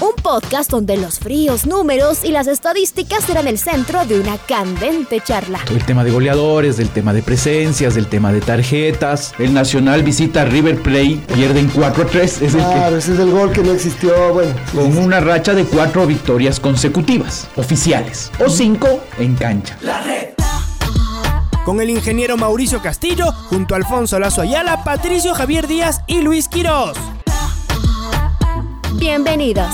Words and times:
un 0.00 0.14
podcast 0.22 0.70
donde 0.70 0.96
los 0.96 1.18
fríos 1.18 1.66
números 1.66 2.24
y 2.24 2.30
las 2.30 2.46
estadísticas 2.46 3.24
serán 3.24 3.46
el 3.46 3.58
centro 3.58 4.04
de 4.04 4.20
una 4.20 4.36
candente 4.38 5.20
charla. 5.20 5.60
El 5.70 5.84
tema 5.84 6.04
de 6.04 6.10
goleadores, 6.10 6.76
del 6.76 6.90
tema 6.90 7.12
de 7.12 7.22
presencias, 7.22 7.94
del 7.94 8.06
tema 8.06 8.32
de 8.32 8.40
tarjetas. 8.40 9.34
El 9.38 9.54
Nacional 9.54 10.02
visita 10.02 10.44
River 10.44 10.82
Plate, 10.82 11.20
pierden 11.34 11.70
4-3. 11.72 12.42
Es 12.42 12.54
claro, 12.54 12.96
ese 12.96 13.14
es 13.14 13.18
el 13.18 13.30
gol 13.30 13.52
que 13.52 13.62
no 13.62 13.72
existió. 13.72 14.34
Bueno, 14.34 14.54
con 14.74 14.98
una 14.98 15.20
racha 15.20 15.54
de 15.54 15.64
cuatro 15.64 16.06
victorias 16.06 16.60
consecutivas, 16.60 17.48
oficiales, 17.56 18.30
o 18.44 18.48
cinco 18.48 19.00
en 19.18 19.34
cancha. 19.34 19.76
La 19.82 20.00
red 20.02 20.26
con 21.64 21.80
el 21.80 21.90
ingeniero 21.90 22.36
Mauricio 22.36 22.80
Castillo, 22.80 23.32
junto 23.50 23.74
a 23.74 23.78
Alfonso 23.78 24.20
Lazo 24.20 24.40
Ayala, 24.40 24.84
Patricio 24.84 25.34
Javier 25.34 25.66
Díaz 25.66 26.00
y 26.06 26.22
Luis 26.22 26.46
Quirós. 26.46 26.96
Bienvenidos. 28.98 29.70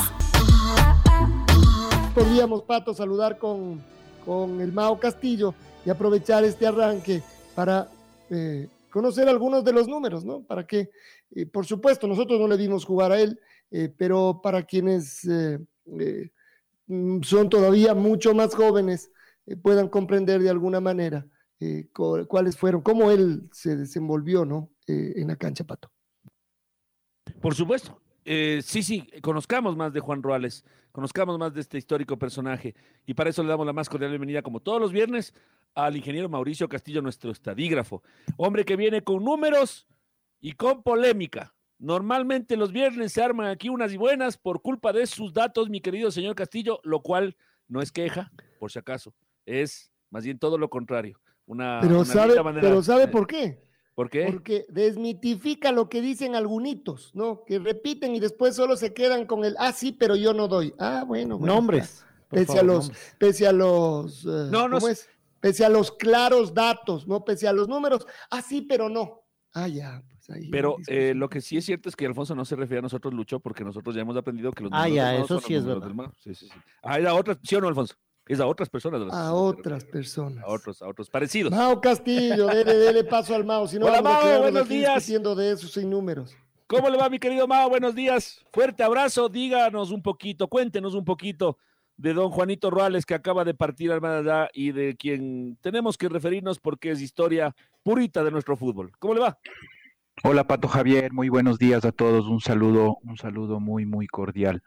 Podríamos, 2.15 2.63
Pato, 2.65 2.93
saludar 2.93 3.39
con, 3.39 3.81
con 4.25 4.61
el 4.61 4.73
Mao 4.73 4.99
Castillo 4.99 5.55
y 5.87 5.91
aprovechar 5.91 6.45
este 6.45 6.67
arranque 6.67 7.23
para 7.55 7.89
eh, 8.31 8.69
conocer 8.91 9.29
algunos 9.29 9.65
de 9.65 9.73
los 9.73 9.87
números, 9.87 10.25
¿no? 10.25 10.43
Para 10.43 10.67
que, 10.67 10.91
eh, 11.31 11.47
por 11.47 11.67
supuesto, 11.67 12.07
nosotros 12.09 12.41
no 12.41 12.49
le 12.49 12.57
dimos 12.57 12.85
jugar 12.85 13.13
a 13.13 13.21
él, 13.21 13.41
eh, 13.71 13.95
pero 13.97 14.41
para 14.43 14.65
quienes 14.65 15.27
mm, 16.87 17.23
son 17.23 17.49
todavía 17.49 17.95
mucho 17.95 18.35
más 18.35 18.55
jóvenes, 18.55 19.11
puedan 19.63 19.89
comprender 19.89 20.41
de 20.41 20.51
alguna 20.51 20.81
manera 20.81 21.27
cuáles 22.29 22.57
fueron, 22.57 22.81
cómo 22.81 23.11
él 23.11 23.49
se 23.53 23.77
desenvolvió, 23.77 24.45
¿no? 24.45 24.71
en 24.87 25.29
la 25.29 25.37
cancha, 25.37 25.65
Pato. 25.65 25.91
Por 27.41 27.55
supuesto, 27.55 28.01
eh, 28.25 28.61
sí, 28.63 28.83
sí, 28.83 29.09
conozcamos 29.21 29.77
más 29.77 29.93
de 29.93 30.01
Juan 30.01 30.23
Ruales, 30.23 30.65
conozcamos 30.93 31.39
más 31.39 31.53
de 31.55 31.61
este 31.61 31.79
histórico 31.79 32.19
personaje. 32.19 32.75
Y 33.07 33.15
para 33.15 33.31
eso 33.31 33.43
le 33.43 33.49
damos 33.49 33.67
la 33.67 33.73
más 33.73 33.89
cordial 33.89 34.11
bienvenida, 34.11 34.43
como 34.43 34.61
todos 34.61 34.81
los 34.81 34.93
viernes, 34.93 35.35
al 35.75 35.97
ingeniero 35.97 36.29
Mauricio 36.29 36.69
Castillo, 36.69 37.03
nuestro 37.03 37.31
estadígrafo. 37.31 38.03
Hombre 38.37 38.65
que 38.65 38.77
viene 38.77 39.03
con 39.03 39.25
números 39.25 39.87
y 40.41 40.53
con 40.53 40.83
polémica. 40.83 41.55
Normalmente 41.79 42.57
los 42.57 42.71
viernes 42.71 43.13
se 43.13 43.23
arman 43.23 43.49
aquí 43.49 43.69
unas 43.69 43.93
y 43.93 43.97
buenas 43.97 44.39
por 44.39 44.63
culpa 44.63 44.93
de 44.93 45.07
sus 45.07 45.33
datos, 45.33 45.69
mi 45.69 45.81
querido 45.81 46.13
señor 46.13 46.37
Castillo, 46.37 46.81
lo 46.85 47.01
cual 47.01 47.37
no 47.67 47.83
es 47.83 47.91
queja, 47.91 48.31
por 48.61 48.71
si 48.71 48.79
acaso, 48.79 49.15
es 49.47 49.91
más 50.11 50.25
bien 50.25 50.39
todo 50.39 50.59
lo 50.59 50.71
contrario. 50.71 51.19
Una, 51.45 51.81
pero 51.83 52.05
sabe, 52.05 52.35
pero 52.61 52.83
¿sabe 52.85 53.09
por 53.09 53.27
qué? 53.27 53.59
¿Por 53.95 54.09
qué? 54.09 54.27
Porque 54.31 54.65
desmitifica 54.69 55.71
lo 55.71 55.89
que 55.89 56.01
dicen 56.01 56.35
algunos, 56.35 57.15
¿no? 57.15 57.45
Que 57.45 57.59
repiten 57.59 58.15
y 58.15 58.21
después 58.21 58.57
solo 58.57 58.77
se 58.77 58.95
quedan 58.95 59.27
con 59.27 59.45
el, 59.45 59.55
ah, 59.59 59.73
sí, 59.73 59.93
pero 59.93 60.17
yo 60.17 60.33
no 60.33 60.49
doy. 60.49 60.75
Ah, 60.79 61.05
bueno. 61.07 61.39
nombres. 61.39 62.05
Pese, 62.31 62.59
a 62.59 62.63
los, 62.63 62.91
pese 63.19 63.47
a 63.47 63.53
los, 63.53 64.25
eh, 64.25 64.49
no, 64.51 64.67
no, 64.67 64.79
¿cómo 64.79 64.89
es? 64.89 65.07
Pese 65.41 65.67
a 65.67 65.69
los 65.69 65.93
claros 65.93 66.55
datos, 66.55 67.07
¿no? 67.07 67.25
Pese 67.25 67.47
a 67.47 67.53
los 67.53 67.69
números, 67.69 68.07
ah, 68.31 68.41
sí, 68.41 68.63
pero 68.63 68.89
no. 68.89 69.25
Ah, 69.53 69.69
ya. 69.69 70.03
Pues 70.09 70.31
ahí 70.31 70.49
pero 70.49 70.77
eh, 70.87 71.13
lo 71.15 71.29
que 71.29 71.43
sí 71.43 71.59
es 71.59 71.67
cierto 71.67 71.91
es 71.91 71.97
que 71.97 72.07
Alfonso 72.07 72.35
no 72.35 72.47
se 72.47 72.57
refiere 72.57 72.79
a 72.79 72.83
nosotros, 72.83 73.13
Lucho, 73.13 73.41
porque 73.41 73.65
nosotros 73.65 73.95
ya 73.95 74.01
hemos 74.01 74.17
aprendido 74.17 74.51
que 74.53 74.63
los 74.63 74.73
números. 74.73 74.91
Ah, 74.91 74.95
ya, 74.95 75.17
eso 75.17 75.41
sí 75.41 75.55
es 75.55 75.67
verdad. 75.67 75.93
Sí, 76.17 76.35
sí, 76.35 76.47
sí. 76.47 76.59
Ah, 76.83 76.99
era 76.99 77.13
otra, 77.13 77.39
¿sí 77.43 77.55
o 77.57 77.61
no, 77.61 77.69
Alfonso? 77.69 77.95
Es 78.27 78.39
a 78.41 78.47
otras 78.47 78.69
personas. 78.69 79.03
a 79.13 79.33
otras 79.35 79.85
personas. 79.85 80.45
A 80.45 80.49
otros, 80.49 80.81
a 80.81 80.89
otros 80.89 81.11
parecidos. 81.11 81.51
Mao 81.51 81.81
Castillo, 81.81 82.47
dele, 82.47 82.77
dele 82.77 83.05
paso 83.05 83.35
al 83.35 83.45
Mao. 83.45 83.67
Si 83.67 83.79
no, 83.79 83.87
Hola, 83.87 84.01
Mao, 84.01 84.41
buenos 84.41 84.69
días. 84.69 84.95
Discutiendo 84.95 85.35
de 85.35 85.53
esos 85.53 85.73
sin 85.73 85.91
números. 85.91 86.37
¿Cómo 86.69 86.89
le 86.89 86.97
va, 86.97 87.11
mi 87.11 87.19
querido 87.19 87.49
Mao? 87.49 87.69
Buenos 87.69 87.95
días. 87.95 88.45
Fuerte 88.53 88.85
abrazo. 88.85 89.29
Díganos 89.29 89.91
un 89.91 90.03
poquito, 90.03 90.49
cuéntenos 90.49 90.95
un 90.95 91.05
poquito 91.05 91.59
de 91.97 92.15
don 92.15 92.31
Juanito 92.31 92.71
Ruales, 92.71 93.05
que 93.05 93.15
acaba 93.15 93.45
de 93.45 93.55
partir 93.55 93.93
al 93.93 94.05
allá 94.05 94.49
y 94.55 94.73
de 94.73 94.97
quien 94.97 95.59
tenemos 95.61 95.99
que 95.99 96.09
referirnos 96.09 96.59
porque 96.59 96.93
es 96.93 97.01
historia 97.01 97.55
purita 97.83 98.23
de 98.25 98.31
nuestro 98.31 98.57
fútbol. 98.57 98.93
¿Cómo 98.99 99.15
le 99.15 99.21
va? 99.21 99.39
Hola, 100.23 100.47
Pato 100.47 100.69
Javier. 100.69 101.13
Muy 101.13 101.29
buenos 101.29 101.59
días 101.59 101.85
a 101.85 101.91
todos. 101.93 102.27
Un 102.27 102.41
saludo, 102.41 102.99
un 103.03 103.17
saludo 103.17 103.59
muy, 103.59 103.85
muy 103.85 104.07
cordial. 104.07 104.63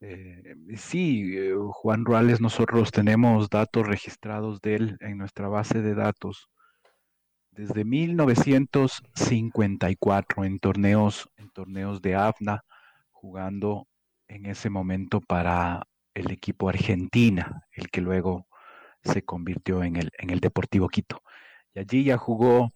Eh, 0.00 0.54
sí, 0.76 1.36
eh, 1.36 1.54
Juan 1.72 2.04
Ruales, 2.04 2.40
nosotros 2.40 2.90
tenemos 2.90 3.48
datos 3.48 3.86
registrados 3.86 4.60
de 4.60 4.76
él 4.76 4.96
en 5.00 5.18
nuestra 5.18 5.48
base 5.48 5.80
de 5.80 5.94
datos 5.94 6.48
desde 7.56 7.84
1954 7.84 10.44
en 10.44 10.58
torneos, 10.58 11.30
en 11.36 11.50
torneos 11.50 12.02
de 12.02 12.14
AFNA, 12.14 12.62
jugando 13.10 13.88
en 14.28 14.46
ese 14.46 14.68
momento 14.68 15.22
para 15.22 15.86
el 16.14 16.30
equipo 16.30 16.68
Argentina, 16.68 17.64
el 17.72 17.90
que 17.90 18.02
luego 18.02 18.46
se 19.02 19.22
convirtió 19.22 19.82
en 19.82 19.96
el, 19.96 20.10
en 20.18 20.30
el 20.30 20.40
Deportivo 20.40 20.88
Quito. 20.88 21.22
Y 21.74 21.80
allí 21.80 22.04
ya 22.04 22.18
jugó 22.18 22.72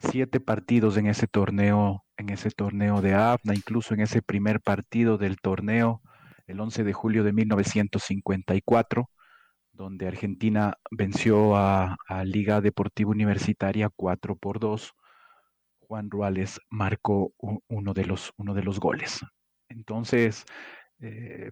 siete 0.00 0.40
partidos 0.40 0.96
en 0.96 1.06
ese 1.06 1.28
torneo, 1.28 2.04
en 2.16 2.30
ese 2.30 2.50
torneo 2.50 3.00
de 3.00 3.14
AFNA, 3.14 3.54
incluso 3.54 3.94
en 3.94 4.00
ese 4.00 4.22
primer 4.22 4.60
partido 4.60 5.18
del 5.18 5.36
torneo 5.36 6.02
el 6.46 6.60
11 6.60 6.84
de 6.84 6.92
julio 6.92 7.24
de 7.24 7.32
1954, 7.32 9.10
donde 9.72 10.06
Argentina 10.06 10.78
venció 10.90 11.56
a, 11.56 11.96
Liga 12.24 12.60
Deportiva 12.60 13.10
Universitaria 13.10 13.90
4 13.94 14.36
por 14.36 14.58
2. 14.58 14.92
Juan 15.80 16.10
Ruales 16.10 16.60
marcó 16.70 17.32
uno 17.38 17.92
de 17.92 18.04
los, 18.04 18.32
uno 18.36 18.54
de 18.54 18.62
los 18.62 18.80
goles. 18.80 19.20
Entonces, 19.68 20.44
eh, 21.00 21.50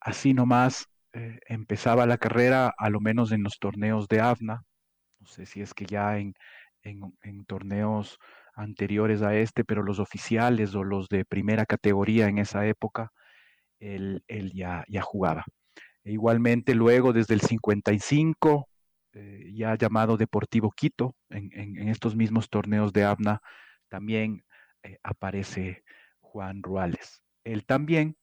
así 0.00 0.34
nomás 0.34 0.88
eh, 1.12 1.38
empezaba 1.46 2.06
la 2.06 2.18
carrera, 2.18 2.72
a 2.76 2.90
lo 2.90 3.00
menos 3.00 3.32
en 3.32 3.42
los 3.42 3.58
torneos 3.58 4.08
de 4.08 4.20
AFNA. 4.20 4.62
No 5.20 5.26
sé 5.26 5.46
si 5.46 5.60
es 5.60 5.74
que 5.74 5.86
ya 5.86 6.18
en, 6.18 6.34
en, 6.82 7.44
torneos 7.46 8.18
anteriores 8.54 9.22
a 9.22 9.34
este, 9.36 9.64
pero 9.64 9.82
los 9.82 9.98
oficiales 9.98 10.74
o 10.74 10.84
los 10.84 11.08
de 11.08 11.24
primera 11.24 11.66
categoría 11.66 12.26
en 12.28 12.38
esa 12.38 12.66
época 12.66 13.12
él, 13.80 14.22
ya, 14.54 14.84
ya, 14.88 15.02
jugaba. 15.02 15.44
E 16.04 16.12
igualmente 16.12 16.74
luego 16.74 17.12
desde 17.12 17.34
el 17.34 17.40
55, 17.40 18.68
eh, 19.12 19.50
ya 19.54 19.76
llamado 19.76 20.16
Deportivo 20.16 20.70
Quito, 20.70 21.16
en, 21.30 21.88
estos 21.88 22.14
mismos 22.14 22.48
torneos 22.48 22.92
de 22.92 23.04
ABNA, 23.04 23.40
también 23.88 24.44
eh, 24.82 24.98
aparece 25.02 25.82
Juan 26.20 26.62
Ruales. 26.62 27.22
Él 27.44 27.64
también, 27.66 28.16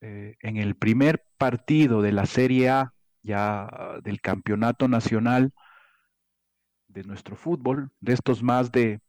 eh, 0.00 0.36
en 0.40 0.56
el 0.56 0.76
primer 0.76 1.24
partido 1.38 2.02
de 2.02 2.12
la 2.12 2.26
Serie 2.26 2.68
A, 2.68 2.94
ya 3.22 3.98
del 4.02 4.20
Campeonato 4.20 4.88
Nacional 4.88 5.52
de 6.88 7.04
nuestro 7.04 7.36
fútbol, 7.36 7.90
de 8.00 8.14
estos 8.14 8.42
más 8.42 8.72
de 8.72 9.00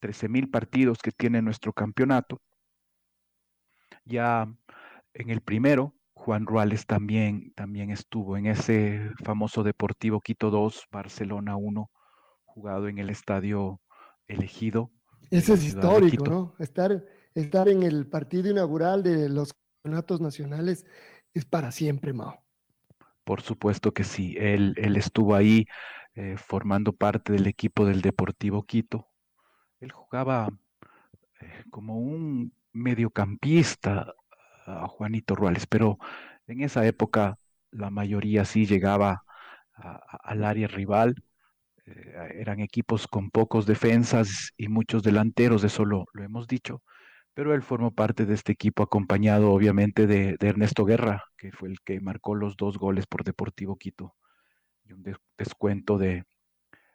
13 0.00 0.28
mil 0.28 0.50
partidos 0.50 0.98
que 0.98 1.12
tiene 1.12 1.42
nuestro 1.42 1.72
campeonato, 1.72 2.40
ya 4.04 4.52
en 5.14 5.30
el 5.30 5.40
primero, 5.40 5.94
Juan 6.14 6.46
Ruales 6.46 6.86
también, 6.86 7.52
también 7.54 7.90
estuvo 7.90 8.36
en 8.36 8.46
ese 8.46 9.10
famoso 9.24 9.62
Deportivo 9.62 10.20
Quito 10.20 10.50
2, 10.50 10.86
Barcelona 10.90 11.56
1, 11.56 11.90
jugado 12.44 12.88
en 12.88 12.98
el 12.98 13.10
estadio 13.10 13.80
elegido. 14.28 14.90
Ese 15.30 15.54
es 15.54 15.64
histórico, 15.64 16.24
¿no? 16.24 16.54
Estar, 16.58 17.04
estar 17.34 17.68
en 17.68 17.82
el 17.82 18.06
partido 18.06 18.50
inaugural 18.50 19.02
de 19.02 19.28
los 19.28 19.54
campeonatos 19.82 20.20
nacionales 20.20 20.84
es 21.32 21.44
para 21.44 21.72
siempre, 21.72 22.12
Mao. 22.12 22.42
Por 23.24 23.40
supuesto 23.40 23.92
que 23.92 24.04
sí, 24.04 24.36
él, 24.38 24.74
él 24.76 24.96
estuvo 24.96 25.34
ahí 25.34 25.66
eh, 26.16 26.36
formando 26.36 26.92
parte 26.92 27.32
del 27.32 27.46
equipo 27.46 27.86
del 27.86 28.02
Deportivo 28.02 28.64
Quito. 28.64 29.08
Él 29.78 29.92
jugaba 29.92 30.48
eh, 31.40 31.64
como 31.70 31.98
un 31.98 32.52
mediocampista, 32.72 34.14
Juanito 34.88 35.34
Ruales, 35.34 35.66
pero 35.66 35.98
en 36.46 36.62
esa 36.62 36.86
época 36.86 37.38
la 37.70 37.90
mayoría 37.90 38.44
sí 38.44 38.66
llegaba 38.66 39.22
al 39.74 40.44
área 40.44 40.68
rival. 40.68 41.14
Eh, 41.86 42.14
eran 42.40 42.60
equipos 42.60 43.06
con 43.06 43.30
pocos 43.30 43.66
defensas 43.66 44.52
y 44.56 44.68
muchos 44.68 45.02
delanteros, 45.02 45.64
eso 45.64 45.84
lo, 45.84 46.06
hemos 46.14 46.46
dicho, 46.46 46.82
pero 47.34 47.54
él 47.54 47.62
formó 47.62 47.92
parte 47.94 48.26
de 48.26 48.34
este 48.34 48.52
equipo 48.52 48.82
acompañado 48.82 49.52
obviamente 49.52 50.06
de, 50.06 50.36
Ernesto 50.40 50.84
Guerra, 50.84 51.24
que 51.36 51.52
fue 51.52 51.68
el 51.70 51.80
que 51.80 52.00
marcó 52.00 52.34
los 52.34 52.56
dos 52.56 52.78
goles 52.78 53.06
por 53.06 53.24
Deportivo 53.24 53.76
Quito 53.76 54.16
y 54.84 54.92
un 54.92 55.04
descuento 55.38 55.98
de, 55.98 56.24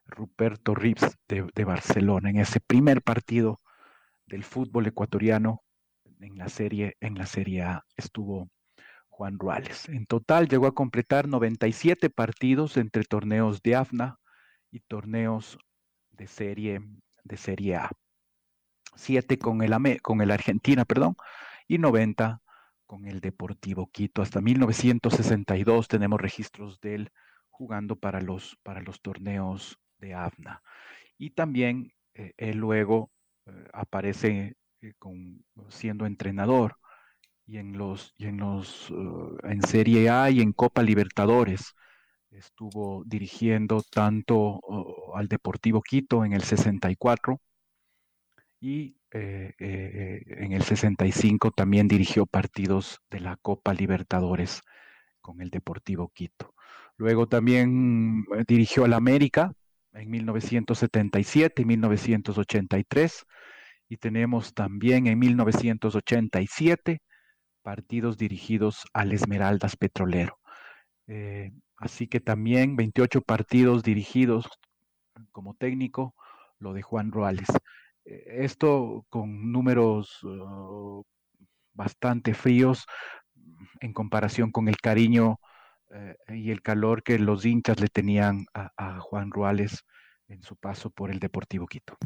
Ruperto 0.07 0.75
Rips 0.75 1.18
de, 1.28 1.48
de 1.54 1.63
Barcelona, 1.66 2.30
en 2.30 2.38
ese 2.38 2.60
primer 2.60 3.01
partido 3.01 3.62
del 4.28 4.44
fútbol 4.44 4.88
ecuatoriano 4.88 5.64
en 6.19 6.38
la 6.38 6.50
serie, 6.50 6.95
en 7.00 7.17
la 7.17 7.25
serie 7.25 7.63
A 7.63 7.85
estuvo 7.97 8.50
Juan 9.09 9.39
Ruales. 9.39 9.88
En 9.89 10.06
total 10.06 10.47
llegó 10.47 10.67
a 10.67 10.75
completar 10.75 11.27
97 11.27 12.09
partidos 12.09 12.77
entre 12.77 13.03
torneos 13.03 13.62
de 13.62 13.75
AFNA 13.75 14.19
y 14.71 14.81
torneos 14.81 15.57
de 16.12 16.27
serie, 16.27 16.81
de 17.23 17.38
serie 17.38 17.75
A. 17.75 17.91
7 18.95 19.38
con 19.38 19.62
el, 19.62 20.01
con 20.01 20.21
el 20.21 20.31
Argentina, 20.31 20.85
perdón, 20.85 21.15
y 21.67 21.77
90 21.77 22.41
con 22.85 23.07
el 23.07 23.19
Deportivo 23.19 23.89
Quito. 23.91 24.21
Hasta 24.21 24.41
1962 24.41 25.88
tenemos 25.88 26.19
registros 26.19 26.79
de 26.81 26.95
él 26.95 27.11
jugando 27.50 27.95
para 27.95 28.21
los, 28.21 28.57
para 28.63 28.81
los 28.81 29.01
torneos 29.01 29.79
de 29.97 30.13
AFNA. 30.13 30.61
Y 31.18 31.31
también 31.31 31.94
eh, 32.13 32.33
él 32.38 32.57
luego 32.57 33.11
eh, 33.45 33.68
aparece 33.73 34.56
eh, 34.85 34.93
con, 34.99 35.43
siendo 35.69 36.05
entrenador 36.05 36.77
y 37.47 37.57
en 37.57 37.77
los, 37.77 38.13
y 38.17 38.27
en 38.27 38.37
los 38.37 38.89
uh, 38.91 39.37
en 39.43 39.61
Serie 39.61 40.09
A 40.09 40.29
y 40.29 40.41
en 40.41 40.53
Copa 40.53 40.83
Libertadores. 40.83 41.73
Estuvo 42.31 43.03
dirigiendo 43.05 43.81
tanto 43.91 44.59
uh, 44.61 45.15
al 45.15 45.27
Deportivo 45.27 45.81
Quito 45.81 46.25
en 46.25 46.33
el 46.33 46.43
64 46.43 47.39
y 48.59 48.97
eh, 49.11 49.53
eh, 49.59 50.23
en 50.27 50.51
el 50.51 50.63
65 50.63 51.51
también 51.51 51.87
dirigió 51.87 52.25
partidos 52.25 52.99
de 53.09 53.19
la 53.21 53.37
Copa 53.37 53.73
Libertadores 53.73 54.61
con 55.21 55.39
el 55.41 55.49
Deportivo 55.51 56.09
Quito. 56.13 56.53
Luego 56.97 57.27
también 57.27 58.25
eh, 58.35 58.43
dirigió 58.47 58.85
al 58.85 58.93
América 58.93 59.53
en 59.93 60.09
1977 60.09 61.61
y 61.61 61.65
1983 61.65 63.25
y 63.89 63.97
tenemos 63.97 64.53
también 64.53 65.07
en 65.07 65.19
1987 65.19 67.01
partidos 67.61 68.17
dirigidos 68.17 68.85
al 68.93 69.11
Esmeraldas 69.11 69.75
Petrolero. 69.75 70.39
Eh, 71.07 71.51
así 71.77 72.07
que 72.07 72.19
también 72.19 72.75
28 72.75 73.21
partidos 73.21 73.83
dirigidos 73.83 74.47
como 75.31 75.55
técnico, 75.55 76.15
lo 76.59 76.73
de 76.73 76.81
Juan 76.81 77.11
Ruales. 77.11 77.47
Eh, 78.05 78.23
esto 78.43 79.05
con 79.09 79.51
números 79.51 80.23
uh, 80.23 81.03
bastante 81.73 82.33
fríos 82.33 82.85
en 83.81 83.93
comparación 83.93 84.51
con 84.51 84.67
el 84.67 84.77
cariño 84.77 85.39
eh, 85.91 86.15
y 86.29 86.51
el 86.51 86.61
calor 86.61 87.03
que 87.03 87.19
los 87.19 87.45
hinchas 87.45 87.79
le 87.79 87.87
tenían 87.87 88.45
a, 88.53 88.71
a 88.77 88.99
Juan 88.99 89.31
Ruales 89.31 89.83
en 90.27 90.41
su 90.43 90.55
paso 90.55 90.89
por 90.89 91.11
el 91.11 91.19
Deportivo 91.19 91.67
Quito. 91.67 91.97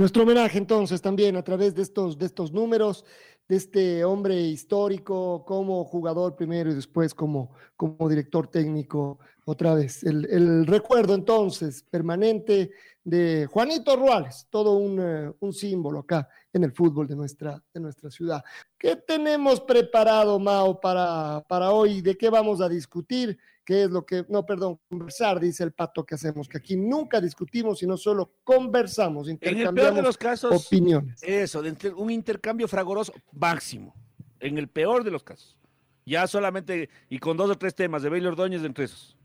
Nuestro 0.00 0.22
homenaje 0.22 0.56
entonces 0.56 1.02
también 1.02 1.36
a 1.36 1.42
través 1.42 1.74
de 1.74 1.82
estos, 1.82 2.16
de 2.16 2.24
estos 2.24 2.52
números, 2.52 3.04
de 3.46 3.56
este 3.56 4.02
hombre 4.02 4.34
histórico 4.40 5.44
como 5.44 5.84
jugador 5.84 6.36
primero 6.36 6.70
y 6.70 6.74
después 6.74 7.12
como, 7.12 7.50
como 7.76 8.08
director 8.08 8.48
técnico 8.48 9.18
otra 9.44 9.74
vez. 9.74 10.02
El, 10.02 10.24
el 10.30 10.66
recuerdo 10.66 11.14
entonces 11.14 11.82
permanente 11.82 12.70
de 13.04 13.46
Juanito 13.50 13.94
Ruales, 13.94 14.46
todo 14.48 14.78
un, 14.78 15.00
uh, 15.00 15.36
un, 15.40 15.52
símbolo 15.52 15.98
acá 15.98 16.26
en 16.50 16.64
el 16.64 16.72
fútbol 16.72 17.06
de 17.06 17.16
nuestra, 17.16 17.62
de 17.74 17.80
nuestra 17.80 18.10
ciudad. 18.10 18.42
¿Qué 18.78 18.96
tenemos 18.96 19.60
preparado, 19.60 20.38
Mao, 20.38 20.80
para, 20.80 21.44
para 21.46 21.72
hoy? 21.72 22.00
¿De 22.00 22.16
qué 22.16 22.30
vamos 22.30 22.62
a 22.62 22.70
discutir? 22.70 23.38
¿Qué 23.70 23.84
es 23.84 23.90
lo 23.92 24.04
que, 24.04 24.26
no, 24.28 24.44
perdón, 24.44 24.80
conversar, 24.88 25.38
dice 25.38 25.62
el 25.62 25.70
pato 25.70 26.04
que 26.04 26.16
hacemos, 26.16 26.48
que 26.48 26.58
aquí 26.58 26.76
nunca 26.76 27.20
discutimos, 27.20 27.78
sino 27.78 27.96
solo 27.96 28.32
conversamos, 28.42 29.28
intercambiamos 29.28 29.70
en 29.70 29.78
el 29.78 29.84
peor 29.84 29.94
de 29.94 30.02
los 30.02 30.18
casos, 30.18 30.66
opiniones. 30.66 31.22
Eso, 31.22 31.62
de 31.62 31.90
un 31.90 32.10
intercambio 32.10 32.66
fragoroso 32.66 33.12
máximo, 33.30 33.94
en 34.40 34.58
el 34.58 34.66
peor 34.66 35.04
de 35.04 35.12
los 35.12 35.22
casos. 35.22 35.56
Ya 36.04 36.26
solamente, 36.26 36.90
y 37.08 37.20
con 37.20 37.36
dos 37.36 37.48
o 37.48 37.56
tres 37.56 37.76
temas 37.76 38.02
de 38.02 38.08
Baylor 38.08 38.32
Ordóñez 38.32 38.64
entre 38.64 38.86
esos. 38.86 39.16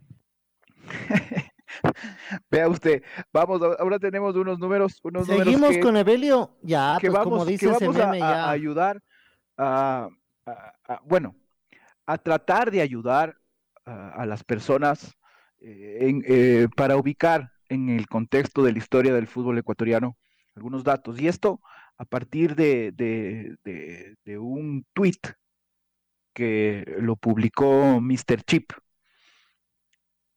Vea 2.51 2.69
usted, 2.69 3.01
vamos, 3.33 3.63
ahora 3.79 3.97
tenemos 3.97 4.35
unos 4.35 4.59
números. 4.59 4.99
Unos 5.01 5.25
Seguimos 5.25 5.53
números 5.53 5.75
que, 5.77 5.79
con 5.81 5.97
Evelio, 5.97 6.55
ya, 6.61 6.99
que 7.01 7.07
pues 7.07 7.17
vamos, 7.17 7.33
como 7.33 7.45
que 7.45 7.51
dice 7.53 7.71
ese 7.71 7.87
vamos 7.87 7.99
a, 7.99 8.51
ayudar 8.51 9.01
a, 9.57 10.07
a- 10.45 10.73
a- 10.87 11.01
bueno, 11.03 11.35
a 12.05 12.19
tratar 12.19 12.69
de 12.69 12.81
ayudar 12.81 13.35
a, 13.85 14.09
a 14.09 14.25
las 14.25 14.43
personas 14.43 15.15
eh, 15.61 15.97
en, 16.01 16.23
eh, 16.27 16.67
para 16.75 16.97
ubicar 16.97 17.51
en 17.69 17.89
el 17.89 18.07
contexto 18.07 18.63
de 18.63 18.71
la 18.73 18.77
historia 18.79 19.13
del 19.13 19.27
fútbol 19.27 19.57
ecuatoriano 19.57 20.17
algunos 20.55 20.83
datos. 20.83 21.19
Y 21.19 21.27
esto 21.27 21.61
a 21.97 22.05
partir 22.05 22.55
de, 22.55 22.91
de- 22.91 23.55
de- 23.63 24.15
de 24.25 24.37
un 24.37 24.85
tweet 24.93 25.19
que 26.33 26.83
lo 26.99 27.15
publicó 27.15 27.99
Mr. 28.01 28.43
Chip, 28.45 28.71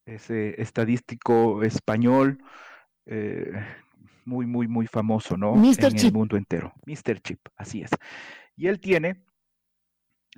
ese 0.07 0.61
estadístico 0.61 1.63
español 1.63 2.39
eh, 3.07 3.53
muy, 4.25 4.47
muy, 4.47 4.69
muy 4.69 4.87
famoso, 4.87 5.37
¿no? 5.37 5.55
Mr. 5.55 5.79
En 5.79 5.85
el 5.87 5.97
Chip. 5.97 6.15
mundo 6.15 6.37
entero. 6.37 6.73
Mr. 6.87 7.21
Chip, 7.21 7.41
así 7.57 7.83
es. 7.83 7.91
Y 8.57 8.69
él 8.69 8.81
tiene, 8.81 9.25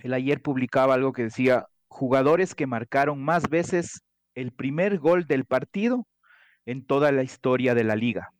él 0.03 0.15
ayer 0.15 0.41
publicaba 0.43 0.95
algo 0.95 1.13
que 1.13 1.25
decía, 1.25 1.67
jugadores 1.91 2.55
que 2.57 2.67
marcaron 2.69 3.23
más 3.23 3.51
veces 3.51 4.03
el 4.35 4.53
primer 4.53 4.99
gol 4.99 5.27
del 5.27 5.45
partido 5.45 6.07
en 6.67 6.87
toda 6.87 7.13
la 7.13 7.23
historia 7.25 7.75
de 7.75 7.85
la 7.85 7.97
liga. 7.97 8.31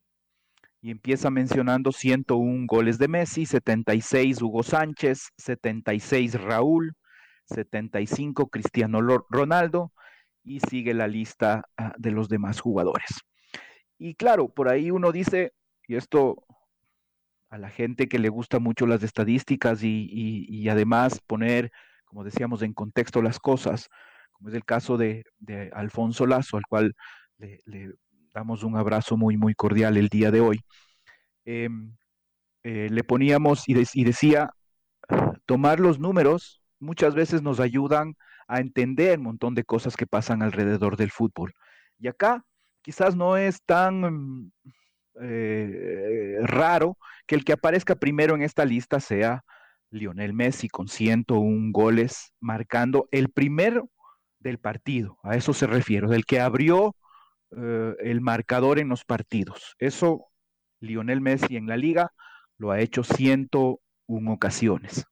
Y 0.83 0.91
empieza 0.91 1.31
mencionando 1.31 1.93
101 1.93 2.67
goles 2.67 2.99
de 2.99 3.09
Messi, 3.09 3.47
76 3.47 4.41
Hugo 4.43 4.63
Sánchez, 4.63 5.31
76 5.37 6.41
Raúl, 6.41 6.95
75 7.47 8.49
Cristiano 8.49 9.01
Ronaldo 9.29 9.93
y 10.45 10.61
sigue 10.61 10.95
la 10.95 11.09
lista 11.09 11.65
ah, 11.77 11.93
de 11.99 12.13
los 12.13 12.29
demás 12.31 12.61
jugadores. 12.61 13.11
Y 13.99 14.15
claro, 14.17 14.49
por 14.49 14.69
ahí 14.69 14.91
uno 14.91 15.13
dice, 15.13 15.53
y 15.89 15.97
esto 15.97 16.45
a 17.51 17.59
la 17.59 17.69
gente 17.71 18.09
que 18.09 18.19
le 18.19 18.29
gusta 18.29 18.59
mucho 18.59 18.87
las 18.87 19.03
estadísticas 19.03 19.83
y, 19.83 20.09
y- 20.11 20.47
y 20.49 20.69
además 20.69 21.21
poner, 21.27 21.73
como 22.11 22.25
decíamos, 22.25 22.63
en 22.63 22.75
contexto 22.75 23.23
las 23.23 23.39
cosas, 23.39 23.89
como 24.33 24.49
es 24.49 24.57
el 24.57 24.65
caso 24.65 24.97
de, 24.97 25.23
Alfonso 25.73 26.27
Lazo, 26.27 26.57
al 26.57 26.65
cual 26.69 26.93
le, 27.39 27.93
damos 28.35 28.65
un 28.65 28.77
abrazo 28.77 29.17
muy, 29.17 29.37
muy 29.37 29.55
cordial 29.55 29.97
el 29.97 30.09
día 30.09 30.33
de 30.33 30.41
hoy. 30.41 30.61
Em, 31.45 31.97
eh, 32.65 32.89
le 32.91 33.05
poníamos 33.05 33.69
y, 33.69 33.75
de- 33.75 33.89
y 33.95 34.03
decía, 34.03 34.51
tomar 35.47 35.79
los 35.79 36.01
números 36.01 36.61
muchas 36.81 37.15
veces 37.15 37.43
nos 37.43 37.61
ayudan 37.61 38.17
a 38.49 38.59
entender 38.59 39.19
un 39.19 39.27
montón 39.27 39.55
de 39.55 39.63
cosas 39.63 39.97
que 39.97 40.07
pasan 40.09 40.43
alrededor 40.43 40.97
del 40.97 41.13
fútbol. 41.13 41.55
Y 42.01 42.09
acá 42.09 42.45
quizás 42.83 43.15
no 43.15 43.37
es 43.37 43.63
tan 43.63 44.53
eh, 45.21 46.39
raro 46.43 46.99
que 47.29 47.37
el 47.37 47.45
que 47.45 47.53
aparezca 47.53 47.95
primero 47.95 48.35
en 48.35 48.43
esta 48.43 48.65
lista 48.65 48.99
sea 48.99 49.45
Lionel 49.91 50.33
Messi 50.33 50.69
con 50.69 50.89
101 50.89 51.71
goles, 51.73 52.33
marcando 52.41 53.09
el 53.11 53.31
primero 53.31 53.91
del 54.39 54.59
partido. 54.59 55.19
A 55.23 55.37
eso 55.37 55.53
se 55.53 55.67
refiere, 55.67 56.09
del 56.09 56.25
que 56.25 56.41
abrió 56.41 56.97
eh, 57.57 57.95
el 58.01 58.21
marcador 58.21 58.79
en 58.79 58.89
los 58.89 59.05
partidos. 59.05 59.75
Eso 59.79 60.27
Lionel 60.81 61.21
Messi 61.21 61.57
en 61.57 61.67
la 61.67 61.77
liga 61.77 62.13
lo 62.57 62.71
ha 62.71 62.81
hecho 62.81 63.03
101 63.05 64.33
ocasiones. 64.33 65.07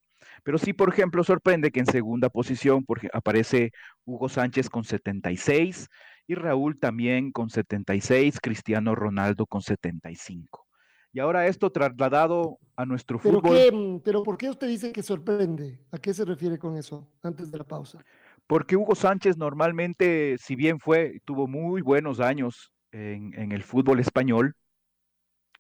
Pero 0.44 0.58
sí, 0.58 0.73
por 0.73 0.88
ejemplo, 0.88 1.25
sorprende 1.25 1.70
que 1.70 1.80
en 1.80 1.87
segunda 1.87 2.30
posición 2.30 2.85
aparece 3.12 3.73
Hugo 4.04 4.28
Sánchez 4.28 4.70
con 4.70 4.85
76 4.85 5.88
y 6.26 6.35
Raúl 6.35 6.78
también 6.78 7.32
con 7.32 7.50
76, 7.50 8.38
Cristiano 8.40 8.94
Ronaldo 8.94 9.47
con 9.47 9.62
75. 9.62 10.67
Y 11.12 11.20
ahora 11.20 11.46
esto 11.46 11.70
trasladado 11.70 12.58
a 12.76 12.84
nuestro 12.86 13.18
¿Pero, 13.20 13.40
fútbol, 13.40 13.42
qué, 13.42 14.00
pero 14.04 14.22
¿por 14.22 14.36
qué 14.38 14.50
usted 14.50 14.68
dice 14.68 14.92
que 14.92 15.02
sorprende? 15.02 15.80
¿A 15.90 15.98
qué 15.98 16.14
se 16.14 16.24
refiere 16.24 16.58
con 16.58 16.76
eso 16.76 17.08
antes 17.22 17.50
de 17.50 17.58
la 17.58 17.64
pausa? 17.64 18.04
porque 18.46 18.76
Hugo 18.76 18.94
Sánchez 18.94 19.36
normalmente, 19.36 20.36
si 20.38 20.56
bien 20.56 20.80
fue, 20.80 21.20
tuvo 21.24 21.46
muy 21.46 21.82
buenos 21.82 22.20
años 22.20 22.72
en, 22.92 23.32
en 23.38 23.52
el 23.52 23.62
fútbol 23.62 24.00
español, 24.00 24.54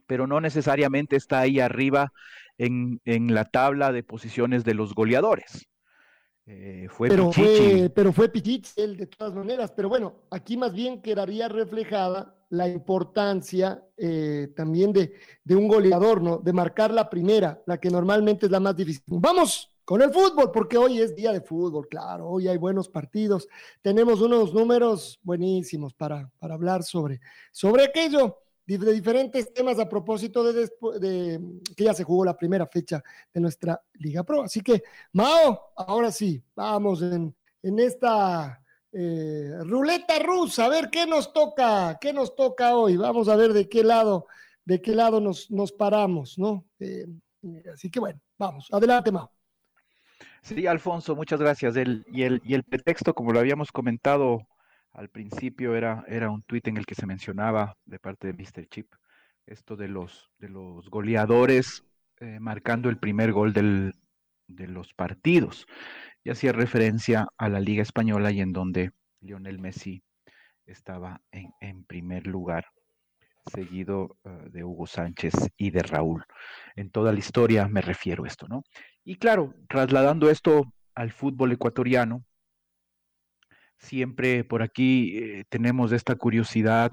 pero 0.06 0.26
no 0.26 0.40
necesariamente 0.40 1.16
está 1.16 1.40
ahí 1.40 1.60
arriba 1.60 2.12
en, 2.56 3.00
en 3.04 3.34
la 3.34 3.44
tabla 3.44 3.92
de 3.92 4.02
posiciones 4.02 4.64
de 4.64 4.74
los 4.74 4.94
goleadores. 4.94 5.68
Eh, 6.46 6.88
fue 6.90 7.08
Pero 7.08 7.30
Pichichi. 7.30 7.42
fue, 7.42 7.90
pero 7.94 8.12
fue 8.12 8.28
Pichichi, 8.30 8.80
él 8.80 8.96
de 8.96 9.06
todas 9.06 9.34
maneras. 9.34 9.72
Pero 9.72 9.88
bueno, 9.88 10.22
aquí 10.30 10.56
más 10.56 10.72
bien 10.72 11.02
quedaría 11.02 11.48
reflejada 11.48 12.34
la 12.50 12.68
importancia 12.68 13.82
eh, 13.96 14.52
también 14.56 14.92
de, 14.92 15.12
de 15.44 15.56
un 15.56 15.68
goleador, 15.68 16.22
¿no? 16.22 16.38
De 16.38 16.52
marcar 16.52 16.92
la 16.92 17.08
primera, 17.10 17.62
la 17.66 17.78
que 17.78 17.90
normalmente 17.90 18.46
es 18.46 18.52
la 18.52 18.60
más 18.60 18.76
difícil. 18.76 19.02
Vamos 19.06 19.70
con 19.84 20.02
el 20.02 20.12
fútbol, 20.12 20.50
porque 20.52 20.76
hoy 20.76 21.00
es 21.00 21.16
día 21.16 21.32
de 21.32 21.40
fútbol, 21.40 21.88
claro, 21.88 22.28
hoy 22.28 22.46
hay 22.46 22.58
buenos 22.58 22.90
partidos, 22.90 23.48
tenemos 23.80 24.20
unos 24.20 24.52
números 24.52 25.18
buenísimos 25.22 25.94
para, 25.94 26.30
para 26.38 26.54
hablar 26.54 26.82
sobre, 26.82 27.20
sobre 27.52 27.84
aquello, 27.84 28.36
de 28.66 28.92
diferentes 28.92 29.50
temas 29.54 29.78
a 29.78 29.88
propósito 29.88 30.44
de, 30.44 30.68
de, 31.00 31.40
que 31.74 31.84
ya 31.84 31.94
se 31.94 32.04
jugó 32.04 32.22
la 32.22 32.36
primera 32.36 32.66
fecha 32.66 33.02
de 33.32 33.40
nuestra 33.40 33.82
Liga 33.94 34.22
Pro. 34.24 34.42
Así 34.42 34.60
que, 34.60 34.82
Mao, 35.14 35.72
ahora 35.74 36.12
sí, 36.12 36.42
vamos 36.54 37.00
en, 37.00 37.34
en 37.62 37.78
esta 37.78 38.60
eh, 39.00 39.52
ruleta 39.64 40.18
rusa, 40.18 40.64
a 40.64 40.68
ver 40.68 40.90
qué 40.90 41.06
nos 41.06 41.32
toca, 41.32 41.98
qué 42.00 42.12
nos 42.12 42.34
toca 42.34 42.74
hoy, 42.74 42.96
vamos 42.96 43.28
a 43.28 43.36
ver 43.36 43.52
de 43.52 43.68
qué 43.68 43.84
lado, 43.84 44.26
de 44.64 44.82
qué 44.82 44.92
lado 44.92 45.20
nos, 45.20 45.50
nos 45.52 45.70
paramos, 45.70 46.36
¿no? 46.36 46.64
Eh, 46.80 47.06
así 47.72 47.90
que 47.90 48.00
bueno, 48.00 48.20
vamos, 48.36 48.66
adelante, 48.72 49.12
Mao. 49.12 49.30
Sí, 50.42 50.66
Alfonso, 50.66 51.14
muchas 51.14 51.38
gracias. 51.38 51.76
Y, 51.76 52.22
el, 52.22 52.42
y 52.44 52.54
el 52.54 52.64
pretexto, 52.64 53.14
como 53.14 53.32
lo 53.32 53.38
habíamos 53.38 53.70
comentado 53.70 54.48
al 54.92 55.08
principio, 55.10 55.76
era, 55.76 56.04
era 56.08 56.30
un 56.30 56.42
tuit 56.42 56.66
en 56.66 56.76
el 56.76 56.86
que 56.86 56.96
se 56.96 57.06
mencionaba 57.06 57.76
de 57.84 58.00
parte 58.00 58.26
de 58.26 58.32
Mr. 58.32 58.66
Chip 58.68 58.92
esto 59.46 59.76
de 59.76 59.88
los, 59.88 60.30
de 60.38 60.48
los 60.48 60.90
goleadores 60.90 61.84
eh, 62.20 62.38
marcando 62.40 62.88
el 62.88 62.98
primer 62.98 63.32
gol 63.32 63.52
del, 63.52 63.94
de 64.46 64.66
los 64.66 64.92
partidos. 64.94 65.66
Y 66.24 66.30
hacía 66.30 66.52
referencia 66.52 67.28
a 67.36 67.48
la 67.48 67.60
Liga 67.60 67.82
Española 67.82 68.30
y 68.32 68.40
en 68.40 68.52
donde 68.52 68.92
Lionel 69.20 69.58
Messi 69.58 70.02
estaba 70.66 71.22
en, 71.32 71.84
primer 71.84 72.26
lugar, 72.26 72.66
seguido 73.50 74.18
uh, 74.24 74.50
de 74.50 74.62
Hugo 74.64 74.86
Sánchez 74.86 75.32
y 75.56 75.70
de 75.70 75.82
Raúl. 75.82 76.24
En 76.76 76.90
toda 76.90 77.12
la 77.12 77.18
historia 77.18 77.66
me 77.66 77.80
refiero 77.80 78.24
a 78.24 78.28
esto, 78.28 78.46
¿no? 78.46 78.62
Y 79.04 79.16
claro, 79.16 79.54
trasladando 79.68 80.28
esto 80.28 80.74
al 80.94 81.12
fútbol 81.12 81.52
ecuatoriano, 81.52 82.24
siempre 83.78 84.44
por 84.44 84.62
aquí 84.62 85.16
eh, 85.16 85.44
tenemos 85.48 85.92
esta 85.92 86.16
curiosidad 86.16 86.92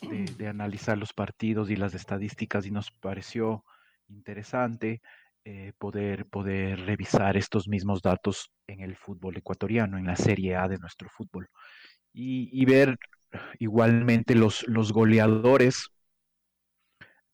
de, 0.00 0.48
analizar 0.48 0.96
los 0.96 1.12
partidos 1.12 1.70
y 1.70 1.76
las 1.76 1.94
estadísticas 1.94 2.64
y 2.66 2.70
nos 2.70 2.90
pareció 2.90 3.64
interesante 4.08 5.02
eh, 5.44 5.72
poder, 5.78 6.26
poder 6.26 6.80
revisar 6.80 7.36
estos 7.36 7.68
mismos 7.68 8.02
datos 8.02 8.50
en 8.66 8.80
el 8.80 8.96
fútbol 8.96 9.36
ecuatoriano, 9.36 9.98
en 9.98 10.06
la 10.06 10.16
Serie 10.16 10.56
A 10.56 10.68
de 10.68 10.78
nuestro 10.78 11.08
fútbol, 11.08 11.48
y, 12.12 12.64
ver 12.64 12.98
igualmente 13.58 14.34
los, 14.34 14.66
los 14.66 14.92
goleadores 14.92 15.88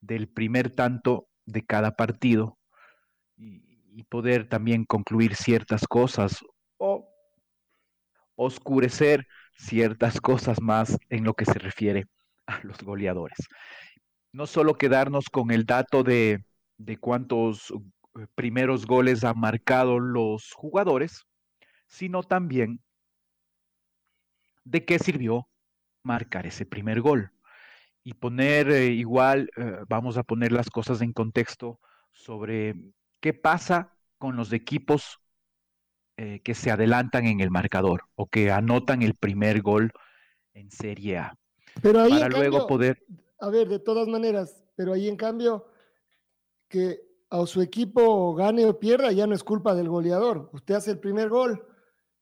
del 0.00 0.28
primer 0.28 0.70
tanto 0.70 1.28
de 1.46 1.64
cada 1.64 1.96
partido. 1.96 2.58
Y, 3.36 3.66
y 3.96 4.02
poder 4.04 4.46
también 4.46 4.84
concluir 4.84 5.34
ciertas 5.34 5.86
cosas 5.86 6.44
o 6.76 7.08
oscurecer 8.34 9.26
ciertas 9.56 10.20
cosas 10.20 10.60
más 10.60 10.98
en 11.08 11.24
lo 11.24 11.32
que 11.32 11.46
se 11.46 11.58
refiere 11.58 12.04
a 12.46 12.60
los 12.62 12.78
goleadores. 12.78 13.38
No 14.32 14.46
solo 14.46 14.74
quedarnos 14.74 15.30
con 15.30 15.50
el 15.50 15.64
dato 15.64 16.02
de, 16.02 16.44
de 16.76 16.98
cuántos 16.98 17.72
primeros 18.34 18.86
goles 18.86 19.24
han 19.24 19.38
marcado 19.38 19.98
los 19.98 20.52
jugadores, 20.52 21.26
sino 21.86 22.22
también 22.22 22.80
de 24.64 24.84
qué 24.84 24.98
sirvió 24.98 25.48
marcar 26.02 26.46
ese 26.46 26.66
primer 26.66 27.00
gol. 27.00 27.30
Y 28.02 28.14
poner 28.14 28.70
eh, 28.70 28.86
igual, 28.86 29.50
eh, 29.56 29.78
vamos 29.88 30.16
a 30.16 30.22
poner 30.22 30.52
las 30.52 30.70
cosas 30.70 31.00
en 31.00 31.12
contexto 31.12 31.80
sobre 32.12 32.74
¿Qué 33.20 33.34
pasa 33.34 33.92
con 34.18 34.36
los 34.36 34.52
equipos 34.52 35.18
eh, 36.16 36.40
que 36.44 36.54
se 36.54 36.70
adelantan 36.70 37.26
en 37.26 37.40
el 37.40 37.50
marcador 37.50 38.04
o 38.14 38.26
que 38.26 38.50
anotan 38.50 39.02
el 39.02 39.14
primer 39.14 39.62
gol 39.62 39.92
en 40.54 40.70
Serie 40.70 41.18
A? 41.18 41.34
Pero 41.82 42.00
ahí, 42.02 42.10
para 42.10 42.28
luego 42.28 42.58
cambio, 42.58 42.66
poder. 42.68 43.02
A 43.40 43.50
ver, 43.50 43.68
de 43.68 43.78
todas 43.78 44.06
maneras, 44.06 44.64
pero 44.76 44.92
ahí 44.92 45.08
en 45.08 45.16
cambio, 45.16 45.66
que 46.68 47.00
a 47.30 47.46
su 47.46 47.60
equipo 47.60 48.34
gane 48.34 48.64
o 48.66 48.78
pierda 48.78 49.10
ya 49.12 49.26
no 49.26 49.34
es 49.34 49.42
culpa 49.42 49.74
del 49.74 49.88
goleador. 49.88 50.50
Usted 50.52 50.74
hace 50.74 50.92
el 50.92 50.98
primer 50.98 51.28
gol 51.28 51.64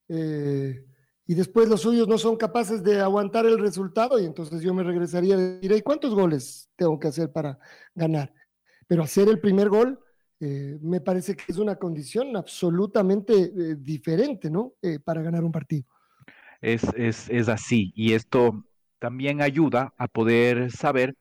eh, 0.08 0.86
y 1.26 1.34
después 1.34 1.68
los 1.68 1.82
suyos 1.82 2.08
no 2.08 2.18
son 2.18 2.36
capaces 2.36 2.82
de 2.82 3.00
aguantar 3.00 3.46
el 3.46 3.58
resultado 3.58 4.18
y 4.18 4.24
entonces 4.24 4.62
yo 4.62 4.74
me 4.74 4.82
regresaría 4.82 5.36
¿y 5.62 5.82
cuántos 5.82 6.14
goles 6.14 6.70
tengo 6.76 6.98
que 6.98 7.08
hacer 7.08 7.32
para 7.32 7.58
ganar? 7.94 8.32
Pero 8.86 9.02
hacer 9.02 9.28
el 9.28 9.40
primer 9.40 9.68
gol 9.68 9.98
eh, 10.40 10.78
me 10.82 11.00
parece 11.00 11.36
que 11.36 11.44
es 11.48 11.58
una 11.58 11.76
condición 11.76 12.36
absolutamente 12.36 13.34
eh, 13.34 13.76
diferente, 13.78 14.50
¿no? 14.50 14.74
Para 15.04 15.22
ganar 15.22 15.44
un 15.44 15.52
partido. 15.52 15.84
Es, 16.60 16.82
es, 16.96 17.28
es, 17.28 17.48
así, 17.48 17.92
y 17.94 18.14
esto 18.14 18.64
también 18.98 19.42
ayuda 19.42 19.92
a 19.98 20.08
poder 20.08 20.70
saber 20.72 21.14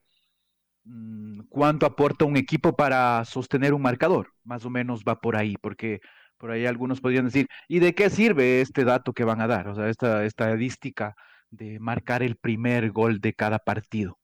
cuánto 1.48 1.86
aporta 1.86 2.24
un 2.24 2.36
equipo 2.36 2.76
para 2.76 3.24
sostener 3.24 3.74
un 3.74 3.82
marcador. 3.82 4.32
Más 4.44 4.64
o 4.64 4.70
menos 4.70 5.02
va 5.08 5.20
por 5.20 5.36
ahí, 5.36 5.56
porque 5.60 6.00
por 6.38 6.50
ahí 6.50 6.66
algunos 6.66 7.00
podrían 7.00 7.26
decir, 7.26 7.46
¿y 7.68 7.78
de 7.78 7.94
qué 7.94 8.10
sirve 8.10 8.60
este 8.60 8.84
dato 8.84 9.12
que 9.12 9.24
van 9.24 9.40
a 9.40 9.46
dar? 9.46 9.68
O 9.68 9.74
sea, 9.74 9.88
esta 9.88 10.24
estadística 10.24 11.14
de 11.50 11.78
marcar 11.80 12.22
el 12.22 12.36
primer 12.36 12.90
gol 12.90 13.20
de 13.20 13.32
cada 13.34 13.58
partido 13.58 14.18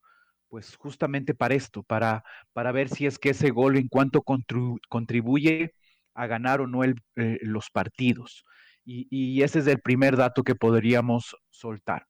pues 0.51 0.77
justamente 0.77 1.33
para 1.33 1.55
esto, 1.55 1.85
para, 1.85 2.25
para 2.53 2.73
ver 2.73 2.89
si 2.89 3.07
es 3.07 3.19
que 3.19 3.31
ese 3.31 3.51
gol 3.51 3.77
en 3.77 3.89
cuanto 3.89 4.23
contribuye 4.23 5.75
a 6.13 6.27
ganar 6.27 6.61
o 6.61 6.67
no 6.67 6.83
eh, 6.85 6.95
los 7.41 7.71
partidos. 7.71 8.45
Y, 8.85 9.43
ese 9.43 9.61
es 9.61 9.69
el 9.69 9.81
primer 9.81 10.17
dato 10.17 10.43
que 10.43 10.57
podríamos 10.57 11.37
soltar. 11.51 12.07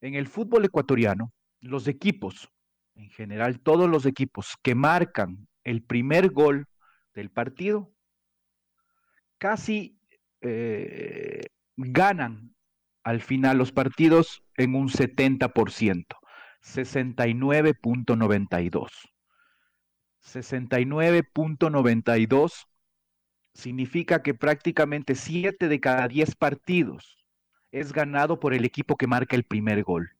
En 0.00 0.14
el 0.14 0.26
fútbol 0.28 0.64
ecuatoriano, 0.64 1.32
los 1.60 1.88
equipos, 1.88 2.48
en 2.96 3.10
general 3.10 3.60
todos 3.60 3.88
los 3.88 4.06
equipos 4.06 4.56
que 4.62 4.74
marcan 4.74 5.46
el 5.64 5.82
primer 5.82 6.30
gol 6.30 6.66
del 7.14 7.30
partido, 7.30 7.92
casi 9.38 9.98
eh, 10.40 11.42
ganan 11.76 12.54
al 13.04 13.20
final 13.20 13.58
los 13.58 13.70
partidos 13.72 14.42
en 14.56 14.74
un 14.74 14.88
70%. 14.88 16.06
69.92. 16.62 18.88
69.92 20.22 22.66
significa 23.54 24.22
que 24.22 24.34
prácticamente 24.34 25.14
7 25.14 25.68
de 25.68 25.80
cada 25.80 26.08
10 26.08 26.34
partidos 26.34 27.24
es 27.70 27.92
ganado 27.92 28.40
por 28.40 28.54
el 28.54 28.64
equipo 28.64 28.96
que 28.96 29.06
marca 29.06 29.36
el 29.36 29.44
primer 29.44 29.84
gol. 29.84 30.15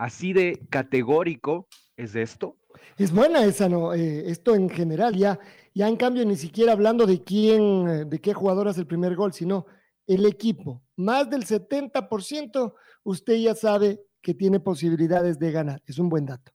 Así 0.00 0.32
de 0.32 0.66
categórico 0.70 1.68
es 1.94 2.14
esto. 2.14 2.56
Es 2.96 3.12
buena 3.12 3.44
esa, 3.44 3.68
¿no? 3.68 3.92
Eh, 3.92 4.30
esto 4.30 4.54
en 4.54 4.70
general, 4.70 5.14
ya, 5.14 5.38
ya 5.74 5.88
en 5.88 5.96
cambio 5.96 6.24
ni 6.24 6.36
siquiera 6.36 6.72
hablando 6.72 7.04
de 7.04 7.22
quién, 7.22 8.08
de 8.08 8.18
qué 8.18 8.32
jugador 8.32 8.66
hace 8.66 8.80
el 8.80 8.86
primer 8.86 9.14
gol, 9.14 9.34
sino 9.34 9.66
el 10.06 10.24
equipo. 10.24 10.82
Más 10.96 11.28
del 11.28 11.44
70%, 11.44 12.72
usted 13.02 13.34
ya 13.34 13.54
sabe 13.54 14.00
que 14.22 14.32
tiene 14.32 14.58
posibilidades 14.58 15.38
de 15.38 15.52
ganar. 15.52 15.82
Es 15.84 15.98
un 15.98 16.08
buen 16.08 16.24
dato. 16.24 16.50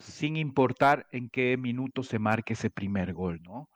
Sin 0.00 0.36
importar 0.36 1.06
en 1.12 1.30
qué 1.30 1.56
minuto 1.56 2.02
se 2.02 2.18
marque 2.18 2.54
ese 2.54 2.70
primer 2.70 3.14
gol, 3.14 3.40
¿no? 3.40 3.70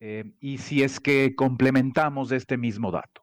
Eh, 0.00 0.24
y 0.40 0.58
si 0.58 0.82
es 0.82 0.98
que 0.98 1.36
complementamos 1.36 2.32
este 2.32 2.56
mismo 2.56 2.90
dato, 2.90 3.22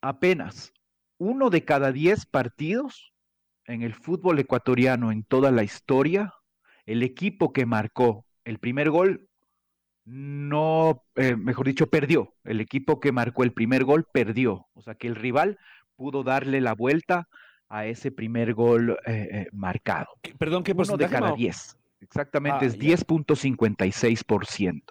apenas 0.00 0.72
uno 1.20 1.50
de 1.50 1.64
cada 1.66 1.92
diez 1.92 2.24
partidos 2.24 3.12
en 3.66 3.82
el 3.82 3.94
fútbol 3.94 4.38
ecuatoriano 4.38 5.12
en 5.12 5.22
toda 5.22 5.50
la 5.50 5.62
historia, 5.62 6.32
el 6.86 7.02
equipo 7.02 7.52
que 7.52 7.66
marcó 7.66 8.24
el 8.44 8.58
primer 8.58 8.88
gol 8.90 9.28
no, 10.06 11.04
eh, 11.16 11.36
mejor 11.36 11.66
dicho, 11.66 11.88
perdió. 11.88 12.32
El 12.42 12.62
equipo 12.62 13.00
que 13.00 13.12
marcó 13.12 13.44
el 13.44 13.52
primer 13.52 13.84
gol 13.84 14.06
perdió. 14.10 14.66
O 14.72 14.80
sea 14.80 14.94
que 14.94 15.08
el 15.08 15.14
rival 15.14 15.58
pudo 15.94 16.22
darle 16.24 16.62
la 16.62 16.74
vuelta 16.74 17.28
a 17.68 17.84
ese 17.84 18.10
primer 18.10 18.54
gol 18.54 18.96
eh, 19.06 19.28
eh, 19.30 19.46
marcado. 19.52 20.06
Perdón, 20.38 20.64
¿qué 20.64 20.72
Uno 20.72 20.96
de 20.96 21.06
cada 21.06 21.34
10. 21.34 21.76
Exactamente, 22.00 22.64
ah, 22.64 22.66
es 22.66 22.78
10.56%. 22.78 24.84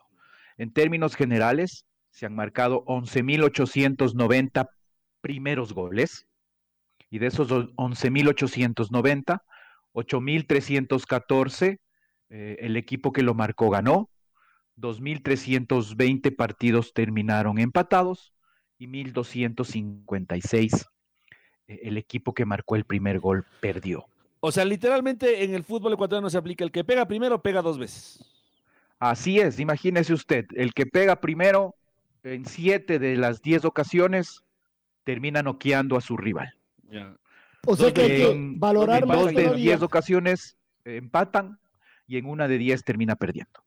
En 0.57 0.71
términos 0.71 1.15
generales, 1.15 1.87
se 2.11 2.27
han 2.27 2.35
marcado 2.35 2.85
11.890 2.85 4.69
primeros 5.21 5.73
goles. 5.73 6.27
Y 7.09 7.19
de 7.19 7.27
esos 7.27 7.49
11.890, 7.49 9.41
8.314, 9.93 11.79
eh, 12.29 12.57
el 12.59 12.77
equipo 12.77 13.11
que 13.11 13.23
lo 13.23 13.33
marcó 13.33 13.69
ganó. 13.69 14.09
2.320 14.77 16.35
partidos 16.35 16.93
terminaron 16.93 17.59
empatados 17.59 18.33
y 18.77 18.87
1.256 18.87 20.87
eh, 21.67 21.79
el 21.83 21.97
equipo 21.97 22.33
que 22.33 22.45
marcó 22.45 22.75
el 22.75 22.85
primer 22.85 23.19
gol 23.19 23.45
perdió. 23.59 24.05
O 24.39 24.51
sea, 24.51 24.65
literalmente 24.65 25.43
en 25.43 25.53
el 25.53 25.63
fútbol 25.63 25.93
ecuatoriano 25.93 26.29
se 26.29 26.37
aplica 26.37 26.63
el 26.63 26.71
que 26.71 26.83
pega 26.83 27.07
primero, 27.07 27.41
pega 27.41 27.61
dos 27.61 27.77
veces. 27.77 28.23
Así 28.99 29.39
es, 29.39 29.59
imagínese 29.59 30.13
usted, 30.13 30.45
el 30.55 30.73
que 30.73 30.85
pega 30.85 31.21
primero 31.21 31.75
en 32.23 32.45
siete 32.45 32.99
de 32.99 33.15
las 33.15 33.41
diez 33.41 33.63
ocasiones 33.63 34.43
termina 35.09 35.41
noqueando 35.41 35.97
a 35.97 36.01
su 36.01 36.15
rival. 36.17 36.53
O 37.65 37.75
sea 37.75 37.91
que 37.91 38.01
hay 38.01 38.07
que 38.09 38.31
En- 38.31 38.59
valorar 38.59 39.01
en 39.01 39.09
dos 39.09 39.25
de 39.33 39.33
todavía. 39.43 39.53
diez 39.55 39.81
ocasiones 39.81 40.55
eh, 40.85 40.97
empatan 40.97 41.59
y 42.05 42.17
en 42.17 42.27
una 42.27 42.47
de 42.47 42.59
diez 42.59 42.83
termina 42.83 43.15
perdiendo. 43.15 43.63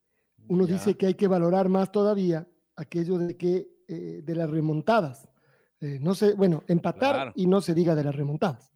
Uno 0.47 0.67
Ya. 0.69 0.75
dice 0.75 0.97
que 0.97 1.07
hay 1.07 1.15
que 1.15 1.27
valorar 1.27 1.69
más 1.69 1.91
todavía 1.91 2.47
aquello 2.77 3.19
de 3.19 3.37
que 3.37 3.67
eh, 3.89 4.23
de 4.25 4.35
las 4.37 4.49
remontadas. 4.49 5.29
Eh, 5.81 5.99
no 6.01 6.15
sé, 6.15 6.35
bueno, 6.35 6.63
empatar 6.69 7.15
Claro. 7.17 7.33
y 7.35 7.47
no 7.49 7.61
se 7.61 7.75
diga 7.75 7.95
de 7.97 8.05
las 8.05 8.15
remontadas. 8.15 8.73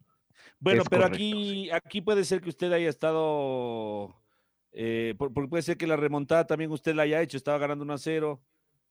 Bueno, 0.59 0.83
Es 0.83 0.89
pero 0.89 1.03
correcto, 1.03 1.15
aquí, 1.15 1.69
aquí 1.71 2.01
puede 2.01 2.23
ser 2.25 2.41
que 2.41 2.49
usted 2.49 2.71
haya 2.73 2.89
estado, 2.89 4.13
eh, 4.73 5.15
por- 5.17 5.33
porque 5.33 5.47
puede 5.49 5.63
ser 5.63 5.77
que 5.77 5.87
la 5.87 5.95
remontada 5.95 6.45
también 6.45 6.69
usted 6.71 6.93
la 6.93 7.03
haya 7.03 7.21
hecho, 7.21 7.37
estaba 7.37 7.57
ganando 7.57 7.83
1 7.85 7.93
a 7.93 7.97
0, 7.97 8.41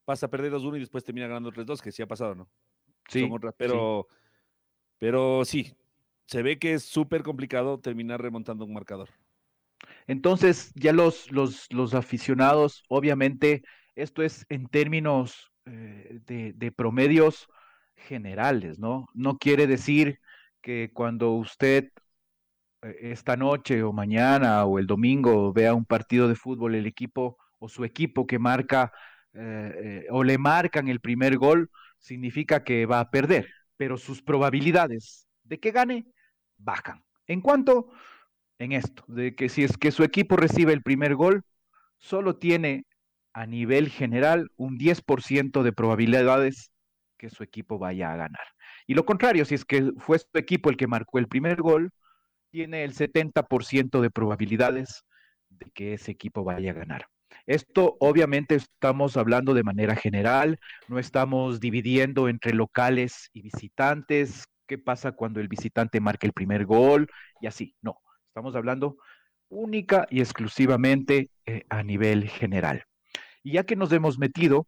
pasa 0.07 0.27
a 0.27 0.31
perder 0.31 0.51
2-1 0.53 0.77
y 0.79 0.81
después 0.81 1.05
termina 1.05 1.27
ganando 1.29 1.53
3-2, 1.53 1.83
que 1.83 1.93
sí 1.93 2.03
ha 2.03 2.07
pasado, 2.07 2.35
¿no? 2.35 2.49
Sí, 3.09 3.21
Son 3.21 3.33
otras, 3.33 3.55
pero, 3.57 4.09
pero 4.99 5.45
sí, 5.45 5.77
se 6.27 6.43
ve 6.43 6.59
que 6.59 6.75
es 6.75 6.85
súper 6.85 7.23
complicado 7.23 7.81
terminar 7.81 8.21
remontando 8.23 8.65
un 8.65 8.75
marcador. 8.75 9.11
Entonces, 10.07 10.73
ya 10.75 10.93
los, 10.93 11.31
los, 11.33 11.73
los 11.73 11.95
aficionados, 11.95 12.85
obviamente, 12.89 13.63
esto 13.95 14.23
es 14.23 14.47
en 14.49 14.67
términos 14.69 15.53
eh, 15.67 16.21
de, 16.27 16.53
de 16.55 16.73
promedios 16.73 17.49
generales, 17.97 18.79
¿no? 18.79 19.09
No 19.15 19.39
quiere 19.39 19.67
decir 19.67 20.21
que 20.61 20.91
cuando 20.93 21.33
usted 21.33 21.91
eh, 22.83 22.97
esta 23.13 23.37
noche 23.37 23.83
o 23.83 23.93
mañana 23.93 24.65
o 24.65 24.79
el 24.79 24.87
domingo 24.87 25.53
vea 25.53 25.75
un 25.75 25.85
partido 25.85 26.29
de 26.29 26.35
fútbol, 26.37 26.75
el 26.75 26.87
equipo 26.87 27.39
o 27.59 27.69
su 27.69 27.85
equipo 27.85 28.27
que 28.27 28.39
marca 28.39 28.93
eh, 29.35 30.07
o 30.11 30.25
le 30.25 30.39
marcan 30.39 30.89
el 30.89 31.01
primer 31.01 31.37
gol, 31.39 31.71
significa 32.07 32.63
que 32.63 32.87
va 32.87 33.01
a 33.01 33.11
perder, 33.11 33.49
pero 33.77 33.97
sus 33.97 34.23
probabilidades 34.23 35.27
de 35.43 35.59
que 35.59 35.73
gane 35.73 36.07
bajan. 36.57 37.05
¿En 37.27 37.41
cuanto? 37.41 37.91
En 38.59 38.73
esto, 38.73 39.05
de 39.09 39.35
que 39.35 39.49
si 39.49 39.65
es 39.65 39.77
que 39.77 39.91
su 39.91 40.05
equipo 40.05 40.37
recibe 40.37 40.73
el 40.73 40.83
primer 40.83 41.17
gol, 41.17 41.43
solo 41.99 42.37
tiene 42.37 42.85
a 43.33 43.45
nivel 43.45 43.91
general 43.91 44.49
un 44.57 44.79
10% 44.79 45.63
de 45.63 45.73
probabilidades 45.73 46.71
que 47.19 47.29
su 47.29 47.43
equipo 47.43 47.79
vaya 47.79 48.13
a 48.13 48.17
ganar. 48.17 48.47
Y 48.87 48.95
lo 48.95 49.05
contrario, 49.05 49.45
si 49.45 49.57
es 49.57 49.65
que 49.65 49.91
fue 49.99 50.19
su 50.21 50.29
equipo 50.35 50.71
el 50.71 50.77
que 50.77 50.87
marcó 50.87 51.19
el 51.19 51.27
primer 51.27 51.61
gol, 51.61 51.91
tiene 52.51 52.85
el 52.85 52.95
70% 52.95 54.01
de 54.01 54.11
probabilidades 54.11 55.03
de 55.49 55.71
que 55.75 55.95
ese 55.95 56.13
equipo 56.13 56.45
vaya 56.45 56.71
a 56.71 56.75
ganar. 56.75 57.07
Esto 57.47 57.97
obviamente 58.01 58.57
estamos 58.57 59.17
hablando 59.17 59.55
de 59.55 59.63
manera 59.63 59.95
general, 59.95 60.59
no 60.89 60.99
estamos 60.99 61.61
dividiendo 61.61 62.29
entre 62.29 62.53
locales 62.53 63.31
y 63.33 63.43
visitantes, 63.43 64.47
qué 64.67 64.79
pasa 64.79 65.13
cuando 65.13 65.41
el 65.41 65.49
visitante 65.49 66.01
marca 66.01 66.27
el 66.27 66.33
primer 66.33 66.67
gol 66.67 67.09
y 67.41 67.47
así, 67.47 67.77
no, 67.83 68.01
estamos 68.29 68.57
hablando 68.57 68.97
única 69.49 70.07
y 70.11 70.21
exclusivamente 70.21 71.31
eh, 71.47 71.65
a 71.69 71.83
nivel 71.85 72.29
general. 72.29 72.85
Y 73.45 73.53
ya 73.53 73.65
que 73.65 73.77
nos 73.77 73.93
hemos 73.93 74.19
metido 74.19 74.67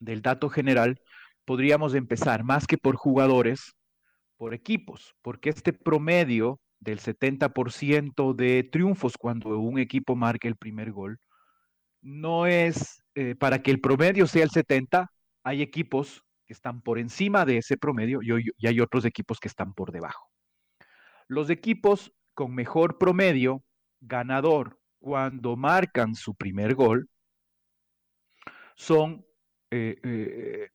del 0.00 0.20
dato 0.20 0.50
general, 0.50 1.00
podríamos 1.46 1.94
empezar 1.94 2.44
más 2.44 2.66
que 2.66 2.76
por 2.76 2.96
jugadores, 2.96 3.74
por 4.36 4.52
equipos, 4.52 5.14
porque 5.22 5.48
este 5.48 5.72
promedio 5.72 6.60
del 6.78 7.00
70% 7.00 8.34
de 8.34 8.64
triunfos 8.64 9.16
cuando 9.16 9.58
un 9.58 9.78
equipo 9.78 10.14
marca 10.14 10.46
el 10.46 10.56
primer 10.56 10.92
gol, 10.92 11.18
no 12.00 12.46
es 12.46 13.02
eh, 13.14 13.34
para 13.34 13.62
que 13.62 13.70
el 13.70 13.80
promedio 13.80 14.26
sea 14.26 14.44
el 14.44 14.50
70, 14.50 15.10
hay 15.42 15.62
equipos 15.62 16.22
que 16.46 16.52
están 16.52 16.82
por 16.82 16.98
encima 16.98 17.44
de 17.44 17.58
ese 17.58 17.76
promedio 17.76 18.20
y, 18.22 18.66
hay 18.66 18.80
otros 18.80 19.04
equipos 19.04 19.40
que 19.40 19.48
están 19.48 19.74
por 19.74 19.92
debajo. 19.92 20.30
Los 21.26 21.50
equipos 21.50 22.12
con 22.34 22.54
mejor 22.54 22.98
promedio 22.98 23.62
ganador 24.00 24.78
cuando 25.00 25.56
marcan 25.56 26.14
su 26.14 26.34
primer 26.34 26.74
gol 26.74 27.08
son 28.76 29.26
eh, 29.70 29.98
eh, 30.02 30.68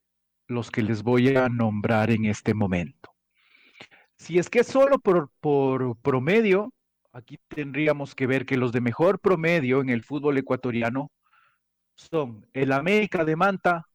los 0.48 0.70
que 0.70 0.84
les 0.84 1.02
voy 1.02 1.36
a 1.36 1.48
nombrar 1.50 2.12
en 2.12 2.26
este 2.26 2.54
momento. 2.54 3.16
Si 4.18 4.38
es 4.38 4.50
que 4.50 4.64
solo 4.64 5.00
por 5.00 5.32
promedio, 6.02 6.74
aquí 7.14 7.38
tendríamos 7.48 8.16
que 8.16 8.28
ver 8.28 8.46
que 8.46 8.58
los 8.58 8.72
de 8.72 8.82
mejor 8.82 9.20
promedio 9.20 9.82
en 9.82 9.90
el 9.90 10.04
fútbol 10.04 10.38
ecuatoriano 10.38 11.12
son 11.96 12.46
el 12.54 12.72
América 12.72 13.24
de 13.24 13.36
Manta, 13.36 13.88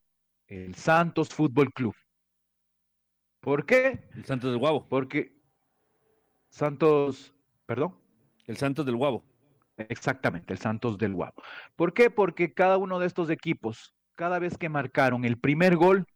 el 0.47 0.75
Santos 0.77 1.31
Fútbol 1.31 1.73
Club. 1.73 1.95
¿Por 3.41 3.67
qué? 3.67 4.09
El 4.15 4.25
Santos 4.25 4.51
del 4.51 4.59
Guavo. 4.59 4.89
Porque 4.89 5.37
Santos, 6.49 7.35
perdón. 7.67 7.97
El 8.47 8.57
Santos 8.57 8.87
del 8.87 8.97
Guavo. 8.97 9.25
Exactamente, 9.77 10.53
el 10.53 10.59
Santos 10.59 10.97
del 10.97 11.13
Guavo. 11.13 11.43
¿Por 11.77 11.93
qué? 11.93 12.11
Porque 12.11 12.55
cada 12.55 12.79
uno 12.79 12.99
de 12.99 13.07
estos 13.07 13.31
equipos, 13.31 13.95
cada 14.15 14.39
vez 14.39 14.57
que 14.57 14.69
marcaron 14.69 15.25
el 15.25 15.39
primer 15.39 15.77
gol, 15.77 16.07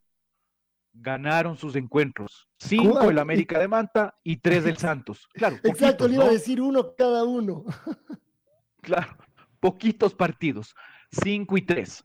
ganaron 0.92 1.57
sus 1.57 1.76
encuentros. 1.76 2.48
Cinco 2.59 2.90
Guau. 2.90 3.11
el 3.11 3.18
América 3.18 3.59
de 3.59 3.68
Manta 3.68 4.14
y 4.22 4.37
tres 4.37 4.64
del 4.64 4.76
Santos. 4.76 5.28
Claro, 5.33 5.57
Exacto, 5.64 6.05
poquitos, 6.05 6.11
le 6.11 6.16
iba 6.16 6.24
a 6.24 6.31
decir 6.31 6.61
uno 6.61 6.94
cada 6.96 7.24
uno. 7.24 7.64
Claro, 8.85 9.16
poquitos 9.61 10.12
partidos, 10.12 10.74
cinco 11.12 11.57
y 11.57 11.62
tres. 11.62 12.05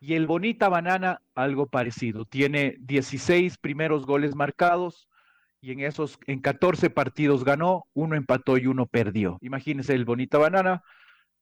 Y 0.00 0.14
el 0.14 0.26
Bonita 0.26 0.68
Banana, 0.68 1.22
algo 1.36 1.66
parecido. 1.66 2.24
Tiene 2.24 2.74
16 2.80 3.58
primeros 3.58 4.06
goles 4.06 4.34
marcados 4.34 5.08
y 5.60 5.70
en 5.70 5.80
esos, 5.80 6.18
en 6.26 6.40
14 6.40 6.90
partidos 6.90 7.44
ganó, 7.44 7.84
uno 7.92 8.16
empató 8.16 8.58
y 8.58 8.66
uno 8.66 8.86
perdió. 8.86 9.38
Imagínense 9.40 9.94
el 9.94 10.04
Bonita 10.04 10.36
Banana, 10.38 10.82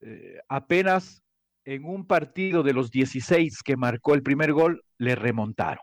eh, 0.01 0.39
apenas 0.49 1.23
en 1.65 1.85
un 1.85 2.07
partido 2.07 2.63
de 2.63 2.73
los 2.73 2.91
16 2.91 3.63
que 3.63 3.77
marcó 3.77 4.15
el 4.15 4.23
primer 4.23 4.53
gol, 4.53 4.83
le 4.99 5.15
remontaron. 5.15 5.83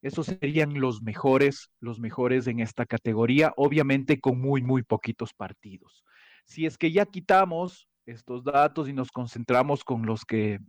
Esos 0.00 0.26
serían 0.26 0.80
los 0.80 1.02
mejores, 1.02 1.70
los 1.80 1.98
mejores 1.98 2.46
en 2.46 2.60
esta 2.60 2.86
categoría, 2.86 3.52
obviamente 3.56 4.20
con 4.20 4.40
muy, 4.40 4.62
muy 4.62 4.82
poquitos 4.82 5.34
partidos. 5.34 6.04
Si 6.44 6.66
es 6.66 6.78
que 6.78 6.92
ya 6.92 7.04
quitamos 7.04 7.88
estos 8.06 8.44
datos 8.44 8.88
y 8.88 8.92
nos 8.92 9.10
concentramos 9.10 9.82
con 9.82 10.06
los 10.06 10.24
que 10.24 10.60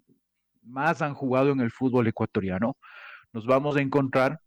más 0.63 1.03
han 1.03 1.13
jugado 1.13 1.51
en 1.51 1.59
el 1.59 1.69
fútbol 1.71 2.07
ecuatoriano, 2.07 2.75
nos 3.31 3.45
vamos 3.45 3.75
a 3.77 3.81
encontrar 3.81 4.39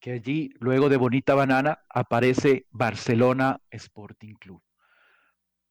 que 0.00 0.12
allí, 0.12 0.50
luego 0.58 0.88
de 0.88 0.96
Bonita 0.96 1.34
Banana, 1.34 1.80
aparece 1.88 2.66
Barcelona 2.70 3.60
Sporting 3.70 4.34
Club. 4.34 4.62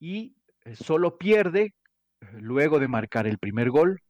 y 0.00 0.34
eh, 0.64 0.74
solo 0.76 1.16
pierde 1.18 1.74
eh, 2.20 2.26
luego 2.40 2.80
de 2.80 2.88
marcar 2.88 3.26
el 3.28 3.38
primer 3.38 3.70
gol 3.70 4.00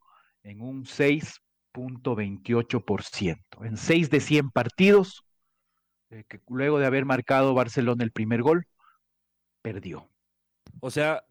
en 0.42 0.62
un 0.62 0.84
6.28%. 0.86 3.64
En 3.64 3.76
6 3.76 4.08
de 4.10 4.20
100 4.20 4.50
partidos, 4.50 5.24
eh, 6.10 6.24
que 6.28 6.40
luego 6.48 6.78
de 6.78 6.86
haber 6.86 7.04
marcado 7.04 7.54
Barcelona 7.54 8.04
el 8.04 8.12
primer 8.12 8.42
gol, 8.42 8.64
perdió. 9.62 10.08
O 10.80 10.90
sea, 10.90 11.24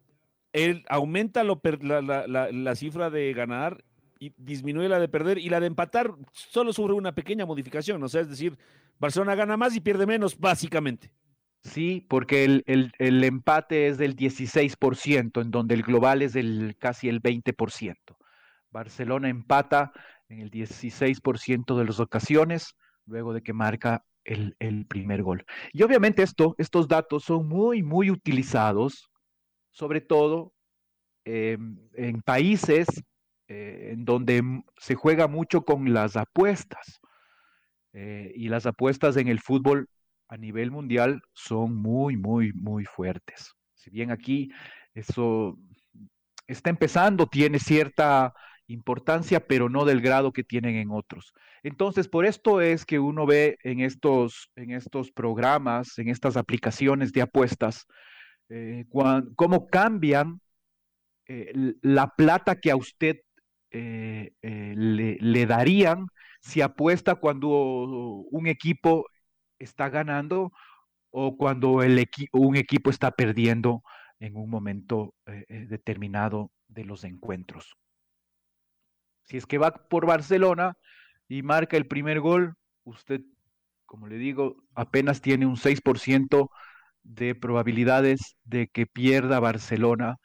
él 0.52 0.84
aumenta 0.88 1.44
la- 1.44 2.26
la 2.52 2.76
cifra 2.76 3.10
de 3.10 3.32
ganar 3.32 3.84
y 4.18 4.32
disminuye 4.36 4.88
la 4.88 4.98
de 5.00 5.08
perder 5.08 5.38
y 5.38 5.48
la 5.48 5.60
de 5.60 5.66
empatar 5.66 6.12
solo 6.32 6.72
sufre 6.72 6.94
una 6.94 7.14
pequeña 7.14 7.46
modificación. 7.46 8.02
O 8.02 8.08
sea, 8.08 8.20
es 8.22 8.28
decir, 8.28 8.58
Barcelona 8.98 9.34
gana 9.34 9.56
más 9.56 9.74
y 9.76 9.80
pierde 9.80 10.06
menos, 10.06 10.38
básicamente. 10.38 11.12
Sí, 11.62 12.06
porque 12.08 12.44
el, 12.44 12.62
el- 12.66 12.92
el 12.98 13.22
empate 13.24 13.88
es 13.88 13.98
del 13.98 14.16
16%, 14.16 15.40
en 15.40 15.50
donde 15.50 15.74
el 15.74 15.82
global 15.82 16.22
es 16.22 16.32
del 16.32 16.76
casi 16.78 17.08
el 17.08 17.20
20%. 17.20 18.16
Barcelona 18.70 19.28
empata 19.28 19.92
en 20.28 20.40
el 20.40 20.50
16% 20.50 21.76
de 21.78 21.84
las 21.84 22.00
ocasiones 22.00 22.74
luego 23.06 23.32
de 23.34 23.42
que 23.42 23.52
marca 23.52 24.04
el, 24.24 24.56
el 24.58 24.86
primer 24.86 25.22
gol. 25.22 25.44
Y 25.72 25.82
obviamente 25.82 26.22
esto, 26.22 26.54
estos 26.58 26.88
datos 26.88 27.24
son 27.24 27.48
muy, 27.48 27.82
muy 27.82 28.10
utilizados, 28.10 29.10
sobre 29.72 30.00
todo 30.00 30.54
eh, 31.24 31.58
en 31.94 32.22
países 32.22 32.86
eh, 33.48 33.90
en 33.92 34.04
donde 34.04 34.42
se 34.78 34.94
juega 34.96 35.28
mucho 35.28 35.62
con 35.64 35.92
las 35.94 36.16
apuestas. 36.16 37.00
Eh, 37.92 38.32
y 38.36 38.48
las 38.48 38.66
apuestas 38.66 39.16
en 39.16 39.28
el 39.28 39.40
fútbol 39.40 39.88
a 40.30 40.36
nivel 40.36 40.70
mundial 40.70 41.22
son 41.34 41.74
muy, 41.74 42.16
muy, 42.16 42.52
muy 42.52 42.84
fuertes. 42.84 43.52
Si 43.74 43.90
bien 43.90 44.12
aquí 44.12 44.48
eso 44.94 45.58
está 46.46 46.70
empezando, 46.70 47.26
tiene 47.26 47.58
cierta 47.58 48.32
importancia, 48.68 49.40
pero 49.40 49.68
no 49.68 49.84
del 49.84 50.00
grado 50.00 50.32
que 50.32 50.44
tienen 50.44 50.76
en 50.76 50.92
otros. 50.92 51.32
Entonces, 51.64 52.06
por 52.06 52.24
esto 52.24 52.60
es 52.60 52.86
que 52.86 53.00
uno 53.00 53.26
ve 53.26 53.58
en 53.64 53.80
estos, 53.80 54.52
en 54.54 54.70
estos 54.70 55.10
programas, 55.10 55.98
en 55.98 56.08
estas 56.08 56.36
aplicaciones 56.36 57.12
de 57.12 57.22
apuestas, 57.22 57.86
eh, 58.48 58.84
cómo 59.34 59.66
cambian 59.66 60.40
eh, 61.26 61.52
la 61.82 62.14
plata 62.16 62.60
que 62.60 62.70
a 62.70 62.76
usted 62.76 63.16
le, 63.72 64.32
le, 65.20 65.46
darían 65.46 66.06
si 66.40 66.60
apuesta 66.60 67.14
cuando 67.14 67.48
un 67.48 68.46
equipo 68.48 69.06
está 69.60 69.88
ganando 69.88 70.52
o 71.10 71.36
cuando 71.36 71.80
un 72.32 72.56
equipo 72.56 72.90
está 72.90 73.12
perdiendo 73.12 73.82
en 74.18 74.36
un 74.36 74.50
momento 74.50 75.14
determinado 75.48 76.50
de 76.68 76.84
los 76.84 77.04
encuentros. 77.04 77.76
Si 79.24 79.36
es 79.36 79.46
que 79.46 79.58
va 79.58 79.72
por 79.72 80.06
Barcelona 80.06 80.74
y 81.28 81.42
marca 81.42 81.76
el 81.76 81.86
primer 81.86 82.20
gol, 82.20 82.54
usted, 82.84 83.20
como 83.86 84.08
le 84.08 84.16
digo, 84.16 84.56
apenas 84.74 85.20
tiene 85.20 85.46
un 85.46 85.56
6% 85.56 86.50
de 87.02 87.34
probabilidades 87.34 88.36
de 88.44 88.68
que 88.68 88.86
pierda 88.86 89.40
Barcelona, 89.40 90.16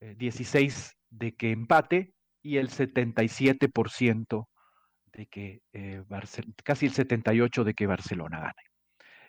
16 0.00 0.88
eh, 0.88 0.92
de 1.10 1.34
que 1.34 1.50
empate 1.50 2.14
y 2.42 2.56
el 2.56 2.70
77% 2.70 4.48
de 5.12 5.26
que 5.26 5.60
eh, 5.72 6.02
casi 6.64 6.86
el 6.86 6.92
78 6.92 7.64
de 7.64 7.74
que 7.74 7.86
Barcelona 7.86 8.40
gane. 8.40 8.65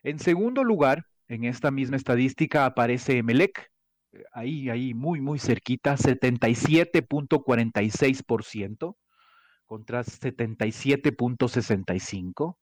En 0.04 0.20
segundo 0.20 0.64
lugar, 0.64 1.08
en 1.28 1.44
esta 1.44 1.72
misma 1.72 1.98
estadística 1.98 2.66
aparece 2.66 3.18
Emelec, 3.18 3.72
eh, 4.14 4.24
ahí, 4.32 4.70
ahí, 4.70 4.94
muy, 4.94 5.20
muy 5.22 5.40
cerquita, 5.40 5.98
77.46% 5.98 8.96
contra 9.66 10.04
77.65. 10.04 12.58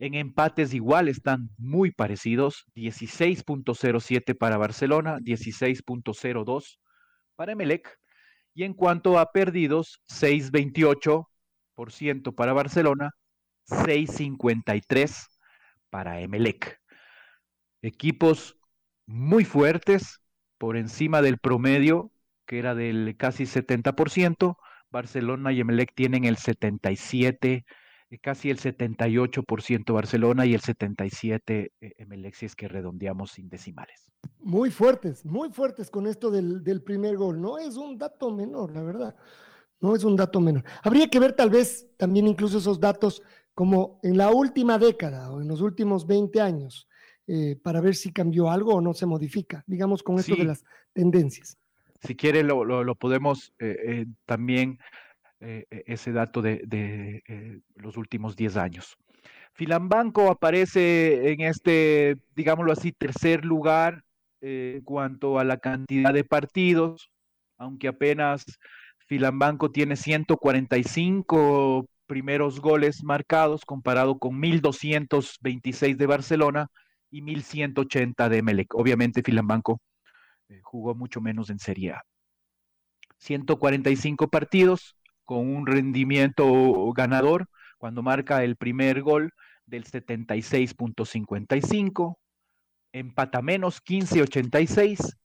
En 0.00 0.14
empates 0.14 0.74
igual 0.74 1.08
están 1.08 1.50
muy 1.58 1.90
parecidos, 1.90 2.66
16.07 2.76 4.38
para 4.38 4.56
Barcelona, 4.56 5.18
16.02 5.18 6.78
para 7.34 7.50
Emelec. 7.52 7.98
Y 8.54 8.62
en 8.64 8.74
cuanto 8.74 9.18
a 9.18 9.32
perdidos, 9.32 10.00
6.28% 10.08 12.34
para 12.34 12.52
Barcelona, 12.52 13.10
6.53 13.66 15.37
para 15.90 16.20
Emelec. 16.20 16.80
Equipos 17.82 18.58
muy 19.06 19.44
fuertes, 19.44 20.20
por 20.58 20.76
encima 20.76 21.22
del 21.22 21.38
promedio, 21.38 22.12
que 22.46 22.58
era 22.58 22.74
del 22.74 23.16
casi 23.16 23.44
70%, 23.44 24.56
Barcelona 24.90 25.52
y 25.52 25.60
Emelec 25.60 25.94
tienen 25.94 26.24
el 26.24 26.36
77, 26.36 27.64
eh, 28.10 28.18
casi 28.18 28.50
el 28.50 28.58
78% 28.58 29.92
Barcelona 29.92 30.46
y 30.46 30.54
el 30.54 30.60
77 30.60 31.72
eh, 31.80 31.92
Emelec, 31.98 32.34
si 32.34 32.46
es 32.46 32.56
que 32.56 32.68
redondeamos 32.68 33.32
sin 33.32 33.48
decimales. 33.48 34.10
Muy 34.40 34.70
fuertes, 34.70 35.24
muy 35.24 35.50
fuertes 35.50 35.90
con 35.90 36.06
esto 36.06 36.30
del, 36.30 36.64
del 36.64 36.82
primer 36.82 37.16
gol. 37.16 37.40
No 37.40 37.58
es 37.58 37.76
un 37.76 37.98
dato 37.98 38.32
menor, 38.32 38.72
la 38.72 38.82
verdad. 38.82 39.16
No 39.80 39.94
es 39.94 40.02
un 40.02 40.16
dato 40.16 40.40
menor. 40.40 40.64
Habría 40.82 41.08
que 41.08 41.20
ver 41.20 41.34
tal 41.34 41.50
vez 41.50 41.88
también 41.96 42.26
incluso 42.26 42.58
esos 42.58 42.80
datos 42.80 43.22
como 43.58 43.98
en 44.04 44.16
la 44.16 44.30
última 44.30 44.78
década 44.78 45.32
o 45.32 45.40
en 45.40 45.48
los 45.48 45.60
últimos 45.60 46.06
20 46.06 46.40
años, 46.40 46.88
eh, 47.26 47.56
para 47.60 47.80
ver 47.80 47.96
si 47.96 48.12
cambió 48.12 48.50
algo 48.50 48.74
o 48.74 48.80
no 48.80 48.94
se 48.94 49.04
modifica, 49.04 49.64
digamos, 49.66 50.04
con 50.04 50.18
esto 50.18 50.36
de 50.36 50.44
las 50.44 50.64
tendencias 50.92 51.58
si 52.02 52.14
quiere 52.14 52.42
lo, 52.42 52.64
lo, 52.64 52.94
podemos 52.94 53.52
eh, 53.58 53.76
eh, 53.84 54.06
también, 54.24 54.78
eh, 55.40 55.66
ese 55.86 56.12
dato 56.12 56.42
de, 56.42 57.62
los 57.76 57.96
últimos 57.96 58.36
10 58.36 58.56
años. 58.56 58.96
Filambanco 59.52 60.30
aparece 60.30 61.32
en 61.32 61.40
este, 61.40 62.16
digámoslo 62.36 62.72
así, 62.72 62.92
tercer 62.92 63.44
lugar 63.44 64.04
en 64.40 64.82
cuanto 64.82 65.38
a 65.38 65.44
la 65.44 65.58
cantidad 65.58 66.14
de 66.14 66.22
partidos, 66.22 67.10
aunque 67.56 67.88
apenas 67.88 68.44
Filambanco 68.98 69.72
tiene 69.72 69.96
145 69.96 71.88
primeros 72.08 72.60
goles 72.60 73.04
marcados 73.04 73.64
comparado 73.64 74.18
con 74.18 74.42
1.226 74.42 75.96
de 75.96 76.06
Barcelona 76.06 76.66
y 77.10 77.22
1.180 77.22 78.28
de 78.28 78.42
Melec. 78.42 78.74
Obviamente 78.74 79.22
Filambanco 79.22 79.80
eh, 80.48 80.58
jugó 80.64 80.96
mucho 80.96 81.20
menos 81.20 81.50
en 81.50 81.60
Serie 81.60 81.92
A. 81.92 82.02
145 83.18 84.28
partidos 84.28 84.96
con 85.24 85.54
un 85.54 85.66
rendimiento 85.66 86.90
ganador 86.92 87.48
cuando 87.76 88.02
marca 88.02 88.42
el 88.42 88.56
primer 88.56 89.02
gol 89.02 89.34
del 89.66 89.84
76.55, 89.84 92.16
empata 92.92 93.42
menos 93.42 93.84
15.86 93.84 95.18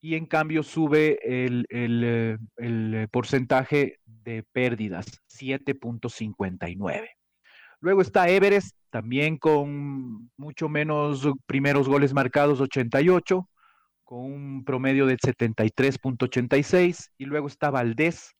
y 0.00 0.14
en 0.14 0.26
cambio 0.26 0.62
sube 0.62 1.18
el, 1.22 1.66
el, 1.68 2.38
el 2.56 3.08
porcentaje 3.10 3.98
de 4.04 4.42
pérdidas 4.52 5.06
7.59. 5.28 7.08
Luego 7.80 8.02
está 8.02 8.28
Everest, 8.28 8.76
también 8.90 9.36
con 9.36 10.30
mucho 10.36 10.68
menos 10.68 11.28
primeros 11.46 11.88
goles 11.88 12.12
marcados, 12.12 12.60
88, 12.60 13.48
con 14.04 14.18
un 14.20 14.64
promedio 14.64 15.06
de 15.06 15.16
73.86 15.18 17.10
y 17.18 17.24
luego 17.24 17.48
está 17.48 17.70
Valdés 17.70 18.36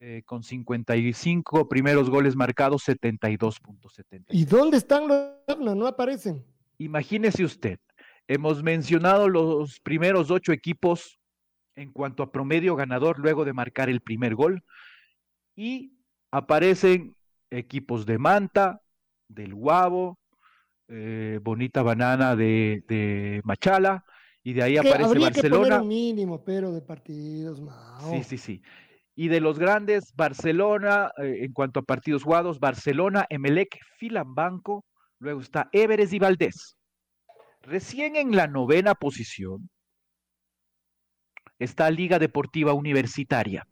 eh, 0.00 0.22
con 0.26 0.42
55 0.42 1.68
primeros 1.68 2.10
goles 2.10 2.36
marcados, 2.36 2.86
72.70. 2.88 4.24
¿Y 4.30 4.44
dónde 4.44 4.78
están 4.78 5.06
los 5.08 5.76
no 5.76 5.86
aparecen? 5.86 6.44
Imagínese 6.78 7.44
usted, 7.44 7.78
hemos 8.28 8.62
mencionado 8.62 9.28
los 9.28 9.80
primeros 9.80 10.30
ocho 10.30 10.52
equipos 10.52 11.18
en 11.76 11.92
cuanto 11.92 12.22
a 12.22 12.32
promedio 12.32 12.76
ganador 12.76 13.18
luego 13.18 13.44
de 13.44 13.52
marcar 13.52 13.88
el 13.88 14.00
primer 14.00 14.34
gol 14.34 14.62
y 15.56 15.98
aparecen 16.30 17.16
equipos 17.50 18.06
de 18.06 18.18
Manta, 18.18 18.80
del 19.28 19.54
Guavo, 19.54 20.18
eh, 20.88 21.38
Bonita 21.42 21.82
Banana 21.82 22.36
de, 22.36 22.84
de 22.88 23.40
Machala, 23.44 24.04
y 24.42 24.52
de 24.52 24.62
ahí 24.62 24.76
aparece 24.76 25.04
habría 25.04 25.26
Barcelona. 25.26 25.62
Que 25.62 25.70
poner 25.70 25.80
un 25.80 25.88
mínimo, 25.88 26.44
pero 26.44 26.72
de 26.72 26.82
partidos, 26.82 27.62
Sí, 28.10 28.24
sí, 28.24 28.38
sí. 28.38 28.62
Y 29.16 29.28
de 29.28 29.40
los 29.40 29.58
grandes, 29.58 30.12
Barcelona, 30.14 31.12
eh, 31.18 31.44
en 31.44 31.52
cuanto 31.52 31.80
a 31.80 31.84
partidos 31.84 32.24
jugados, 32.24 32.60
Barcelona, 32.60 33.26
Emelec, 33.30 33.78
Filambanco, 33.96 34.84
luego 35.18 35.40
está 35.40 35.68
Everest 35.72 36.12
y 36.12 36.18
Valdés. 36.18 36.76
Recién 37.66 38.16
en 38.16 38.36
la 38.36 38.46
novena 38.46 38.94
posición 38.94 39.70
está 41.58 41.90
Liga 41.90 42.18
Deportiva 42.18 42.74
Universitaria. 42.74 43.66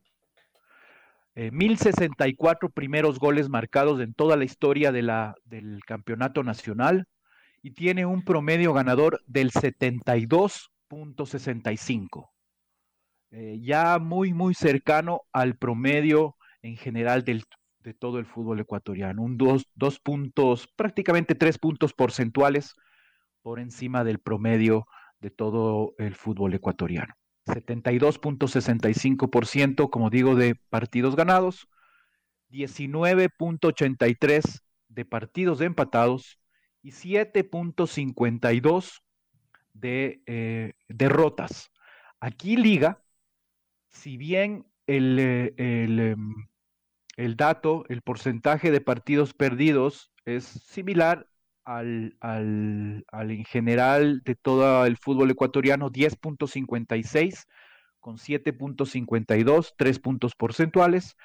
1064 1.34 2.68
eh, 2.68 2.72
primeros 2.74 3.18
goles 3.18 3.50
marcados 3.50 4.00
en 4.00 4.14
toda 4.14 4.36
la 4.36 4.44
historia 4.44 4.92
del 4.92 5.80
campeonato 5.86 6.42
nacional 6.42 7.06
y 7.62 7.72
tiene 7.72 8.06
un 8.06 8.24
promedio 8.24 8.72
ganador 8.72 9.20
del 9.26 9.50
72.65. 9.50 12.30
Eh, 13.30 13.60
ya 13.62 13.98
muy, 13.98 14.32
muy 14.32 14.54
cercano 14.54 15.20
al 15.32 15.56
promedio 15.56 16.36
en 16.62 16.76
general 16.76 17.24
del, 17.24 17.44
de 17.80 17.92
todo 17.94 18.18
el 18.18 18.26
fútbol 18.26 18.60
ecuatoriano. 18.60 19.22
Un 19.22 19.36
dos, 19.36 19.66
dos 19.74 19.98
puntos, 20.00 20.68
prácticamente 20.76 21.34
tres 21.34 21.58
puntos 21.58 21.92
porcentuales 21.92 22.74
por 23.42 23.60
encima 23.60 24.04
del 24.04 24.18
promedio 24.18 24.86
de 25.20 25.30
todo 25.30 25.94
el 25.98 26.14
fútbol 26.14 26.54
ecuatoriano. 26.54 27.14
72.65%, 27.46 29.90
como 29.90 30.08
digo, 30.10 30.36
de 30.36 30.54
partidos 30.54 31.16
ganados, 31.16 31.68
19.83 32.50 34.60
de 34.88 35.04
partidos 35.04 35.60
empatados 35.60 36.38
y 36.82 36.92
7.52 36.92 39.02
de 39.72 40.22
eh, 40.26 40.74
derrotas. 40.88 41.72
Aquí 42.20 42.56
Liga, 42.56 43.02
si 43.88 44.16
bien 44.16 44.66
el, 44.86 45.18
eh, 45.18 45.54
em, 45.56 46.46
el, 47.16 47.36
dato, 47.36 47.84
el 47.88 48.02
porcentaje 48.02 48.70
de 48.70 48.80
partidos 48.80 49.34
perdidos 49.34 50.12
es 50.24 50.44
similar 50.44 51.28
al, 51.64 52.16
al, 52.20 53.04
al, 53.08 53.30
en 53.30 53.44
general 53.44 54.22
de 54.24 54.34
todo 54.34 54.84
el 54.86 54.96
fútbol 54.96 55.30
ecuatoriano, 55.30 55.90
10.56 55.90 57.44
con 58.00 58.16
7.52, 58.16 59.74
3 59.76 59.98
puntos 60.00 60.34
porcentuales, 60.34 61.16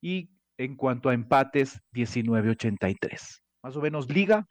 y 0.00 0.30
en 0.56 0.76
cuanto 0.76 1.08
a 1.08 1.14
empates, 1.14 1.80
19.83. 1.92 3.40
Más 3.62 3.76
o 3.76 3.80
menos 3.80 4.08
liga 4.08 4.46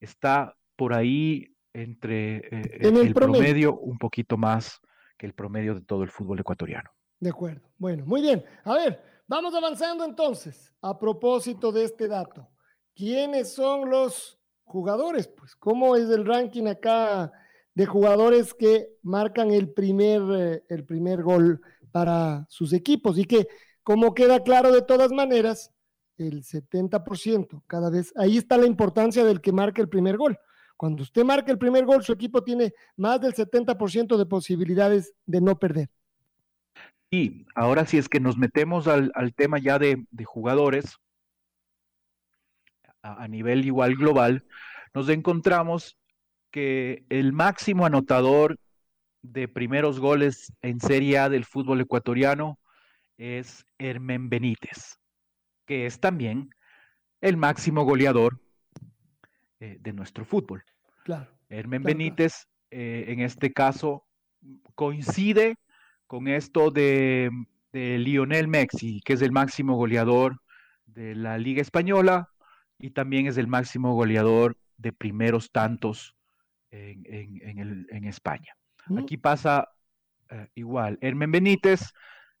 está 0.00 0.54
por 0.76 0.94
ahí 0.94 1.54
entre 1.72 2.36
eh, 2.36 2.78
el, 2.80 3.14
promedio. 3.14 3.76
un 3.76 3.98
poquito 3.98 4.36
más 4.36 4.80
que 5.16 5.26
el 5.26 5.34
promedio 5.34 5.74
de 5.74 5.80
todo 5.80 6.04
el 6.04 6.10
fútbol 6.10 6.38
ecuatoriano. 6.38 6.90
De 7.20 7.30
acuerdo. 7.30 7.68
Bueno, 7.76 8.06
muy 8.06 8.22
bien. 8.22 8.44
A 8.64 8.74
ver, 8.74 9.02
vamos 9.26 9.54
avanzando 9.54 10.04
entonces. 10.04 10.72
A 10.80 10.98
propósito 10.98 11.72
de 11.72 11.84
este 11.84 12.06
dato, 12.06 12.48
¿quiénes 12.94 13.52
son 13.52 13.90
los 13.90 14.37
jugadores? 14.68 15.28
Pues, 15.28 15.56
¿cómo 15.56 15.96
es 15.96 16.08
el 16.10 16.24
ranking 16.24 16.66
acá 16.66 17.32
de 17.74 17.86
jugadores 17.86 18.54
que 18.54 18.90
marcan 19.02 19.50
el 19.50 19.72
primer, 19.72 20.22
eh, 20.32 20.64
el 20.68 20.84
primer 20.84 21.22
gol 21.22 21.60
para 21.90 22.46
sus 22.48 22.72
equipos 22.72 23.18
y 23.18 23.24
que, 23.24 23.48
como 23.82 24.14
queda 24.14 24.42
claro 24.42 24.72
de 24.72 24.82
todas 24.82 25.12
maneras, 25.12 25.72
el 26.18 26.42
70%, 26.42 27.62
cada 27.66 27.90
vez, 27.90 28.12
ahí 28.16 28.36
está 28.36 28.58
la 28.58 28.66
importancia 28.66 29.24
del 29.24 29.40
que 29.40 29.52
marque 29.52 29.80
el 29.80 29.88
primer 29.88 30.16
gol. 30.16 30.38
Cuando 30.76 31.02
usted 31.02 31.24
marca 31.24 31.50
el 31.50 31.58
primer 31.58 31.84
gol, 31.84 32.04
su 32.04 32.12
equipo 32.12 32.42
tiene 32.42 32.72
más 32.96 33.20
del 33.20 33.34
70% 33.34 34.16
de 34.16 34.26
posibilidades 34.26 35.14
de 35.26 35.40
no 35.40 35.58
perder. 35.58 35.88
Y 37.10 37.46
ahora 37.54 37.86
si 37.86 37.98
es 37.98 38.08
que 38.08 38.20
nos 38.20 38.36
metemos 38.36 38.86
al, 38.86 39.10
al 39.14 39.34
tema 39.34 39.58
ya 39.58 39.78
de, 39.78 40.04
de 40.10 40.24
jugadores 40.24 40.98
a, 43.02 43.22
a, 43.22 43.28
nivel 43.28 43.64
igual 43.64 43.96
global, 43.96 44.44
nos 44.94 45.08
encontramos 45.08 45.98
que 46.50 47.04
el 47.08 47.32
máximo 47.32 47.86
anotador 47.86 48.58
de 49.22 49.48
primeros 49.48 50.00
goles 50.00 50.52
en 50.62 50.80
Serie 50.80 51.18
A 51.18 51.28
del 51.28 51.44
fútbol 51.44 51.80
ecuatoriano 51.80 52.58
es 53.16 53.64
Hermen 53.78 54.28
Benítez, 54.28 54.98
que 55.66 55.86
es 55.86 56.00
también 56.00 56.50
el 57.20 57.36
máximo 57.36 57.84
goleador 57.84 58.40
eh, 59.60 59.76
de 59.80 59.92
nuestro 59.92 60.24
fútbol. 60.24 60.62
Claro. 61.04 61.30
Hermen 61.48 61.82
claro, 61.82 61.98
Benítez, 61.98 62.46
eh, 62.70 63.06
en 63.08 63.20
este 63.20 63.52
caso, 63.52 64.06
coincide 64.74 65.56
con 66.06 66.28
esto 66.28 66.70
de, 66.70 67.30
de, 67.72 67.98
Lionel 67.98 68.48
Messi, 68.48 69.00
que 69.04 69.14
es 69.14 69.22
el 69.22 69.32
máximo 69.32 69.76
goleador 69.76 70.40
de 70.86 71.14
la 71.14 71.38
Liga 71.38 71.60
Española 71.60 72.28
y 72.78 72.90
también 72.90 73.26
es 73.26 73.36
el 73.38 73.46
máximo 73.46 73.94
goleador 73.94 74.56
de 74.76 74.92
primeros 74.92 75.50
tantos 75.50 76.14
en, 76.70 77.02
en, 77.06 77.40
en, 77.42 77.58
el, 77.58 77.86
en 77.90 78.04
España. 78.04 78.54
¿Mm? 78.86 78.98
Aquí 78.98 79.16
pasa 79.16 79.68
eh, 80.30 80.48
igual. 80.54 80.98
Hermen 81.00 81.32
Benítez, 81.32 81.92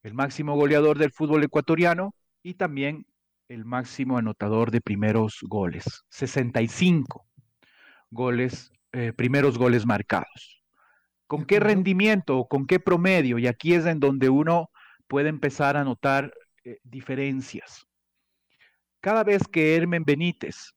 el 0.02 0.14
máximo 0.14 0.54
goleador 0.54 0.98
del 0.98 1.12
fútbol 1.12 1.42
ecuatoriano 1.44 2.14
y 2.42 2.54
también 2.54 3.06
el 3.48 3.64
máximo 3.64 4.18
anotador 4.18 4.70
de 4.70 4.80
primeros 4.80 5.38
goles. 5.42 6.04
65 6.10 7.26
goles, 8.10 8.70
eh, 8.92 9.12
primeros 9.12 9.58
goles 9.58 9.86
marcados. 9.86 10.62
¿Con 11.26 11.44
qué 11.44 11.60
rendimiento, 11.60 12.46
con 12.48 12.66
qué 12.66 12.80
promedio? 12.80 13.38
Y 13.38 13.46
aquí 13.46 13.74
es 13.74 13.86
en 13.86 14.00
donde 14.00 14.28
uno 14.28 14.70
puede 15.08 15.28
empezar 15.28 15.76
a 15.76 15.84
notar 15.84 16.32
eh, 16.64 16.78
diferencias. 16.84 17.87
Cada 19.00 19.24
vez 19.24 19.46
que 19.46 19.76
Hermen 19.76 20.04
Benítez 20.04 20.74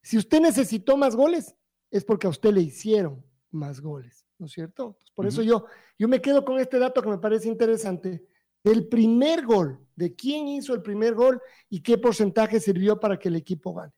si 0.00 0.16
usted 0.16 0.40
necesitó 0.40 0.96
más 0.96 1.14
goles, 1.14 1.54
es 1.90 2.04
porque 2.04 2.26
a 2.26 2.30
usted 2.30 2.52
le 2.52 2.62
hicieron 2.62 3.22
más 3.50 3.80
goles, 3.80 4.26
¿no 4.38 4.46
es 4.46 4.52
cierto? 4.52 4.96
Por 5.14 5.26
uh 5.26 5.28
-huh. 5.28 5.32
eso 5.32 5.42
yo, 5.42 5.66
yo 5.98 6.08
me 6.08 6.22
quedo 6.22 6.42
con 6.44 6.58
este 6.58 6.78
dato 6.78 7.02
que 7.02 7.08
me 7.10 7.18
parece 7.18 7.48
interesante, 7.48 8.24
del 8.64 8.88
primer 8.88 9.44
gol, 9.44 9.78
de 9.98 10.14
quién 10.14 10.46
hizo 10.46 10.74
el 10.74 10.82
primer 10.82 11.14
gol 11.14 11.40
y 11.68 11.82
qué 11.82 11.98
porcentaje 11.98 12.60
sirvió 12.60 13.00
para 13.00 13.18
que 13.18 13.28
el 13.28 13.36
equipo 13.36 13.74
gane. 13.74 13.92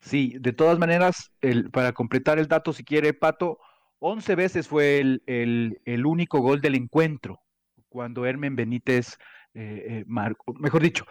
Sí, 0.00 0.36
de 0.40 0.52
todas 0.52 0.78
maneras, 0.78 1.30
el, 1.40 1.70
para 1.70 1.92
completar 1.92 2.38
el 2.38 2.48
dato, 2.48 2.72
si 2.72 2.84
quiere, 2.84 3.14
Pato, 3.14 3.58
11 4.00 4.34
veces 4.34 4.68
fue 4.68 4.98
el, 4.98 5.22
el, 5.26 5.80
el 5.84 6.06
único 6.06 6.40
gol 6.40 6.60
del 6.60 6.74
encuentro 6.74 7.40
cuando 7.88 8.26
Hermen 8.26 8.54
Benítez 8.54 9.16
eh, 9.54 9.84
eh, 9.88 10.04
marcó, 10.06 10.52
mejor 10.54 10.82
dicho, 10.82 11.04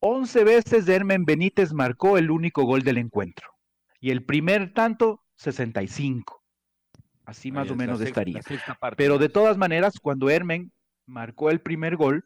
11 0.00 0.44
veces 0.44 0.88
Hermen 0.88 1.24
Benítez 1.24 1.72
marcó 1.72 2.16
el 2.16 2.30
único 2.30 2.64
gol 2.64 2.82
del 2.82 2.98
encuentro 2.98 3.48
y 4.00 4.10
el 4.10 4.24
primer 4.24 4.72
tanto, 4.72 5.22
65. 5.36 6.42
Así 7.24 7.50
más 7.50 7.66
Ahí 7.66 7.72
o 7.72 7.76
menos 7.76 8.00
estaría. 8.00 8.40
Pero 8.96 9.18
de 9.18 9.28
todas 9.28 9.56
maneras, 9.56 9.98
cuando 10.00 10.28
Hermen 10.28 10.72
marcó 11.06 11.50
el 11.50 11.60
primer 11.60 11.96
gol, 11.96 12.24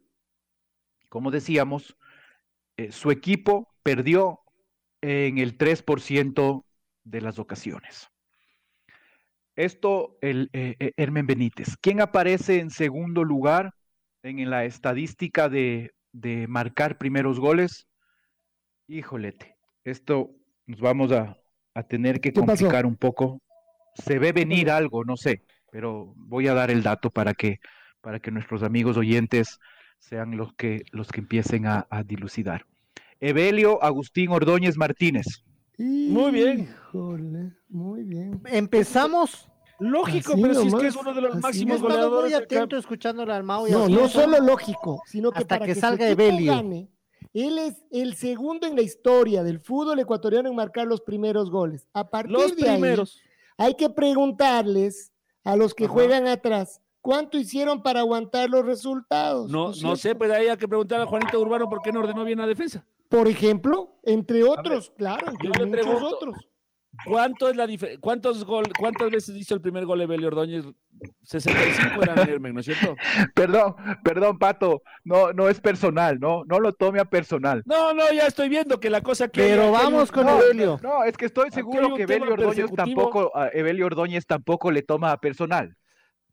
como 1.08 1.30
decíamos, 1.30 1.96
eh, 2.76 2.92
su 2.92 3.10
equipo 3.10 3.74
perdió 3.82 4.40
en 5.00 5.38
el 5.38 5.56
3% 5.56 6.64
de 7.04 7.20
las 7.20 7.38
ocasiones. 7.38 8.08
Esto, 9.56 10.18
el 10.20 10.50
eh, 10.52 10.92
Hermen 10.96 11.26
Benítez. 11.26 11.76
¿Quién 11.80 12.00
aparece 12.00 12.60
en 12.60 12.70
segundo 12.70 13.24
lugar 13.24 13.74
en, 14.22 14.38
en 14.38 14.50
la 14.50 14.64
estadística 14.64 15.48
de, 15.48 15.92
de, 16.12 16.46
marcar 16.46 16.98
primeros 16.98 17.40
goles? 17.40 17.88
Híjolete, 18.86 19.56
esto 19.84 20.30
nos 20.66 20.80
vamos 20.80 21.12
a, 21.12 21.38
a 21.74 21.82
tener 21.84 22.20
que 22.20 22.32
complicar 22.32 22.82
pasó? 22.82 22.88
un 22.88 22.96
poco. 22.96 23.42
Se 23.94 24.18
ve 24.18 24.32
venir 24.32 24.70
algo, 24.70 25.04
no 25.04 25.16
sé, 25.16 25.44
pero 25.70 26.12
voy 26.16 26.48
a 26.48 26.54
dar 26.54 26.70
el 26.70 26.82
dato 26.82 27.10
para 27.10 27.34
que, 27.34 27.60
para 28.00 28.20
que 28.20 28.30
nuestros 28.30 28.62
amigos 28.62 28.96
oyentes 28.96 29.58
sean 29.98 30.36
los 30.36 30.52
que, 30.54 30.82
los 30.92 31.08
que 31.08 31.20
empiecen 31.20 31.66
a, 31.66 31.86
a 31.90 32.02
dilucidar. 32.02 32.64
Evelio 33.20 33.82
Agustín 33.82 34.30
Ordóñez 34.30 34.76
Martínez. 34.76 35.26
Muy 35.76 36.30
bien. 36.32 36.68
Híjole, 36.88 37.52
muy 37.68 38.02
bien. 38.04 38.40
Empezamos. 38.46 39.48
Lógico, 39.80 40.32
Así 40.32 40.42
pero 40.42 40.54
si 40.60 40.66
es 40.68 40.74
que 40.74 40.86
es 40.88 40.96
uno 40.96 41.14
de 41.14 41.20
los 41.20 41.36
máximos 41.36 41.80
goleadores. 41.80 42.32
muy 42.32 42.42
atento 42.42 42.76
escuchándole 42.76 43.32
al 43.32 43.44
Mao. 43.44 43.68
y 43.68 43.70
No, 43.70 43.84
así 43.84 43.92
no 43.92 44.08
solo 44.08 44.40
lógico, 44.40 45.02
sino 45.06 45.30
que 45.30 45.38
Hasta 45.38 45.54
para 45.56 45.66
que 45.66 45.74
que, 45.74 45.80
salga 45.80 46.08
Evelio. 46.08 46.52
gane, 46.52 46.88
él 47.32 47.58
es 47.58 47.84
el 47.92 48.14
segundo 48.14 48.66
en 48.66 48.74
la 48.74 48.82
historia 48.82 49.44
del 49.44 49.60
fútbol 49.60 50.00
ecuatoriano 50.00 50.48
en 50.48 50.56
marcar 50.56 50.88
los 50.88 51.00
primeros 51.00 51.48
goles. 51.50 51.86
A 51.92 52.10
partir 52.10 52.32
Los 52.32 52.56
de 52.56 52.68
ahí, 52.68 52.72
primeros. 52.80 53.20
hay 53.56 53.74
que 53.76 53.88
preguntarles 53.88 55.12
a 55.44 55.54
los 55.54 55.74
que 55.74 55.84
Ajá. 55.84 55.92
juegan 55.92 56.26
atrás 56.26 56.80
cuánto 57.08 57.38
hicieron 57.38 57.82
para 57.82 58.00
aguantar 58.00 58.50
los 58.50 58.66
resultados. 58.66 59.50
No, 59.50 59.72
no 59.80 59.96
sé, 59.96 60.14
pues 60.14 60.30
ahí 60.30 60.46
hay 60.46 60.58
que 60.58 60.68
preguntar 60.68 61.00
a 61.00 61.06
Juanito 61.06 61.40
Urbano 61.40 61.66
por 61.66 61.80
qué 61.80 61.90
no 61.90 62.00
ordenó 62.00 62.22
bien 62.22 62.38
la 62.38 62.46
defensa. 62.46 62.84
Por 63.08 63.26
ejemplo, 63.28 63.98
entre 64.02 64.44
otros, 64.44 64.92
claro, 64.94 65.26
entre 65.28 65.46
yo 65.46 65.52
le 65.54 65.64
muchos 65.70 65.86
pregunto, 65.86 66.16
otros. 66.16 66.48
¿Cuánto 67.06 67.48
es 67.48 67.56
la 67.56 67.66
diferencia? 67.66 67.98
¿Cuántos 67.98 68.44
gol, 68.44 68.66
¿Cuántas 68.78 69.10
veces 69.10 69.34
hizo 69.36 69.54
el 69.54 69.62
primer 69.62 69.86
gol 69.86 70.02
Evelio 70.02 70.28
Ordóñez? 70.28 70.66
65 71.22 72.02
eran 72.02 72.18
Hermen, 72.28 72.52
¿no 72.52 72.60
es 72.60 72.66
cierto? 72.66 72.94
Perdón, 73.34 73.76
perdón, 74.04 74.38
Pato, 74.38 74.82
no, 75.02 75.32
no 75.32 75.48
es 75.48 75.62
personal, 75.62 76.20
no, 76.20 76.44
no 76.44 76.60
lo 76.60 76.74
tome 76.74 77.00
a 77.00 77.06
personal. 77.06 77.62
No, 77.64 77.94
no, 77.94 78.12
ya 78.12 78.26
estoy 78.26 78.50
viendo 78.50 78.80
que 78.80 78.90
la 78.90 79.00
cosa 79.00 79.28
que. 79.28 79.40
Pero 79.40 79.72
vamos 79.72 80.12
con 80.12 80.26
No, 80.26 80.42
Evelio. 80.42 80.78
No, 80.82 81.04
es 81.04 81.16
que 81.16 81.24
estoy 81.24 81.50
seguro 81.52 81.94
que 81.94 82.02
Evelio 82.02 82.34
Ordóñez 82.34 82.70
tampoco, 82.76 83.34
a 83.34 83.48
Evelio 83.48 83.86
Ordóñez 83.86 84.26
tampoco 84.26 84.70
le 84.70 84.82
toma 84.82 85.12
a 85.12 85.16
personal. 85.16 85.74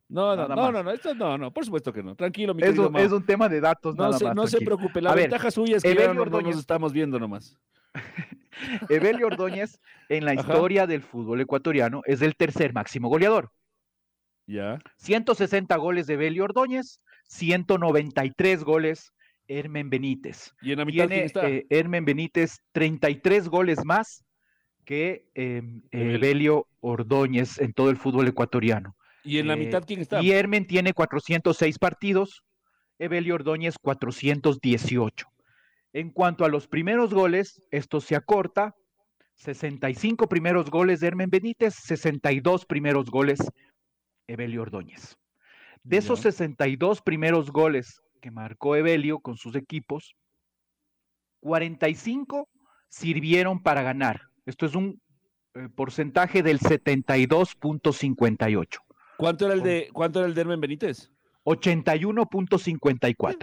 No, 0.08 0.36
no, 0.36 0.48
no, 0.48 0.72
no, 0.72 0.84
no, 0.84 0.92
esto 0.92 1.16
no, 1.16 1.38
no, 1.38 1.52
por 1.52 1.66
supuesto 1.66 1.92
que 1.92 2.04
no. 2.04 2.16
Tranquilo, 2.16 2.54
mi 2.54 2.62
Es 2.64 2.78
un, 2.78 2.96
es 2.98 3.12
un 3.12 3.26
tema 3.26 3.50
de 3.50 3.60
datos 3.60 3.96
No, 3.96 4.04
nada 4.06 4.18
se, 4.18 4.26
más. 4.26 4.36
no 4.36 4.46
se 4.48 4.60
preocupe, 4.62 5.02
la 5.02 5.12
A 5.12 5.16
ver, 5.16 5.24
ventaja 5.24 5.50
suya 5.50 5.78
es 5.78 5.84
que 5.84 5.92
Evelio 5.92 6.10
no, 6.10 6.14
no 6.16 6.22
Ordóñez. 6.22 6.52
nos 6.52 6.60
estamos 6.60 6.94
viendo 6.94 7.20
nomás. 7.20 7.58
Evelio 8.90 9.28
Ordóñez 9.28 9.80
en 10.10 10.26
la 10.26 10.32
Ajá. 10.32 10.42
historia 10.42 10.88
del 10.88 11.02
fútbol 11.02 11.42
ecuatoriano 11.42 12.02
es 12.06 12.22
el 12.22 12.36
tercer 12.36 12.74
máximo 12.74 13.10
goleador. 13.10 13.52
Ya. 14.48 14.80
160 14.98 15.76
goles 15.78 16.06
de 16.08 16.14
Evelio 16.14 16.44
Ordóñez, 16.44 17.00
193 17.28 18.64
goles 18.64 19.12
Hermen 19.48 19.90
Benítez. 19.90 20.54
Y 20.62 20.72
en 20.72 20.80
la 20.80 20.86
mitad, 20.86 20.98
¿quién 21.08 21.10
Tiene 21.10 21.26
está? 21.26 21.50
eh, 21.50 21.66
Hermen 21.70 22.06
Benítez 22.06 22.60
33 22.74 23.50
goles 23.50 23.84
más 23.86 24.24
que 24.86 25.26
eh. 25.34 25.64
Evelio 25.92 26.68
Ordóñez 26.82 27.60
en 27.60 27.74
todo 27.74 27.90
el 27.90 27.98
fútbol 27.98 28.28
ecuatoriano. 28.28 28.96
Y 29.26 29.40
en 29.40 29.48
la 29.48 29.56
eh, 29.56 29.58
mitad, 29.58 29.84
¿quién 29.86 30.00
está? 30.02 30.22
Y 30.22 30.32
Hermen 30.32 30.68
tiene 30.68 30.94
406 30.94 31.80
partidos, 31.80 32.44
Evelio 33.00 33.36
Ordóñez 33.36 33.76
418. 33.82 35.28
En 35.94 36.12
cuanto 36.12 36.46
a 36.46 36.50
los 36.50 36.68
primeros 36.68 37.14
goles, 37.14 37.62
esto 37.72 38.02
se 38.02 38.16
acorta. 38.16 38.76
65 39.36 40.30
primeros 40.30 40.70
goles 40.70 41.02
de 41.02 41.08
Hermen 41.08 41.30
Benítez, 41.30 41.76
62 41.76 42.66
primeros 42.66 43.10
goles 43.10 43.40
Evelio 44.28 44.62
Ordóñez. 44.62 45.18
De 45.84 45.98
esos 45.98 46.20
Ya. 46.20 46.32
62 46.32 47.02
primeros 47.02 47.52
goles 47.52 48.02
que 48.22 48.32
marcó 48.32 48.76
Evelio 48.76 49.20
con 49.20 49.38
sus 49.38 49.56
equipos, 49.56 50.16
45 51.42 52.50
sirvieron 52.88 53.62
para 53.62 53.82
ganar. 53.82 54.22
Esto 54.46 54.66
es 54.66 54.76
un 54.76 55.02
eh, 55.54 55.68
porcentaje 55.76 56.44
del 56.44 56.60
72.58. 56.60 58.85
¿Cuánto 59.18 59.46
era 59.46 59.54
el 59.54 59.64
de, 59.64 59.90
cuánto 59.94 60.20
era 60.20 60.28
el 60.28 60.36
de 60.36 60.42
Hermen 60.42 60.60
Benítez? 60.62 61.10
81.54. 61.46 63.38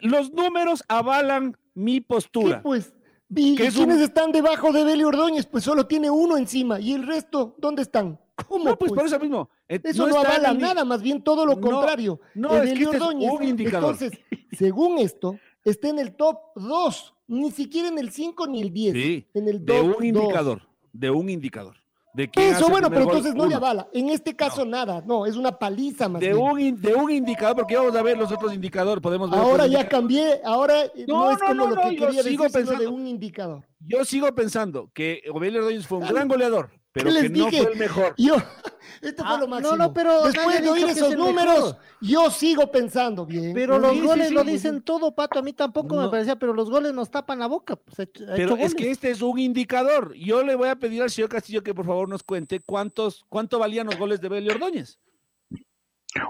Los 0.00 0.32
números 0.32 0.82
avalan 0.88 1.56
mi 1.74 2.00
¿Qué, 2.00 2.06
postura. 2.06 2.62
pues? 2.62 2.92
¿Y 3.34 3.56
¿Qué 3.56 3.66
es 3.68 3.74
quiénes 3.74 3.96
un- 3.98 4.02
están 4.02 4.32
debajo 4.32 4.72
de 4.72 4.84
Belio 4.84 5.08
Ordóñez? 5.08 5.46
Pues 5.46 5.64
solo 5.64 5.86
tiene 5.86 6.10
uno 6.10 6.36
encima. 6.36 6.78
¿Y 6.80 6.92
el 6.92 7.06
resto 7.06 7.54
dónde 7.58 7.82
están? 7.82 8.20
¿Cómo? 8.48 8.64
No, 8.64 8.76
pues, 8.78 8.90
por 8.90 8.98
pues? 9.00 9.12
eso 9.12 9.20
mismo. 9.20 9.48
Eh, 9.68 9.80
Eso 9.82 10.06
no, 10.08 10.16
está 10.16 10.28
avala 10.34 10.52
ni- 10.52 10.58
nada, 10.60 10.84
más 10.84 11.00
bien 11.02 11.22
todo 11.22 11.46
lo 11.46 11.54
No, 11.54 11.60
contrario. 11.60 12.20
no, 12.34 12.48
es 12.56 12.62
que 12.62 12.68
Evelio 12.70 12.84
este 12.86 12.96
es 12.96 13.02
Ordóñez, 13.02 13.30
un 13.32 13.44
indicador. 13.44 13.92
Entonces, 13.94 14.20
según 14.58 14.98
esto, 14.98 15.38
está 15.64 15.88
en 15.88 16.00
el 16.00 16.14
top 16.16 16.38
2, 16.56 17.14
ni 17.28 17.50
siquiera 17.52 17.88
en 17.88 17.98
el 17.98 18.10
5 18.10 18.46
ni 18.48 18.60
el 18.60 18.72
10. 18.72 18.92
Sí, 18.92 19.26
en 19.34 19.48
el 19.48 19.64
de 19.64 19.72
top 19.72 19.84
un 19.84 19.92
2. 19.92 20.04
indicador. 20.04 20.62
De 20.92 21.10
un 21.10 21.30
indicador. 21.30 21.76
De 22.14 22.30
Eso, 22.36 22.68
bueno, 22.68 22.88
pero 22.90 23.06
gol, 23.06 23.16
entonces 23.16 23.34
no 23.34 23.44
le 23.46 23.56
avala. 23.56 23.88
En 23.92 24.08
este 24.08 24.36
caso, 24.36 24.64
nada. 24.64 25.02
No, 25.04 25.26
es 25.26 25.34
una 25.34 25.50
paliza 25.58 26.08
más 26.08 26.20
De 26.20 26.28
bien. 26.32 26.38
un, 26.40 26.60
in- 26.60 26.80
de 26.80 26.94
un 26.94 27.10
indicador, 27.10 27.56
porque 27.56 27.76
vamos 27.76 27.94
a 27.96 28.02
ver 28.02 28.16
los 28.16 28.30
otros 28.30 28.54
indicadores. 28.54 29.02
Podemos 29.02 29.28
ver 29.28 29.40
Ahora 29.40 29.66
ya 29.66 29.88
cambié, 29.88 30.40
ahora 30.44 30.84
eh, 30.84 31.04
no, 31.08 31.24
No, 31.24 31.30
es 31.32 31.38
no, 31.40 31.46
como 31.48 31.54
no, 31.66 31.74
lo 31.74 31.82
que 31.90 31.96
quería 31.96 32.22
sigo 32.22 32.44
decir, 32.44 32.78
de 32.78 32.86
un 32.86 33.06
indicador. 33.08 33.64
Yo 33.80 34.04
sigo 34.04 34.32
pensando 34.32 34.88
que 34.94 35.22
Evelio 35.24 35.58
Ordóñez 35.60 35.86
fue 35.88 35.98
un 35.98 36.06
gran 36.06 36.28
goleador, 36.28 36.70
pero 36.94 37.10
les 37.10 37.22
que 37.24 37.28
no 37.28 37.44
dije? 37.46 37.62
fue 37.62 37.72
el 37.72 37.78
mejor. 37.78 38.14
Yo, 38.16 38.36
esto 39.02 39.22
Ah, 39.26 39.30
fue 39.30 39.38
lo 39.40 39.46
no, 39.46 39.48
máximo. 39.48 39.76
no, 39.76 39.92
pero 39.92 40.22
Después 40.24 40.62
de 40.62 40.70
oír 40.70 40.84
es 40.86 40.96
esos 40.96 41.16
números, 41.16 41.54
mejor. 41.56 41.76
yo 42.00 42.30
sigo 42.30 42.70
pensando 42.70 43.26
bien. 43.26 43.52
Pero 43.52 43.78
los 43.78 43.92
sí, 43.92 44.00
goles 44.00 44.28
sí, 44.28 44.34
lo 44.34 44.44
sí, 44.44 44.50
dicen 44.52 44.76
sí. 44.76 44.80
todo, 44.82 45.14
Pato. 45.14 45.40
A 45.40 45.42
mí 45.42 45.52
tampoco 45.52 45.96
me 45.96 46.02
No. 46.04 46.10
parecía, 46.10 46.36
pero 46.36 46.54
los 46.54 46.70
goles 46.70 46.94
nos 46.94 47.10
tapan 47.10 47.40
la 47.40 47.46
boca. 47.48 47.76
Pues, 47.76 47.98
ha 47.98 48.02
hecho- 48.04 48.24
ha 48.30 48.34
Pero 48.36 48.56
es 48.56 48.74
que 48.74 48.90
este 48.90 49.10
es 49.10 49.20
un 49.20 49.38
indicador. 49.38 50.14
Yo 50.14 50.42
le 50.44 50.54
voy 50.54 50.68
a 50.68 50.76
pedir 50.76 51.02
al 51.02 51.10
señor 51.10 51.28
Castillo 51.28 51.62
que 51.62 51.74
por 51.74 51.84
favor 51.84 52.08
nos 52.08 52.22
cuente 52.22 52.60
cuántos, 52.60 53.24
cuánto 53.28 53.58
valían 53.58 53.86
los 53.86 53.98
goles 53.98 54.20
de 54.20 54.28
Evelio 54.28 54.52
Ordóñez. 54.52 54.98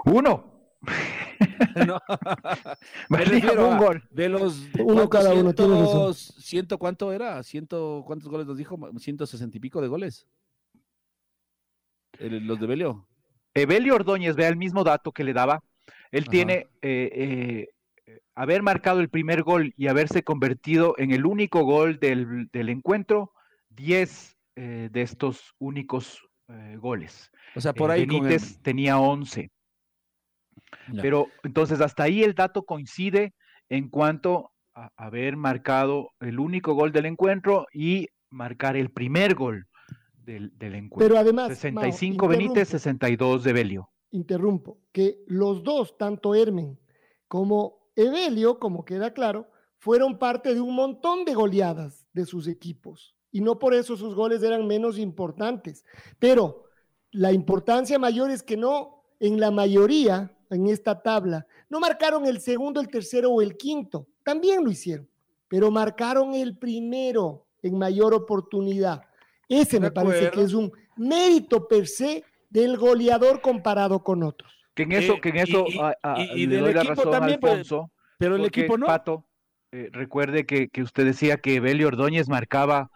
Uno. 0.05 0.53
No. 1.87 1.99
Me 3.09 3.17
Valía 3.19 3.25
refiero 3.39 3.67
un 3.67 3.73
a- 3.75 3.79
gol. 3.79 4.03
De 4.11 4.27
los 4.29 4.61
Uno 4.79 5.09
cada 5.09 5.33
uno, 5.33 5.53
cientos- 5.53 6.33
ciento 6.39 6.77
cuánto 6.77 7.11
era, 7.13 7.41
ciento 7.43 8.03
cuántos 8.05 8.29
goles 8.29 8.45
nos 8.47 8.57
dijo, 8.57 8.77
ciento 8.99 9.25
sesenta 9.25 9.55
y 9.57 9.59
pico 9.61 9.81
de 9.81 9.87
goles. 9.87 10.27
El- 12.19 12.45
los 12.47 12.59
de 12.59 12.67
Belio. 12.67 13.07
Evelio 13.53 13.95
Ordóñez, 13.95 14.35
vea 14.35 14.49
el 14.49 14.57
mismo 14.57 14.83
dato 14.83 15.11
que 15.11 15.23
le 15.23 15.33
daba. 15.33 15.63
Él 16.11 16.23
Ajá. 16.23 16.31
tiene 16.31 16.67
eh, 16.81 17.67
eh, 18.07 18.19
haber 18.35 18.61
marcado 18.63 18.99
el 18.99 19.09
primer 19.09 19.43
gol 19.43 19.73
y 19.77 19.87
haberse 19.87 20.23
convertido 20.23 20.95
en 20.97 21.11
el 21.11 21.25
único 21.25 21.63
gol 21.63 21.99
del, 21.99 22.47
del 22.51 22.69
encuentro, 22.69 23.31
10 23.69 24.35
eh, 24.55 24.89
de 24.91 25.01
estos 25.01 25.53
únicos 25.59 26.21
goles. 26.77 27.31
O 27.55 27.61
sea, 27.61 27.73
por 27.73 27.89
ahí 27.89 28.01
el- 28.03 28.07
Benítez 28.07 28.61
tenía 28.61 28.99
11. 28.99 29.49
Ya. 30.91 31.01
Pero 31.01 31.27
entonces 31.43 31.81
hasta 31.81 32.03
ahí 32.03 32.23
el 32.23 32.35
dato 32.35 32.63
coincide 32.63 33.33
en 33.69 33.89
cuanto 33.89 34.51
a 34.75 34.89
haber 34.95 35.37
marcado 35.37 36.11
el 36.19 36.39
único 36.39 36.73
gol 36.73 36.91
del 36.91 37.07
encuentro 37.07 37.65
y 37.73 38.09
marcar 38.29 38.75
el 38.75 38.91
primer 38.91 39.33
gol 39.33 39.65
del, 40.25 40.57
del 40.57 40.75
encuentro. 40.75 41.07
Pero 41.07 41.19
además, 41.19 41.49
Mao, 41.49 41.55
65 41.55 42.27
Benítez, 42.27 42.49
interrumpo. 42.49 42.71
62 42.71 43.43
de 43.43 43.53
Belio. 43.53 43.89
interrumpo, 44.11 44.77
que 44.91 45.23
los 45.27 45.63
dos, 45.63 45.97
tanto 45.97 46.35
Hermen 46.35 46.79
como 47.27 47.89
Evelio, 47.95 48.59
como 48.59 48.85
queda 48.85 49.13
claro, 49.13 49.49
fueron 49.77 50.17
parte 50.17 50.53
de 50.53 50.61
un 50.61 50.75
montón 50.75 51.25
de 51.25 51.33
goleadas 51.33 52.05
de 52.13 52.25
sus 52.25 52.47
equipos. 52.47 53.15
Y 53.31 53.41
no 53.41 53.59
por 53.59 53.73
eso 53.73 53.97
sus 53.97 54.15
goles 54.15 54.41
eran 54.43 54.65
menos 54.65 54.97
importantes. 54.97 55.83
Pero 56.19 56.63
la 57.11 57.31
importancia 57.31 57.99
mayor 57.99 58.31
es 58.31 58.43
que 58.43 58.57
no, 58.57 59.03
en 59.19 59.39
la 59.39 59.51
mayoría, 59.51 60.35
en 60.49 60.67
esta 60.67 61.01
tabla, 61.01 61.45
no 61.69 61.79
marcaron 61.79 62.25
el 62.25 62.39
segundo, 62.39 62.79
el 62.79 62.87
tercero 62.87 63.31
o 63.31 63.41
el 63.41 63.57
quinto. 63.57 64.07
También 64.23 64.63
lo 64.63 64.71
hicieron, 64.71 65.09
pero 65.47 65.71
marcaron 65.71 66.33
el 66.33 66.57
primero 66.57 67.45
en 67.61 67.77
mayor 67.77 68.13
oportunidad. 68.13 69.03
Ese 69.49 69.79
me 69.79 69.91
parece 69.91 70.31
que 70.31 70.41
es 70.41 70.53
un 70.53 70.71
mérito 70.95 71.67
per 71.67 71.87
se 71.87 72.23
del 72.49 72.77
goleador 72.77 73.41
comparado 73.41 74.03
con 74.03 74.23
otros. 74.23 74.51
Que 74.73 74.83
en 74.83 74.91
eso, 74.93 75.13
Eh, 75.13 75.21
que 75.21 75.29
en 75.29 75.37
eso 75.37 75.65
y- 75.67 75.77
a- 75.79 75.95
a- 76.03 76.19
y- 76.21 76.43
y 76.43 76.47
le 76.47 76.55
del 76.55 76.63
doy 76.65 76.73
la 76.73 76.81
equipo 76.81 76.95
razón 76.95 77.13
a 77.13 77.17
también, 77.19 77.39
pues, 77.39 77.53
Alfonso. 77.53 77.91
Pero 78.17 78.35
el 78.35 78.41
porque, 78.43 78.59
equipo 78.61 78.77
no. 78.77 78.85
Pato, 78.87 79.25
eh, 79.71 79.89
recuerde 79.91 80.45
que, 80.45 80.69
que 80.69 80.81
usted 80.81 81.05
decía 81.05 81.37
que 81.37 81.59
Belio 81.59 81.87
Ordóñez 81.87 82.27
marcaba, 82.29 82.91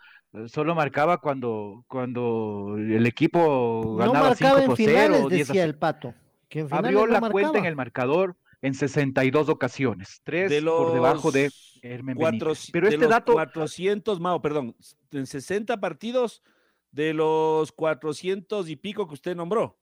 solo 0.48 0.76
marcaba 0.76 1.18
cuando, 1.20 1.84
cuando 1.88 2.76
el 2.78 3.06
equipo 3.06 3.82
No 3.86 3.96
ganaba 3.98 4.36
5 4.36 4.46
marcaba 4.46 4.60
en 4.62 4.68
por 4.68 4.78
0 4.78 4.90
finales, 4.92 5.22
o 5.24 5.30
10 5.30 5.48
decía 5.48 5.62
a 5.64 5.66
el 5.66 5.76
Pato. 5.76 6.14
Que 6.48 6.60
en 6.62 6.68
finales 6.70 6.86
Abrió 6.96 7.06
no 7.08 7.14
la 7.14 7.20
cuenta 7.22 7.40
en 7.40 7.44
marcaba. 7.54 7.68
el 7.68 7.76
marcador 7.76 8.36
en 8.62 8.74
62 8.74 9.48
ocasiones, 9.50 10.22
tres 10.24 10.50
de 10.50 10.62
los 10.62 10.84
por 10.86 10.94
debajo 10.94 11.32
de 11.32 11.50
Hermen 11.82 12.18
cuatro- 12.18 12.48
Benítez. 12.50 12.70
Pero 12.72 12.88
de 12.88 12.94
este 12.96 13.06
los 13.06 13.10
dato, 13.10 13.34
400, 13.34 14.20
Mao, 14.20 14.42
perdón, 14.42 14.76
en 15.12 15.26
60 15.26 15.80
partidos 15.80 16.42
de 16.92 17.14
los 17.14 17.72
400 17.72 18.68
y 18.70 18.76
pico 18.76 19.08
que 19.08 19.14
usted 19.14 19.36
nombró. 19.36 19.78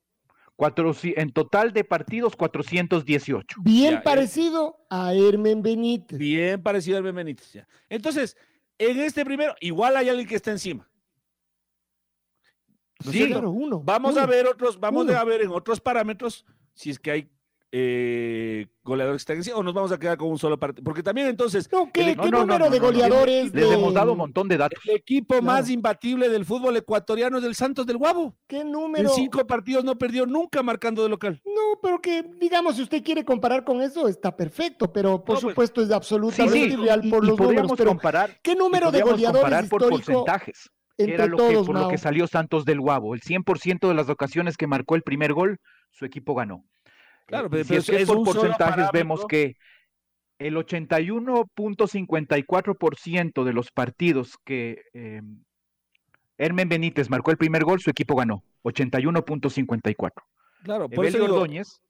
cuatro, 0.55 0.91
en 1.03 1.31
total 1.31 1.71
de 1.71 1.83
partidos, 1.83 2.35
418. 2.35 3.61
Bien 3.63 3.91
Ya, 3.93 3.97
eh. 3.99 4.01
parecido 4.03 4.85
a 4.89 5.13
Hermen 5.13 5.61
Benítez. 5.61 6.17
Bien 6.17 6.61
parecido 6.63 6.97
al 6.97 7.03
Benítez. 7.03 7.53
ya. 7.53 7.67
Entonces, 7.89 8.35
en 8.79 8.99
este 8.99 9.23
primero, 9.23 9.55
igual 9.61 9.95
hay 9.97 10.09
alguien 10.09 10.27
que 10.27 10.35
está 10.35 10.49
encima. 10.51 10.89
¿No 13.05 13.11
es 13.11 13.17
Sí? 13.17 13.27
Claro, 13.27 13.51
uno. 13.51 13.81
Vamos 13.81 14.13
uno. 14.13 14.21
a 14.21 14.25
ver 14.25 14.47
otros, 14.47 14.79
vamos 14.79 15.05
Uno. 15.05 15.17
a 15.17 15.23
ver 15.23 15.41
en 15.41 15.49
otros 15.49 15.79
parámetros 15.79 16.45
si 16.73 16.89
es 16.89 16.99
que 16.99 17.11
hay 17.11 17.29
eh, 17.71 18.67
goleadores 18.83 19.25
que 19.25 19.53
o 19.53 19.61
nos 19.61 19.73
vamos 19.73 19.91
a 19.91 19.99
quedar 19.99 20.17
con 20.17 20.29
un 20.29 20.39
solo 20.39 20.57
partido. 20.57 20.83
Porque 20.83 21.03
también 21.03 21.27
entonces, 21.27 21.69
No, 21.71 21.91
¿qué, 21.91 22.11
el- 22.11 22.15
qué 22.15 22.15
no, 22.15 22.31
no, 22.31 22.39
número 22.41 22.65
no, 22.65 22.71
de 22.71 22.79
goleadores? 22.79 23.53
Les 23.53 23.69
de- 23.69 23.73
hemos 23.75 23.93
dado 23.93 24.13
un 24.13 24.17
montón 24.19 24.47
de 24.47 24.57
datos. 24.57 24.79
el 24.85 24.95
equipo 24.95 25.33
Claro. 25.35 25.43
más 25.45 25.69
imbatible 25.69 26.29
del 26.29 26.45
fútbol 26.45 26.77
ecuatoriano 26.77 27.37
es 27.39 27.43
el 27.43 27.55
Santos 27.55 27.85
del 27.85 27.97
Guabo. 27.97 28.35
¿Qué 28.47 28.61
En 28.61 28.71
número? 28.71 29.09
cinco 29.09 29.45
partidos 29.45 29.83
no 29.83 29.97
perdió 29.97 30.25
nunca 30.25 30.63
marcando 30.63 31.03
de 31.03 31.09
local. 31.09 31.41
No, 31.45 31.79
pero 31.81 31.99
que, 32.01 32.23
digamos, 32.39 32.77
si 32.77 32.83
usted 32.83 33.03
quiere 33.03 33.25
comparar 33.25 33.63
con 33.65 33.81
eso, 33.81 34.07
está 34.07 34.35
perfecto, 34.35 34.91
pero 34.93 35.17
por 35.17 35.25
pues, 35.25 35.39
supuesto 35.41 35.81
es 35.81 35.91
absolutamente 35.91 36.67
sí, 36.69 36.73
irreal 36.73 37.01
y, 37.03 37.09
por 37.09 37.23
y 37.23 37.27
los 37.27 37.37
números. 37.37 37.45
podríamos 37.47 37.77
Pero, 37.77 37.89
comparar, 37.89 38.39
¿qué 38.41 38.51
y 38.53 38.55
número 38.55 38.91
de 38.91 39.01
goleadores 39.01 39.41
comparar 39.41 39.67
por 39.69 39.81
histórico 39.81 40.05
porcentajes. 40.25 40.69
que 40.95 41.03
entre 41.03 41.15
era 41.15 41.27
lo 41.27 41.37
que, 41.37 41.43
todos, 41.53 41.67
por 41.67 41.79
lo 41.79 41.87
que 41.89 41.97
salió 41.97 42.27
Santos 42.27 42.63
del 42.65 42.79
Guabo. 42.79 43.13
El 43.13 43.21
100% 43.21 43.87
de 43.89 43.93
las 43.93 44.09
ocasiones 44.09 44.55
que 44.57 44.67
marcó 44.67 44.95
el 44.95 45.03
primer 45.03 45.33
gol, 45.33 45.59
su 45.91 46.05
equipo 46.05 46.33
ganó. 46.33 46.63
Claro, 47.27 47.49
pero- 47.49 47.63
si 47.63 47.69
pero 47.69 47.79
es 47.81 47.85
que 47.87 47.95
es 47.97 48.01
es 48.03 48.07
por 48.07 48.17
un 48.17 48.25
solo 48.25 48.39
porcentajes, 48.41 48.87
vemos 48.91 49.25
que 49.27 49.55
el 50.39 50.55
81.54% 50.55 53.43
de 53.43 53.53
los 53.53 53.71
partidos 53.71 54.37
que 54.45 54.81
eh, 54.93 55.21
Hermen 56.37 56.69
Benítez 56.69 57.09
marcó 57.09 57.31
el 57.31 57.37
primer 57.37 57.63
gol, 57.63 57.79
su 57.81 57.89
equipo 57.89 58.15
ganó, 58.15 58.43
81.54. 58.63 60.11
Claro, 60.63 60.89
por 60.89 61.05
eso 61.05 61.17
Evelio 61.17 61.33
digo, 61.33 61.41
Ordóñez, 61.41 61.81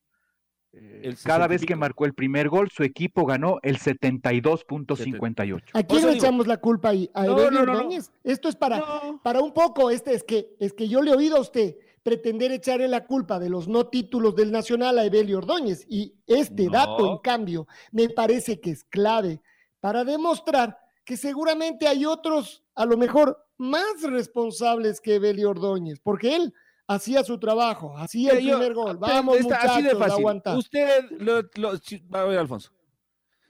eh, 0.73 1.01
el 1.03 1.15
cada 1.17 1.43
60 1.43 1.45
y 1.45 1.49
vez 1.49 1.65
que 1.65 1.75
marcó 1.75 2.05
el 2.05 2.13
primer 2.13 2.47
gol, 2.49 2.69
su 2.71 2.83
equipo 2.83 3.25
ganó 3.25 3.59
el 3.63 3.77
72.58. 3.79 5.63
¿A 5.73 5.83
quién 5.83 5.99
eso 5.99 6.07
le 6.09 6.15
echamos 6.15 6.47
la 6.47 6.57
culpa 6.57 6.89
ahí? 6.89 7.09
¿A 7.13 7.25
No, 7.25 7.33
Evelio 7.39 7.51
no, 7.51 7.59
no, 7.59 7.65
no. 7.73 7.79
Ordóñez? 7.79 8.11
Esto 8.23 8.47
es 8.49 8.55
para, 8.55 8.79
No. 8.79 9.19
para 9.23 9.41
un 9.41 9.53
poco, 9.53 9.89
este 9.91 10.13
es 10.13 10.23
que, 10.23 10.55
es 10.59 10.73
que 10.73 10.87
yo 10.87 11.01
le 11.01 11.11
he 11.11 11.15
oído 11.15 11.37
a 11.37 11.41
usted 11.41 11.75
pretender 12.07 12.53
echarle 12.53 12.87
la 12.87 13.05
culpa 13.05 13.37
de 13.37 13.49
los 13.49 13.67
no 13.67 13.87
títulos 13.87 14.33
del 14.33 14.49
Nacional 14.49 14.97
a 14.97 15.03
Evelio 15.03 15.39
Ordóñez. 15.39 15.85
Y 15.89 16.15
este 16.25 16.67
No. 16.67 16.71
dato, 16.71 17.11
en 17.11 17.17
cambio, 17.17 17.67
me 17.91 18.07
parece 18.07 18.61
que 18.61 18.71
es 18.71 18.85
clave 18.85 19.41
para 19.81 20.05
demostrar 20.05 20.77
que 21.03 21.17
seguramente 21.17 21.85
hay 21.85 22.05
otros, 22.05 22.63
a 22.75 22.85
lo 22.85 22.95
mejor, 22.95 23.45
más 23.57 24.01
responsables 24.03 25.01
que 25.01 25.15
Evelio 25.15 25.49
Ordóñez, 25.49 25.99
porque 25.99 26.37
él 26.37 26.53
hacía 26.87 27.25
su 27.25 27.37
trabajo, 27.41 27.97
hacía 27.97 28.31
el 28.31 28.37
primer 28.37 28.73
gol. 28.73 28.95
Vamos, 28.95 29.35
está 29.39 29.57
así 29.57 29.81
de 29.81 29.89
muchachos, 29.89 29.99
fácil. 29.99 30.19
aguanta. 30.19 30.57
Usted, 30.57 31.11
lo, 31.19 31.71
a 32.17 32.23
ver, 32.23 32.39
Alfonso. 32.39 32.71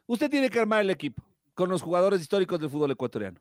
Usted 0.07 0.31
tiene 0.31 0.49
que 0.49 0.59
armar 0.59 0.81
el 0.81 0.89
equipo 0.89 1.21
con 1.53 1.69
los 1.69 1.83
jugadores 1.83 2.21
históricos 2.21 2.59
del 2.59 2.71
fútbol 2.71 2.89
ecuatoriano. 2.89 3.39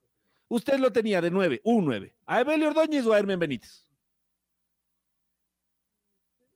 Usted 0.49 0.79
lo 0.79 0.93
tenía 0.93 1.23
de 1.23 1.31
9, 1.31 1.63
un 1.65 1.87
9. 1.87 2.15
¿A 2.27 2.43
Evelio 2.43 2.69
Ordóñez 2.69 3.07
o 3.07 3.15
a 3.15 3.19
Hermen 3.19 3.39
Benítez? 3.39 3.86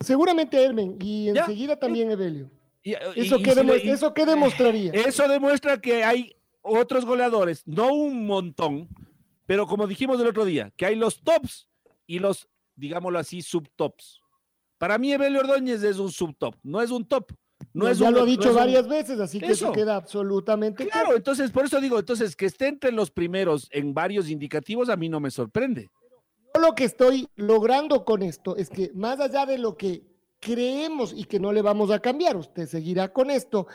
Seguramente 0.00 0.62
Hermen 0.62 0.96
y 1.00 1.26
Ya. 1.32 1.42
enseguida 1.42 1.76
también 1.78 2.10
Evelio. 2.10 2.50
Y- 2.82 2.94
¿Eso, 2.94 3.10
y- 3.10 3.14
qué, 3.14 3.20
y 3.20 3.24
si 3.24 3.30
lo- 3.44 3.54
demuestra- 3.54 3.84
y- 3.84 3.90
¿Eso 3.90 4.14
qué 4.14 4.26
demostraría? 4.26 4.92
Eso 4.92 5.28
demuestra 5.28 5.80
que 5.80 6.02
hay 6.02 6.34
otros 6.62 7.04
goleadores, 7.04 7.62
no 7.66 7.92
un 7.92 8.26
montón, 8.26 8.88
pero 9.46 9.66
como 9.66 9.86
dijimos 9.86 10.20
el 10.20 10.26
otro 10.28 10.44
día, 10.44 10.72
que 10.76 10.86
hay 10.86 10.96
los 10.96 11.20
tops 11.22 11.68
y 12.06 12.18
los, 12.18 12.48
digámoslo 12.76 13.18
así, 13.18 13.42
subtops. 13.42 14.20
Para 14.78 14.96
mí, 14.96 15.12
Evelio 15.12 15.40
Ordóñez 15.40 15.82
es 15.82 15.98
un 15.98 16.10
subtop, 16.10 16.54
no 16.62 16.80
es 16.80 16.90
un 16.90 17.04
top. 17.06 17.32
No 17.74 17.86
es 17.86 17.98
ya 17.98 18.08
un- 18.08 18.14
lo 18.14 18.20
ha 18.20 18.22
no 18.22 18.26
dicho 18.26 18.48
un- 18.48 18.54
varias 18.56 18.88
veces, 18.88 19.20
así 19.20 19.38
que 19.38 19.46
eso, 19.46 19.66
Eso. 19.66 19.72
queda 19.72 19.94
absolutamente 19.96 20.86
Claro, 20.86 21.04
claro. 21.04 21.16
entonces, 21.18 21.50
por 21.50 21.66
eso 21.66 21.78
digo, 21.80 21.98
entonces, 21.98 22.34
que 22.34 22.46
esté 22.46 22.68
entre 22.68 22.90
los 22.90 23.10
primeros 23.10 23.68
en 23.70 23.92
varios 23.92 24.30
indicativos, 24.30 24.88
a 24.88 24.96
mí 24.96 25.10
no 25.10 25.20
me 25.20 25.30
sorprende. 25.30 25.90
Lo 26.60 26.74
que 26.74 26.84
estoy 26.84 27.28
logrando 27.36 28.04
con 28.04 28.22
esto 28.22 28.56
es 28.56 28.68
que 28.70 28.90
más 28.94 29.18
allá 29.20 29.46
de 29.46 29.58
lo 29.58 29.76
que 29.76 30.04
creemos 30.40 31.12
y 31.12 31.24
que 31.24 31.40
no 31.40 31.52
le 31.52 31.62
vamos 31.62 31.90
a 31.90 31.98
cambiar, 32.00 32.36
usted 32.36 32.66
seguirá 32.66 33.12
con 33.12 33.30
esto, 33.30 33.66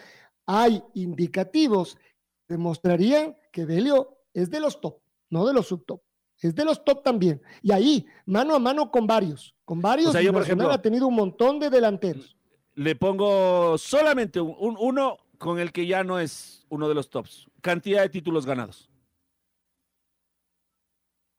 hay 0.45 0.83
indicativos 0.93 1.95
que 1.95 2.53
demostrarían 2.55 3.35
que 3.51 3.65
Belio 3.65 4.17
es 4.33 4.49
de 4.49 4.59
los 4.59 4.79
top, 4.81 4.99
no 5.29 5.45
de 5.45 5.53
los 5.53 5.67
subtop. 5.67 6.01
Es 6.41 6.53
de 6.53 6.65
los 6.65 6.83
top 6.83 7.01
también. 7.01 7.41
Y 7.61 7.71
ahí, 7.71 8.05
mano 8.25 8.55
a 8.55 8.59
mano 8.59 8.91
con 8.91 9.07
varios. 9.07 9.55
Con 9.63 9.81
varios, 9.81 10.09
O 10.09 10.11
sea, 10.11 10.21
yo, 10.21 10.33
por 10.33 10.41
ejemplo- 10.43 10.69
ha 10.69 10.81
tenido 10.81 11.07
un 11.07 11.15
montón 11.15 11.59
de 11.59 11.69
delanteros. 11.69 12.35
Le 12.75 12.95
pongo 12.95 13.77
solamente 13.77 14.41
un, 14.41 14.53
un- 14.59 14.75
uno 14.79 15.17
con 15.37 15.59
el 15.59 15.71
que 15.71 15.87
ya 15.87 16.03
no 16.03 16.19
es 16.19 16.65
uno 16.69 16.89
de 16.89 16.93
los 16.95 17.09
tops. 17.09 17.47
Cantidad 17.61 18.01
de 18.01 18.09
títulos 18.09 18.45
ganados. 18.45 18.89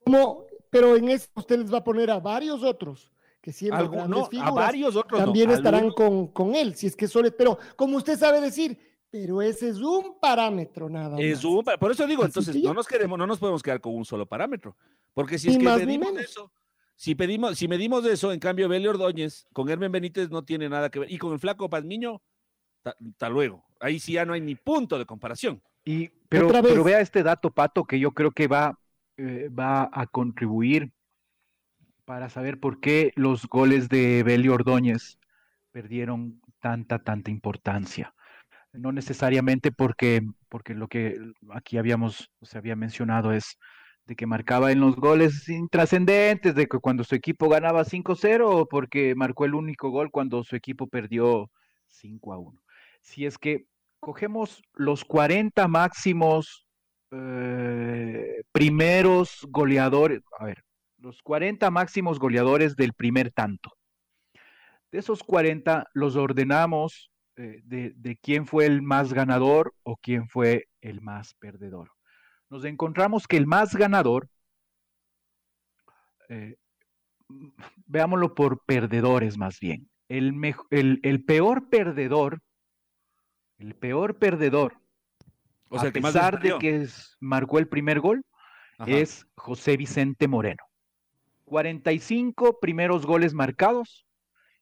Como, 0.05 0.46
pero 0.77 0.95
en 0.95 1.09
eso 1.09 1.29
usted 1.35 1.59
les 1.59 1.73
va 1.73 1.79
a 1.79 1.85
poner 1.85 2.11
a 2.11 2.21
varios 2.21 2.63
otros 2.63 3.11
que 3.41 3.51
grandes 3.67 4.09
no, 4.09 4.29
a 4.43 4.51
varios 4.51 4.95
otros. 4.95 5.21
no, 5.21 5.27
también 5.27 5.51
estarán 5.51 5.91
con, 5.93 6.27
con 6.29 6.55
él, 6.55 6.75
si 6.75 6.89
es 6.89 6.97
que 6.97 7.09
solo, 7.09 7.31
pero 7.35 7.59
como 7.77 7.97
usted 7.97 8.19
sabe 8.19 8.41
decir, 8.41 8.77
pero 9.09 9.41
ese 9.41 9.69
es 9.69 9.79
un 9.79 10.19
parámetro 10.21 10.91
nada 10.91 11.17
Es 11.19 11.37
más. 11.37 11.45
un 11.45 11.65
por 11.79 11.93
eso 11.93 12.07
digo, 12.07 12.25
Así 12.25 12.31
entonces 12.31 12.63
no 12.63 12.75
nos 12.75 12.87
queremos, 12.87 13.19
no 13.19 13.27
nos 13.27 13.39
podemos 13.39 13.63
quedar 13.63 13.81
con 13.81 13.95
un 13.95 14.05
solo 14.05 14.27
parámetro, 14.27 14.77
porque 15.15 15.39
si 15.39 15.49
es 15.49 15.57
que 15.59 15.65
más 15.65 15.83
menos. 15.87 16.19
eso, 16.19 16.53
si 16.97 17.15
pedimos, 17.15 17.57
si 17.57 17.69
medimos 17.69 18.05
eso, 18.05 18.33
en 18.33 18.41
cambio 18.41 18.69
Belio 18.69 18.91
Ordóñez 18.91 19.47
con 19.53 19.71
Hermen 19.71 19.93
Benítez 19.93 20.29
no 20.29 20.45
tiene 20.45 20.69
nada 20.69 20.91
que 20.91 20.99
ver 20.99 21.11
y 21.11 21.17
con 21.17 21.33
el 21.33 21.39
flaco 21.39 21.71
Pazmiño, 21.71 22.21
hasta 22.85 23.29
luego, 23.31 23.65
ahí 23.81 23.99
sí 23.99 24.15
ya 24.15 24.25
no 24.27 24.35
hay 24.35 24.41
ni 24.43 24.57
punto 24.57 24.99
de 24.99 25.07
comparación. 25.07 25.63
Y, 25.85 26.09
pero 26.29 26.49
vea 26.83 27.01
este 27.01 27.23
dato, 27.23 27.51
Pato, 27.51 27.85
que 27.85 28.01
yo 28.01 28.11
creo 28.11 28.33
que 28.33 28.49
va, 28.49 28.77
eh, 29.19 29.49
va 29.49 29.89
a 29.93 30.07
contribuir 30.07 30.93
para 32.05 32.29
saber 32.29 32.61
por 32.61 32.81
qué 32.81 33.13
los 33.17 33.47
goles 33.47 33.89
de 33.89 34.23
Belio 34.23 34.55
Ordóñez 34.55 35.19
perdieron 35.73 36.41
tanta, 36.61 36.99
tanta 37.01 37.31
importancia. 37.31 38.15
No 38.73 38.93
necesariamente 38.93 39.73
porque, 39.73 40.23
porque 40.49 40.75
lo 40.75 40.89
que 40.89 41.19
aquí 41.51 41.79
habíamos, 41.79 42.31
se 42.43 42.59
había 42.59 42.77
mencionado 42.77 43.33
es 43.33 43.59
de 44.07 44.15
que 44.15 44.27
marcaba 44.27 44.71
en 44.71 44.81
los 44.81 44.97
goles 44.97 45.49
intrascendentes, 45.49 46.55
de 46.55 46.67
que 46.67 46.79
cuando 46.79 47.03
su 47.03 47.15
equipo 47.15 47.49
ganaba 47.49 47.85
5-0 47.85 48.45
o 48.45 48.67
porque 48.67 49.15
marcó 49.15 49.45
el 49.45 49.55
único 49.55 49.91
gol 49.91 50.11
cuando 50.11 50.45
su 50.45 50.57
equipo 50.57 50.87
perdió 50.87 51.51
5-1. 51.89 52.61
Si 53.01 53.27
es 53.27 53.39
que 53.39 53.67
cogemos 53.99 54.63
los 54.75 55.05
40 55.05 55.67
máximos 55.69 56.66
eh, 57.13 58.43
primeros 58.53 59.47
goleadores, 59.51 60.23
a 60.39 60.45
ver, 60.47 60.65
los 60.99 61.23
40 61.23 61.71
máximos 61.71 62.19
goleadores 62.19 62.77
del 62.77 62.93
primer 62.95 63.33
tanto. 63.33 63.73
De 64.91 64.99
esos 64.99 65.23
40 65.23 65.89
los 65.95 66.17
ordenamos 66.17 67.11
eh, 67.37 67.61
de, 67.65 67.93
de 67.97 68.17
quién 68.17 68.47
fue 68.47 68.67
el 68.67 68.83
más 68.83 69.13
ganador 69.13 69.75
o 69.83 69.97
quién 69.97 70.29
fue 70.29 70.69
el 70.81 71.01
más 71.01 71.35
perdedor. 71.35 71.91
Nos 72.51 72.65
encontramos 72.65 73.27
que 73.29 73.37
el 73.37 73.47
más 73.47 73.75
ganador, 73.77 74.29
eh, 76.29 76.57
veámoslo 77.87 78.35
por 78.35 78.65
perdedores 78.67 79.39
más 79.39 79.61
bien, 79.61 79.89
el, 80.09 80.35
el- 80.71 81.01
el 81.03 81.25
peor 81.25 81.69
perdedor, 81.69 82.41
el 83.59 83.75
peor 83.75 84.19
perdedor, 84.19 84.81
O 85.69 85.79
sea, 85.79 85.91
a 85.91 85.93
que 85.93 86.01
más 86.01 86.13
pesar 86.13 86.41
de 86.41 86.57
que 86.59 86.83
es- 86.83 87.17
marcó 87.21 87.59
el 87.59 87.69
primer 87.69 88.01
gol, 88.01 88.25
Ajá. 88.79 88.91
es 88.91 89.27
José 89.37 89.77
Vicente 89.77 90.27
Moreno. 90.29 90.63
45 91.45 92.59
primeros 92.61 93.05
goles 93.07 93.35
marcados 93.35 94.07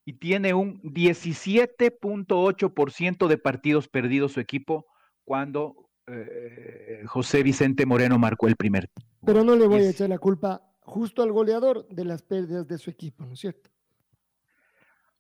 y 0.05 0.15
tiene 0.15 0.53
un 0.55 0.81
17.8% 0.83 3.29
de 3.29 3.39
partidos 3.39 3.89
perdidos 3.89 4.33
su 4.33 4.41
equipo 4.41 4.87
cuando 5.25 5.89
eh, 6.07 7.03
José 7.07 7.43
Vicente 7.43 7.87
Moreno 7.87 8.19
marcó 8.19 8.47
el 8.47 8.57
primer. 8.57 8.91
Pero 9.25 9.43
no 9.43 9.57
le 9.57 9.67
voy 9.67 9.81
a 9.83 9.89
echar 9.91 10.11
la 10.11 10.19
culpa 10.19 10.61
justo 10.81 11.23
al 11.23 11.33
goleador 11.33 11.89
de 11.89 12.05
las 12.05 12.21
pérdidas 12.23 12.69
de 12.69 12.77
su 12.77 12.91
equipo, 12.91 13.25
¿no 13.25 13.33
es 13.33 13.41
cierto? 13.41 13.71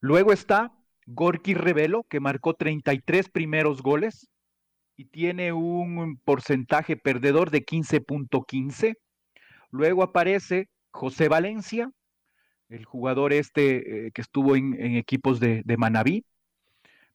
Luego 0.00 0.30
está 0.32 0.74
Gorky 1.06 1.54
Revelo, 1.54 2.02
que 2.04 2.20
marcó 2.20 2.52
33 2.52 3.30
primeros 3.30 3.80
goles 3.82 4.28
y 4.96 5.06
tiene 5.06 5.52
un 5.52 6.18
porcentaje 6.24 6.96
perdedor 6.96 7.50
de 7.50 7.64
15.15. 7.64 8.94
Luego 9.70 10.02
aparece 10.02 10.68
José 10.92 11.28
Valencia, 11.28 11.90
el 12.68 12.84
jugador 12.84 13.32
este 13.32 14.06
eh, 14.06 14.10
que 14.12 14.20
estuvo 14.22 14.56
en, 14.56 14.74
en 14.80 14.96
equipos 14.96 15.40
de, 15.40 15.62
de 15.64 15.76
Manabí. 15.76 16.24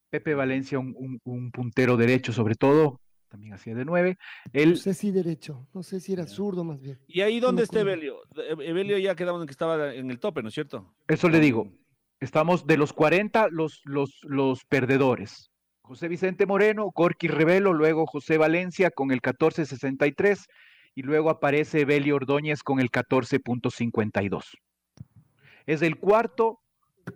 Pepe 0.10 0.34
Valencia, 0.34 0.80
un, 0.80 0.94
un- 0.98 1.20
un 1.24 1.52
puntero 1.52 1.96
derecho 1.96 2.34
sobre 2.34 2.56
todo, 2.56 3.00
también 3.30 3.54
hacía 3.54 3.76
de 3.76 3.86
nueve. 3.86 4.18
No 4.46 4.60
Él, 4.60 4.78
sé 4.78 4.94
si 4.94 5.12
derecho, 5.12 5.68
no 5.74 5.84
sé 5.84 6.00
si 6.00 6.14
era 6.14 6.26
zurdo 6.26 6.64
más 6.64 6.82
bien. 6.82 7.00
¿Y 7.08 7.22
ahí 7.22 7.40
dónde 7.40 7.64
está. 7.64 7.82
Evelio? 7.82 8.22
E- 8.36 8.68
Evelio 8.70 8.98
ya 8.98 9.16
quedamos 9.16 9.42
en 9.42 9.48
que 9.48 9.52
estaba 9.52 9.94
en 9.94 10.10
el 10.10 10.20
tope, 10.20 10.42
¿no 10.42 10.48
es 10.50 10.56
cierto? 10.56 10.94
eso 11.08 11.30
le 11.30 11.40
digo, 11.40 11.72
estamos 12.20 12.66
de 12.66 12.78
los 12.78 12.92
40 12.92 13.48
los, 13.52 13.82
los, 13.86 14.20
los 14.24 14.66
perdedores. 14.66 15.52
José 15.90 16.08
Vicente 16.08 16.46
Moreno, 16.46 16.92
Gorky 16.94 17.28
Revelo, 17.28 17.74
luego 17.74 18.06
José 18.06 18.38
Valencia 18.38 18.92
con 18.92 19.10
el 19.10 19.24
14.63 19.24 20.46
y 20.94 21.02
luego 21.02 21.32
aparece 21.32 21.84
Beli 21.84 22.12
Ordóñez 22.12 22.62
con 22.62 22.80
el 22.80 22.92
14.52. 22.92 24.44
Es 25.66 25.82
el 25.82 25.98
cuarto 25.98 26.60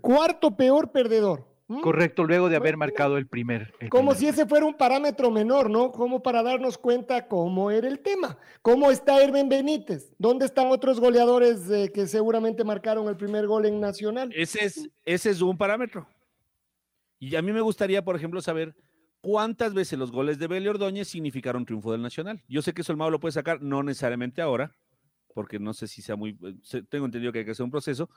Cuarto 0.02 0.58
peor 0.58 0.92
perdedor. 0.92 1.46
¿m? 1.70 1.82
correcto 1.82 2.24
luego 2.24 2.50
de 2.50 2.56
haber 2.56 2.76
Bueno, 2.76 2.80
marcado 2.80 3.20
el 3.20 3.28
primer. 3.28 3.76
el 3.80 3.90
Como 3.90 4.10
primer 4.10 4.18
si 4.18 4.28
ese 4.30 4.48
fuera 4.48 4.66
un 4.66 4.74
parámetro 4.74 5.30
menor, 5.30 5.70
¿no? 5.70 5.92
Como 5.92 6.24
para 6.24 6.42
darnos 6.42 6.80
cuenta 6.80 7.28
cómo 7.28 7.70
era 7.70 7.88
el 7.88 8.00
tema. 8.00 8.40
¿Cómo 8.64 8.90
está 8.90 9.22
Hermen 9.24 9.50
Benítez? 9.50 10.16
¿Dónde 10.18 10.48
están 10.48 10.72
otros 10.72 11.00
goleadores 11.00 11.70
eh, 11.70 11.92
que 11.94 12.08
seguramente 12.08 12.64
marcaron 12.64 13.08
el 13.08 13.18
primer 13.18 13.46
gol 13.46 13.68
en 13.68 13.80
Nacional? 13.80 14.32
Ese 14.36 14.66
es, 14.66 14.90
ese 15.06 15.30
es 15.30 15.44
un 15.44 15.60
parámetro. 15.60 16.08
Y 17.24 17.36
a 17.38 17.42
mí 17.42 17.54
me 17.54 17.62
gustaría, 17.62 18.04
por 18.04 18.16
ejemplo, 18.18 18.42
saber 18.42 18.76
cuántas 19.22 19.74
veces 19.74 19.98
los 19.98 20.12
goles 20.12 20.40
de 20.40 20.48
Belio 20.48 20.72
Ordóñez 20.72 21.08
significaron 21.08 21.66
triunfo 21.66 21.94
del 21.94 22.02
Nacional. 22.02 22.44
Yo 22.50 22.62
sé 22.62 22.74
que 22.74 22.82
eso 22.82 22.92
el 22.92 22.98
Mago 22.98 23.12
lo 23.12 23.20
puede 23.22 23.32
sacar, 23.32 23.62
no 23.62 23.82
necesariamente 23.82 24.42
ahora, 24.42 24.76
porque 25.34 25.58
no 25.58 25.74
sé 25.74 25.88
si 25.88 26.02
sea 26.02 26.18
muy. 26.18 26.38
se- 26.64 26.84
Tengo 26.84 27.06
entendido 27.06 27.32
que 27.32 27.40
hay 27.40 27.46
que 27.46 27.52
hacer 27.52 27.64
un 27.64 27.72
proceso. 27.72 28.10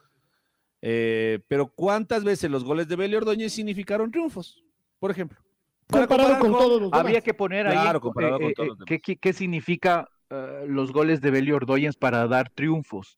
eh, 0.82 1.38
pero 1.48 1.68
cuántas 1.68 2.22
veces 2.24 2.50
los 2.50 2.62
goles 2.64 2.86
de 2.88 2.96
Belio 2.96 3.18
Ordóñez 3.18 3.52
significaron 3.52 4.10
triunfos, 4.10 4.62
por 4.98 5.10
ejemplo. 5.10 5.38
Para 5.86 6.06
Comparado 6.06 6.30
comparar 6.38 6.40
con 6.52 6.60
todos 6.60 6.80
los 6.82 6.90
demás. 6.90 7.00
Habría 7.00 7.20
que 7.20 7.32
poner 7.32 7.66
ahí 7.68 7.72
Claro, 7.74 7.98
eh, 7.98 8.00
comparado 8.00 8.38
con 8.40 8.50
eh, 8.50 8.54
todos 8.54 8.66
eh, 8.66 8.68
los 8.70 8.78
demás. 8.78 8.88
qué, 8.88 9.00
qué- 9.00 9.16
qué 9.16 9.32
significa 9.32 10.08
eh, 10.30 10.64
los 10.68 10.92
goles 10.92 11.20
de 11.20 11.30
Beli 11.30 11.52
Ordóñez 11.52 11.96
para 11.96 12.26
dar 12.26 12.50
triunfos. 12.50 13.16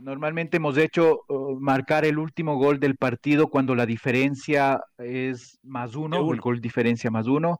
Normalmente 0.00 0.56
hemos 0.56 0.78
hecho 0.78 1.22
uh, 1.28 1.58
marcar 1.60 2.04
el 2.04 2.18
último 2.18 2.56
gol 2.56 2.80
del 2.80 2.96
partido 2.96 3.48
cuando 3.48 3.74
la 3.74 3.84
diferencia 3.86 4.80
es 4.98 5.58
más 5.62 5.94
uno, 5.96 6.18
De 6.18 6.20
o 6.20 6.32
el 6.32 6.40
uno. 6.40 6.40
gol 6.40 6.60
diferencia 6.60 7.10
más 7.10 7.26
uno, 7.26 7.58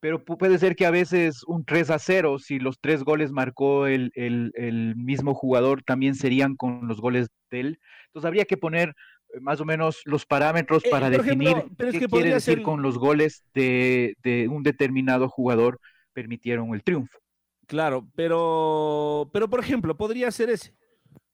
pero 0.00 0.24
pu- 0.24 0.36
puede 0.38 0.58
ser 0.58 0.76
que 0.76 0.86
a 0.86 0.90
veces 0.90 1.42
un 1.46 1.64
3 1.64 1.90
a 1.90 1.98
0, 1.98 2.38
si 2.38 2.58
los 2.58 2.78
tres 2.80 3.02
goles 3.04 3.32
marcó 3.32 3.86
el, 3.86 4.12
el- 4.14 4.52
el 4.54 4.94
mismo 4.96 5.34
jugador, 5.34 5.82
también 5.82 6.14
serían 6.14 6.56
con 6.56 6.86
los 6.88 7.00
goles 7.00 7.28
de 7.50 7.60
él. 7.60 7.80
Entonces 8.06 8.26
habría 8.28 8.44
que 8.44 8.56
poner 8.56 8.90
eh, 9.34 9.40
más 9.40 9.60
o 9.60 9.64
menos 9.64 10.02
los 10.04 10.24
parámetros 10.26 10.84
Eh, 10.84 10.90
para 10.90 11.08
ejemplo, 11.20 11.50
definir 11.50 11.64
es 11.78 11.92
qué 11.92 11.98
que 11.98 12.08
quiere 12.08 12.30
decir 12.34 12.56
ser- 12.56 12.62
con 12.62 12.82
los 12.82 12.98
goles 12.98 13.44
de, 13.54 14.14
de 14.22 14.48
un 14.48 14.62
determinado 14.62 15.28
jugador 15.28 15.80
permitieron 16.12 16.74
el 16.74 16.82
triunfo. 16.84 17.18
Claro, 17.66 18.06
pero, 18.14 19.30
pero 19.32 19.48
por 19.48 19.60
ejemplo, 19.60 19.96
podría 19.96 20.30
ser 20.30 20.50
ese. 20.50 20.74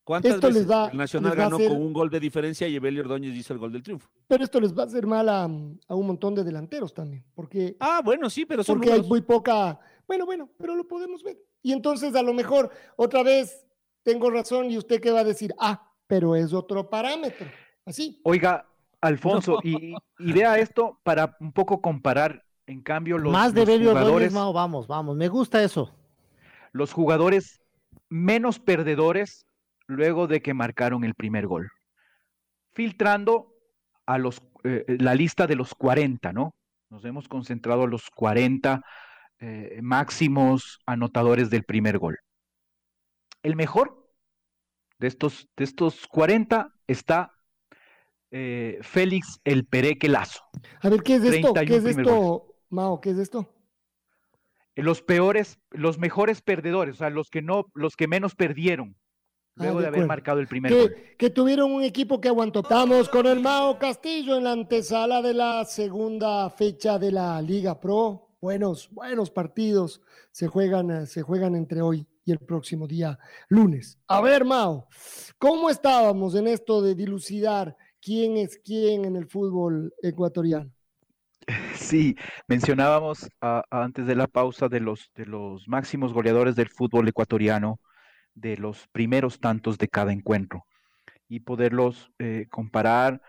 ¿Cuántas 0.09 0.37
Esto 0.37 0.49
les 0.51 0.71
va- 0.71 0.89
el 0.91 0.97
Nacional 0.97 1.33
les 1.33 1.39
va 1.39 1.43
a 1.43 1.45
ganó 1.51 1.57
hacer- 1.57 1.69
con 1.69 1.83
un 1.83 1.93
gol 1.93 2.09
de 2.09 2.19
diferencia 2.19 2.67
y 2.67 2.75
Evelio 2.77 3.03
Ordóñez 3.03 3.37
hizo 3.37 3.53
el 3.53 3.59
gol 3.59 3.71
del 3.73 3.83
triunfo? 3.83 4.09
Pero 4.27 4.43
esto 4.43 4.59
les 4.59 4.73
va 4.75 4.85
a 4.85 4.87
hacer 4.87 5.07
mal 5.07 5.29
a, 5.29 5.45
a 5.45 5.95
un 5.95 6.07
montón 6.07 6.35
de 6.35 6.45
delanteros 6.45 6.95
también, 6.95 7.23
porque, 7.35 7.77
Ah, 7.79 8.01
bueno, 8.03 8.31
sí, 8.31 8.47
pero 8.47 8.65
son 8.65 8.79
porque 8.79 8.91
hay 8.91 9.03
muy 9.03 9.21
poca. 9.21 9.79
Bueno, 10.07 10.25
bueno, 10.25 10.49
pero 10.57 10.75
lo 10.75 10.89
podemos 10.89 11.23
ver. 11.23 11.37
Y 11.63 11.73
entonces 11.73 12.15
a 12.15 12.23
lo 12.23 12.33
mejor 12.33 12.71
otra 12.97 13.23
vez 13.23 13.67
tengo 14.03 14.31
razón 14.31 14.71
y 14.71 14.79
usted 14.79 14.99
qué 14.99 15.11
va 15.11 15.21
a 15.21 15.25
decir, 15.25 15.53
ah, 15.59 15.93
pero 16.07 16.35
es 16.35 16.55
otro 16.55 16.89
parámetro. 16.89 17.47
Así. 17.85 18.19
Oiga, 18.25 18.67
Alfonso, 19.03 19.59
y, 19.63 19.95
y 20.19 20.33
vea 20.33 20.59
esto 20.59 20.99
para 21.03 21.37
un 21.39 21.53
poco 21.53 21.83
comparar, 21.83 22.47
en 22.67 22.81
cambio, 22.81 23.19
los, 23.19 23.31
Más 23.31 23.53
de 23.53 23.61
los 23.61 23.69
Belio 23.69 23.91
Ordóñez, 23.93 24.33
vamos, 24.33 24.87
vamos. 24.87 25.17
Me 25.19 25.29
gusta 25.29 25.63
eso. 25.63 25.93
los 26.73 26.95
jugadores 26.95 27.61
menos 28.09 28.59
perdedores 28.59 29.45
luego 29.89 30.27
de 30.29 30.41
que 30.41 30.55
marcaron 30.55 31.03
el 31.03 31.15
primer 31.15 31.47
gol. 31.47 31.71
Filtrando 32.73 33.55
a 34.07 34.19
los, 34.19 34.41
eh, 34.63 34.85
la 35.01 35.15
lista 35.15 35.47
de 35.47 35.57
los 35.57 35.75
40, 35.75 36.33
¿no? 36.33 36.55
Nos 36.91 37.05
hemos 37.05 37.27
concentrado 37.27 37.85
en 37.85 37.91
los 37.91 38.09
40 38.11 38.83
eh, 39.41 39.81
máximos 39.83 40.79
anotadores 40.87 41.51
del 41.51 41.65
primer 41.65 41.99
gol. 41.99 42.19
El 43.43 43.57
mejor 43.57 44.09
de 44.99 45.09
estos, 45.09 45.49
de 45.57 45.65
estos 45.65 46.07
40 46.07 46.73
está 46.87 47.33
eh, 48.31 48.79
Félix 48.83 49.41
El 49.45 49.67
Pereque 49.67 50.09
Lazo. 50.09 50.43
A 50.81 50.89
ver, 50.89 51.03
¿qué 51.03 51.17
es 51.17 51.25
esto? 51.25 51.55
¿Qué 51.55 51.67
31 51.67 51.89
es 51.89 51.97
esto, 51.97 52.55
Mao? 52.69 53.01
¿Qué 53.01 53.11
es 53.11 53.19
esto? 53.19 53.55
Los 54.75 55.03
peores, 55.03 55.59
los 55.71 55.99
mejores 55.99 56.41
perdedores, 56.41 56.97
o 56.97 56.99
sea, 56.99 57.11
los 57.11 57.31
que 57.31 57.43
no, 57.43 57.67
los 57.75 57.97
que 57.97 58.07
menos 58.07 58.35
perdieron 58.37 58.97
Ah, 59.59 59.65
luego 59.65 59.79
de 59.79 59.83
de 59.83 59.89
haber 59.89 60.07
marcado 60.07 60.41
el 60.41 60.47
primer 60.47 60.73
gol. 60.73 60.95
que, 60.95 61.17
que 61.17 61.31
tuvieron 61.31 61.73
un 61.73 61.83
equipo 61.83 62.21
que 62.21 62.29
aguantó. 62.29 62.61
Estamos 62.61 63.09
con 63.09 63.27
el 63.27 63.41
Mao 63.41 63.79
Castillo 63.79 64.37
en 64.37 64.45
la 64.45 64.53
antesala 64.53 65.21
de 65.21 65.35
la 65.35 65.65
segunda 65.65 66.49
fecha 66.51 66.99
de 66.99 67.13
la 67.13 67.43
Liga 67.43 67.81
Pro. 67.81 68.29
Buenos, 68.41 68.89
buenos 68.93 69.31
partidos 69.31 70.01
se 70.39 70.47
juegan, 70.47 70.91
eh, 70.93 71.07
se 71.07 71.23
juegan 71.23 71.57
entre 71.57 71.83
hoy 71.83 72.07
y 72.25 72.31
el 72.31 72.39
próximo 72.39 72.87
día 72.87 73.19
lunes. 73.49 73.99
A 74.07 74.21
ver, 74.21 74.45
Mao, 74.45 74.87
¿cómo 75.39 75.69
estábamos 75.71 76.37
en 76.37 76.47
esto 76.47 76.81
de 76.81 76.95
dilucidar 76.95 77.77
quién 78.01 78.37
es 78.37 78.61
quién 78.65 79.05
en 79.05 79.17
el 79.17 79.27
fútbol 79.27 79.93
ecuatoriano? 80.01 80.71
Sí, 81.75 82.15
mencionábamos 82.47 83.29
antes 83.41 84.07
de 84.07 84.15
la 84.15 84.29
pausa 84.29 84.69
de 84.69 84.79
los, 84.79 85.11
de 85.17 85.27
los 85.27 85.67
máximos 85.67 86.13
goleadores 86.13 86.55
del 86.55 86.69
fútbol 86.69 87.09
ecuatoriano, 87.09 87.81
de 88.41 88.57
los 88.57 88.89
primeros 88.89 89.41
tantos 89.41 89.79
de 89.79 89.89
cada 89.89 90.13
encuentro, 90.13 90.65
y 91.29 91.41
poderlos 91.41 92.11
eh, 92.19 92.47
comparar 92.51 93.21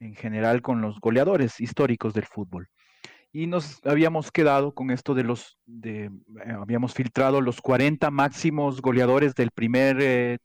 en 0.00 0.14
general 0.14 0.62
con 0.62 0.80
los 0.80 1.00
goleadores 1.00 1.60
históricos 1.60 2.12
del 2.14 2.26
fútbol. 2.26 2.68
Y 3.32 3.46
nos 3.46 3.84
habíamos 3.84 4.30
quedado 4.32 4.74
con 4.74 4.90
esto 4.90 5.14
de 5.14 5.24
los, 5.24 5.58
de, 5.66 6.04
eh, 6.04 6.10
habíamos 6.60 6.94
filtrado 6.94 7.40
los 7.40 7.60
40 7.60 8.10
máximos 8.10 8.80
goleadores 8.80 9.34
del 9.34 9.50
primer 9.50 9.98
eh, 10.00 10.38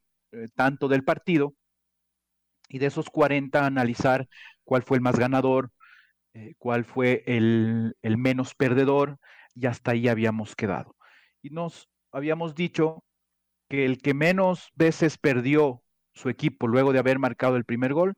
tanto 0.56 0.88
del 0.88 1.04
partido, 1.04 1.54
y 2.70 2.80
de 2.80 2.86
esos 2.86 3.10
40 3.10 3.66
analizar 3.66 4.28
cuál 4.64 4.84
fue 4.84 4.98
el 4.98 5.04
más 5.04 5.18
ganador, 5.18 5.72
cuál 6.58 6.86
fue 6.86 7.22
el, 7.26 7.98
el 8.02 8.18
menos 8.18 8.56
perdedor, 8.56 9.18
y 9.54 9.66
hasta 9.66 9.92
ahí 9.92 10.08
habíamos 10.08 10.56
quedado. 10.56 10.96
Y 11.42 11.50
nos 11.50 11.90
habíamos 12.14 12.56
dicho 12.56 13.04
que 13.72 13.86
el 13.86 14.02
que 14.02 14.14
menos 14.14 14.70
veces 14.76 15.18
perdió 15.18 15.82
su 16.14 16.28
equipo 16.28 16.68
luego 16.68 16.92
de 16.92 17.00
haber 17.00 17.20
marcado 17.20 17.56
el 17.56 17.64
primer 17.64 17.94
gol 17.94 18.16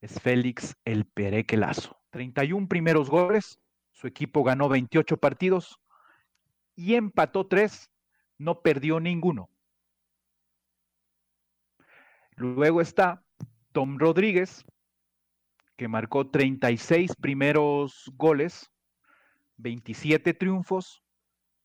es 0.00 0.20
Félix 0.20 0.74
El 0.84 1.04
Pereque 1.04 1.56
Lazo. 1.56 1.96
31 2.10 2.66
primeros 2.66 3.08
goles, 3.08 3.60
su 3.92 4.08
equipo 4.08 4.42
ganó 4.42 4.68
28 4.68 5.16
partidos 5.18 5.78
y 6.74 6.96
empató 6.96 7.46
3, 7.46 7.88
no 8.38 8.62
perdió 8.62 8.98
ninguno. 8.98 9.48
Luego 12.34 12.80
está 12.80 13.22
Tom 13.70 14.00
Rodríguez, 14.00 14.64
que 15.76 15.86
marcó 15.86 16.30
36 16.30 17.14
primeros 17.14 18.10
goles, 18.16 18.72
27 19.58 20.34
triunfos, 20.34 21.04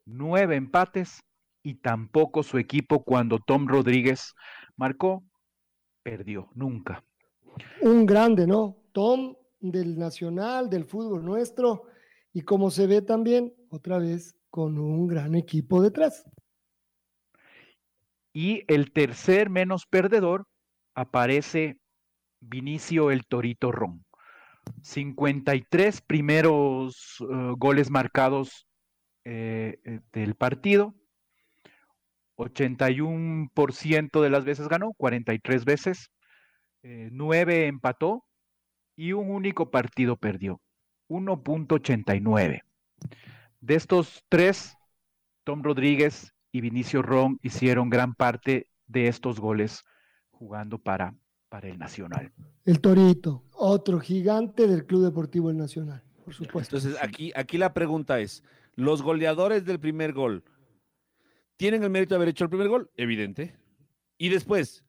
9 0.05 0.57
empates 0.57 1.23
y 1.63 1.75
tampoco 1.75 2.43
su 2.43 2.57
equipo 2.57 3.03
cuando 3.03 3.39
Tom 3.39 3.67
Rodríguez 3.67 4.33
marcó, 4.75 5.23
perdió, 6.03 6.49
nunca. 6.53 7.03
Un 7.81 8.05
grande, 8.05 8.47
¿no? 8.47 8.77
Tom 8.91 9.35
del 9.59 9.97
Nacional, 9.97 10.69
del 10.69 10.85
fútbol 10.85 11.23
nuestro, 11.23 11.83
y 12.33 12.41
como 12.41 12.71
se 12.71 12.87
ve 12.87 13.01
también, 13.01 13.53
otra 13.69 13.99
vez, 13.99 14.35
con 14.49 14.77
un 14.77 15.07
gran 15.07 15.35
equipo 15.35 15.81
detrás. 15.81 16.25
Y 18.33 18.63
el 18.67 18.91
tercer 18.91 19.49
menos 19.49 19.85
perdedor 19.85 20.47
aparece 20.95 21.77
Vinicio 22.39 23.11
el 23.11 23.25
Torito 23.27 23.71
Ron. 23.71 24.03
53 24.81 26.01
primeros 26.01 27.19
uh, 27.21 27.55
goles 27.57 27.91
marcados 27.91 28.67
eh, 29.25 29.79
eh, 29.83 29.99
del 30.11 30.35
partido. 30.35 30.95
81% 32.41 34.21
de 34.21 34.29
las 34.29 34.45
veces 34.45 34.67
ganó, 34.67 34.93
43 34.93 35.65
veces. 35.65 36.11
Eh, 36.83 37.09
9 37.11 37.67
empató 37.67 38.25
y 38.95 39.13
un 39.13 39.29
único 39.29 39.69
partido 39.69 40.17
perdió. 40.17 40.59
1.89. 41.09 42.61
De 43.59 43.75
estos 43.75 44.23
tres, 44.29 44.75
Tom 45.43 45.61
Rodríguez 45.63 46.33
y 46.51 46.61
Vinicio 46.61 47.01
Ron 47.01 47.37
hicieron 47.43 47.89
gran 47.89 48.13
parte 48.15 48.67
de 48.87 49.07
estos 49.07 49.39
goles 49.39 49.83
jugando 50.31 50.79
para, 50.79 51.15
para 51.49 51.67
el 51.67 51.77
Nacional. 51.77 52.31
El 52.65 52.81
Torito, 52.81 53.43
otro 53.53 53.99
gigante 53.99 54.67
del 54.67 54.85
Club 54.85 55.03
Deportivo 55.03 55.49
El 55.51 55.57
Nacional, 55.57 56.03
por 56.23 56.33
supuesto. 56.33 56.77
Entonces, 56.77 57.01
aquí, 57.01 57.31
aquí 57.35 57.57
la 57.57 57.73
pregunta 57.73 58.19
es, 58.19 58.43
¿los 58.75 59.01
goleadores 59.01 59.65
del 59.65 59.79
primer 59.79 60.13
gol 60.13 60.43
tienen 61.61 61.83
el 61.83 61.91
mérito 61.91 62.15
de 62.15 62.17
haber 62.17 62.29
hecho 62.29 62.43
el 62.45 62.49
primer 62.49 62.69
gol? 62.69 62.89
Evidente. 62.97 63.53
Y 64.17 64.29
después, 64.29 64.83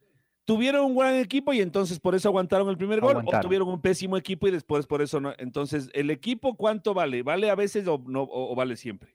¿tuvieron 0.46 0.86
un 0.86 0.96
gran 0.96 1.16
equipo 1.16 1.52
y 1.52 1.60
entonces 1.60 2.00
por 2.00 2.14
eso 2.14 2.30
aguantaron 2.30 2.66
el 2.70 2.78
primer 2.78 3.02
gol? 3.02 3.16
¿O 3.18 3.30
tuvieron 3.42 3.68
un 3.68 3.82
pésimo 3.82 4.16
equipo 4.16 4.48
y 4.48 4.52
después 4.52 4.86
por 4.86 5.02
eso 5.02 5.20
no? 5.20 5.34
Entonces, 5.36 5.90
¿el 5.92 6.08
equipo 6.10 6.56
cuánto 6.56 6.94
vale? 6.94 7.22
¿Vale 7.22 7.50
a 7.50 7.54
veces 7.56 7.86
o, 7.86 8.02
no, 8.06 8.22
o, 8.22 8.52
o 8.52 8.54
vale 8.54 8.76
siempre? 8.76 9.14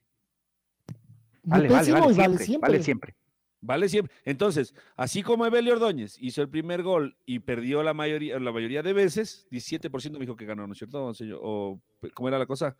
Vale, 1.42 1.68
vale, 1.68 1.90
siempre, 2.14 2.44
vale 2.60 2.82
siempre. 2.84 3.14
Vale 3.60 3.88
siempre. 3.88 4.14
Entonces, 4.24 4.72
así 4.96 5.24
como 5.24 5.44
Evelio 5.44 5.72
Ordóñez 5.72 6.16
hizo 6.20 6.42
el 6.42 6.48
primer 6.48 6.84
gol 6.84 7.16
y 7.26 7.40
perdió 7.40 7.82
la 7.82 7.92
mayoría, 7.92 8.38
la 8.38 8.52
mayoría 8.52 8.84
de 8.84 8.92
veces, 8.92 9.48
17% 9.50 10.12
me 10.12 10.20
dijo 10.20 10.36
que 10.36 10.46
ganó, 10.46 10.64
¿no 10.64 10.74
es 10.74 10.78
cierto, 10.78 11.12
señor? 11.12 11.40
¿O 11.42 11.80
cómo 12.14 12.28
era 12.28 12.38
la 12.38 12.46
cosa? 12.46 12.76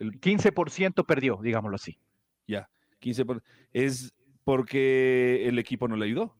El- 0.00 0.20
15% 0.20 1.06
perdió, 1.06 1.38
digámoslo 1.42 1.76
así. 1.76 1.98
Ya, 2.46 2.68
15%. 3.00 3.26
por- 3.26 3.42
Es 3.72 4.12
porque 4.44 5.46
el 5.48 5.58
equipo 5.58 5.86
no 5.88 5.96
le 5.96 6.06
ayudó. 6.06 6.34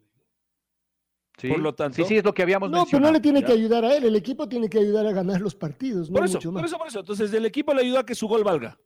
¿sí? 1.39 1.49
Por 1.49 1.61
lo 1.61 1.75
tanto- 1.75 1.97
sí, 1.97 2.05
sí, 2.05 2.17
es 2.17 2.25
lo 2.25 2.35
que 2.35 2.43
habíamos 2.43 2.69
No, 2.69 2.73
pero 2.73 2.79
no 2.79 2.85
mencionado. 2.85 3.13
le 3.13 3.21
tiene 3.21 3.41
ya. 3.43 3.47
que 3.47 3.53
ayudar 3.53 3.85
a 3.85 3.97
él, 3.97 4.05
el 4.05 4.17
equipo 4.17 4.49
tiene 4.49 4.69
que 4.69 4.79
ayudar 4.79 5.07
a 5.07 5.13
ganar 5.13 5.41
los 5.41 5.55
partidos, 5.55 6.11
no 6.11 6.17
Por 6.17 6.25
eso, 6.25 6.39
mucho 6.39 6.53
por 6.53 6.63
más. 6.63 6.71
eso, 6.71 6.79
por 6.79 6.89
eso. 6.89 6.99
Entonces, 7.01 7.33
el 7.33 7.47
equipo 7.47 7.73
le 7.75 7.83
ayudó 7.83 7.99
a 8.01 8.07
que 8.07 8.15
su 8.17 8.27
gol 8.27 8.43
valga. 8.43 8.79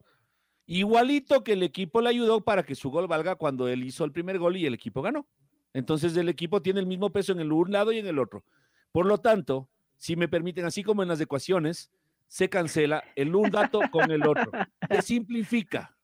Igualito 0.66 1.42
que 1.42 1.54
el 1.54 1.62
equipo 1.62 2.00
le 2.02 2.10
ayudó 2.10 2.42
para 2.42 2.62
que 2.62 2.74
su 2.74 2.90
gol 2.90 3.06
valga 3.08 3.34
cuando 3.36 3.68
él 3.68 3.82
hizo 3.84 4.04
el 4.04 4.12
primer 4.12 4.38
gol 4.38 4.56
y 4.56 4.66
el 4.66 4.74
equipo 4.74 5.02
ganó. 5.02 5.26
Entonces, 5.72 6.16
el 6.16 6.28
equipo 6.28 6.60
tiene 6.60 6.80
el 6.80 6.86
mismo 6.86 7.10
peso 7.10 7.32
en 7.32 7.40
el 7.40 7.52
un 7.52 7.72
lado 7.72 7.90
y 7.92 7.98
en 7.98 8.06
el 8.06 8.18
otro. 8.18 8.44
Por 8.92 9.06
lo 9.06 9.18
tanto, 9.18 9.68
si 9.96 10.16
me 10.16 10.28
permiten, 10.28 10.64
así 10.66 10.82
como 10.82 11.02
en 11.02 11.08
las 11.08 11.20
ecuaciones, 11.20 11.90
se 12.28 12.48
cancela 12.48 13.02
el 13.16 13.34
un 13.34 13.50
dato 13.50 13.80
con 13.90 14.10
el 14.10 14.26
otro. 14.26 14.50
Se 14.90 15.02
simplifica. 15.02 15.96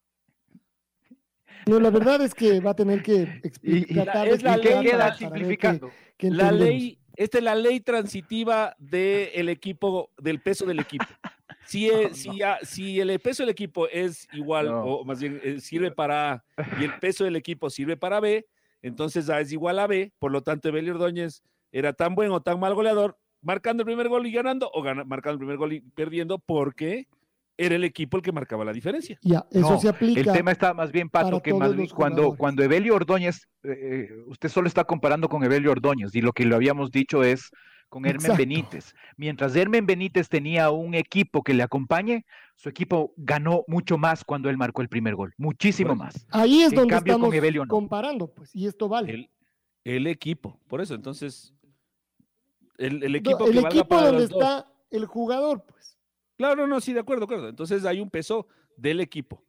No, 1.65 1.79
la 1.79 1.89
verdad 1.89 2.21
es 2.21 2.33
que 2.33 2.59
va 2.59 2.71
a 2.71 2.75
tener 2.75 3.01
que 3.03 3.13
Y- 3.63 3.71
y 3.73 3.77
explicar. 3.77 4.15
la- 4.15 4.25
es 4.27 4.43
la 4.43 4.57
¿Y 4.57 4.61
qué 4.61 4.69
ley 4.75 4.83
queda 4.85 4.97
para- 4.99 5.15
simplificando? 5.17 5.91
La 6.19 6.51
ley 6.51 6.99
esta 7.15 7.37
es 7.39 7.43
la 7.43 7.55
ley 7.55 7.81
transitiva 7.81 8.75
del 8.79 9.49
equipo, 9.49 10.09
del 10.17 10.39
peso 10.41 10.65
del 10.65 10.79
equipo. 10.79 11.05
Si, 11.65 11.89
el, 11.89 12.15
si, 12.15 12.39
si, 12.63 12.99
el 13.01 13.19
peso 13.19 13.43
del 13.43 13.49
equipo 13.49 13.87
es 13.89 14.27
igual, 14.31 14.69
o 14.69 15.03
más 15.03 15.19
bien 15.19 15.39
eh, 15.43 15.59
sirve 15.59 15.91
para 15.91 16.31
A 16.31 16.43
y 16.79 16.85
el 16.85 16.93
peso 16.99 17.25
del 17.25 17.35
equipo 17.35 17.69
sirve 17.69 17.97
para 17.97 18.21
B, 18.21 18.47
entonces 18.81 19.29
A 19.29 19.41
es 19.41 19.51
igual 19.51 19.79
a 19.79 19.87
B, 19.87 20.13
por 20.17 20.31
lo 20.31 20.41
tanto 20.43 20.69
Evelio 20.69 20.93
Ordóñez 20.93 21.43
era 21.73 21.91
tan 21.91 22.15
buen 22.15 22.31
o 22.31 22.41
tan 22.41 22.57
mal 22.59 22.73
goleador, 22.73 23.17
marcando 23.41 23.81
el 23.81 23.85
primer 23.85 24.07
gol 24.07 24.25
y 24.25 24.31
ganando, 24.31 24.69
o 24.73 24.81
marcando 25.05 25.33
el 25.33 25.39
primer 25.39 25.57
gol 25.57 25.73
y 25.73 25.81
perdiendo, 25.81 26.39
porque 26.39 27.07
era 27.59 27.75
el 27.75 27.83
equipo 27.83 28.15
el 28.15 28.23
que 28.23 28.31
marcaba 28.31 28.63
la 28.63 28.71
diferencia. 28.71 29.19
Ya, 29.21 29.45
eso 29.51 29.77
se 29.79 29.89
aplica. 29.89 30.21
El 30.21 30.31
tema 30.31 30.51
está 30.51 30.73
más 30.73 30.93
bien, 30.93 31.09
Pato, 31.09 31.41
que 31.41 31.53
más 31.53 31.75
bien 31.75 31.89
cuando, 31.89 32.37
cuando 32.37 32.63
Evelio 32.63 32.95
Ordóñez, 32.95 33.49
eh, 33.63 33.69
eh, 33.69 34.09
usted 34.27 34.47
solo 34.47 34.67
está 34.67 34.85
comparando 34.85 35.27
con 35.27 35.43
Evelio 35.43 35.71
Ordóñez, 35.71 36.15
y 36.15 36.21
lo 36.21 36.31
que 36.31 36.45
lo 36.45 36.55
habíamos 36.55 36.89
dicho 36.89 37.21
es 37.21 37.51
con 37.89 38.05
Hermen 38.05 38.37
Benítez. 38.37 38.93
Mientras 39.17 39.55
Hermen 39.55 39.85
Benítez 39.85 40.29
tenía 40.29 40.69
un 40.69 40.93
equipo 40.93 41.43
que 41.43 41.53
le 41.53 41.61
acompañe, 41.61 42.25
su 42.55 42.69
equipo 42.69 43.13
ganó 43.17 43.65
mucho 43.67 43.97
más 43.97 44.23
cuando 44.23 44.49
él 44.49 44.55
marcó 44.55 44.81
el 44.81 44.87
primer 44.87 45.15
gol, 45.15 45.33
muchísimo 45.37 45.95
más. 45.95 46.25
Ahí 46.31 46.61
es 46.61 46.71
donde 46.71 46.95
estamos 46.95 47.33
comparando, 47.67 48.33
pues, 48.33 48.55
y 48.55 48.67
esto 48.67 48.87
vale. 48.87 49.29
El, 49.83 50.07
equipo, 50.07 50.59
por 50.69 50.79
eso, 50.79 50.93
entonces, 50.93 51.53
el, 52.77 53.15
equipo 53.15 53.47
el 53.47 53.57
equipo 53.57 53.99
donde 53.99 54.23
está 54.23 54.71
el 54.91 55.05
jugador, 55.05 55.65
pues. 55.65 55.98
Claro, 56.39 56.67
no, 56.67 56.79
sí, 56.79 56.93
de 56.93 57.01
acuerdo, 57.01 57.19
de 57.19 57.25
acuerdo. 57.25 57.49
Entonces 57.49 57.83
hay 57.83 57.99
un 57.99 58.09
peso 58.09 58.47
del 58.77 59.01
equipo 59.01 59.43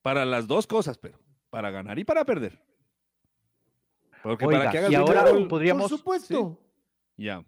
para 0.00 0.24
las 0.24 0.46
dos 0.46 0.66
cosas, 0.66 0.96
pero 0.96 1.20
para 1.50 1.70
ganar 1.70 1.98
y 1.98 2.04
para 2.04 2.24
perder. 2.24 2.58
Porque 4.22 4.46
para 4.46 4.70
que 4.70 4.78
hagas 4.78 4.90
y 4.90 4.94
ahora 4.94 5.26
podríamos, 5.46 5.90
por 5.90 5.98
supuesto. 5.98 6.58
Ya. 7.18 7.44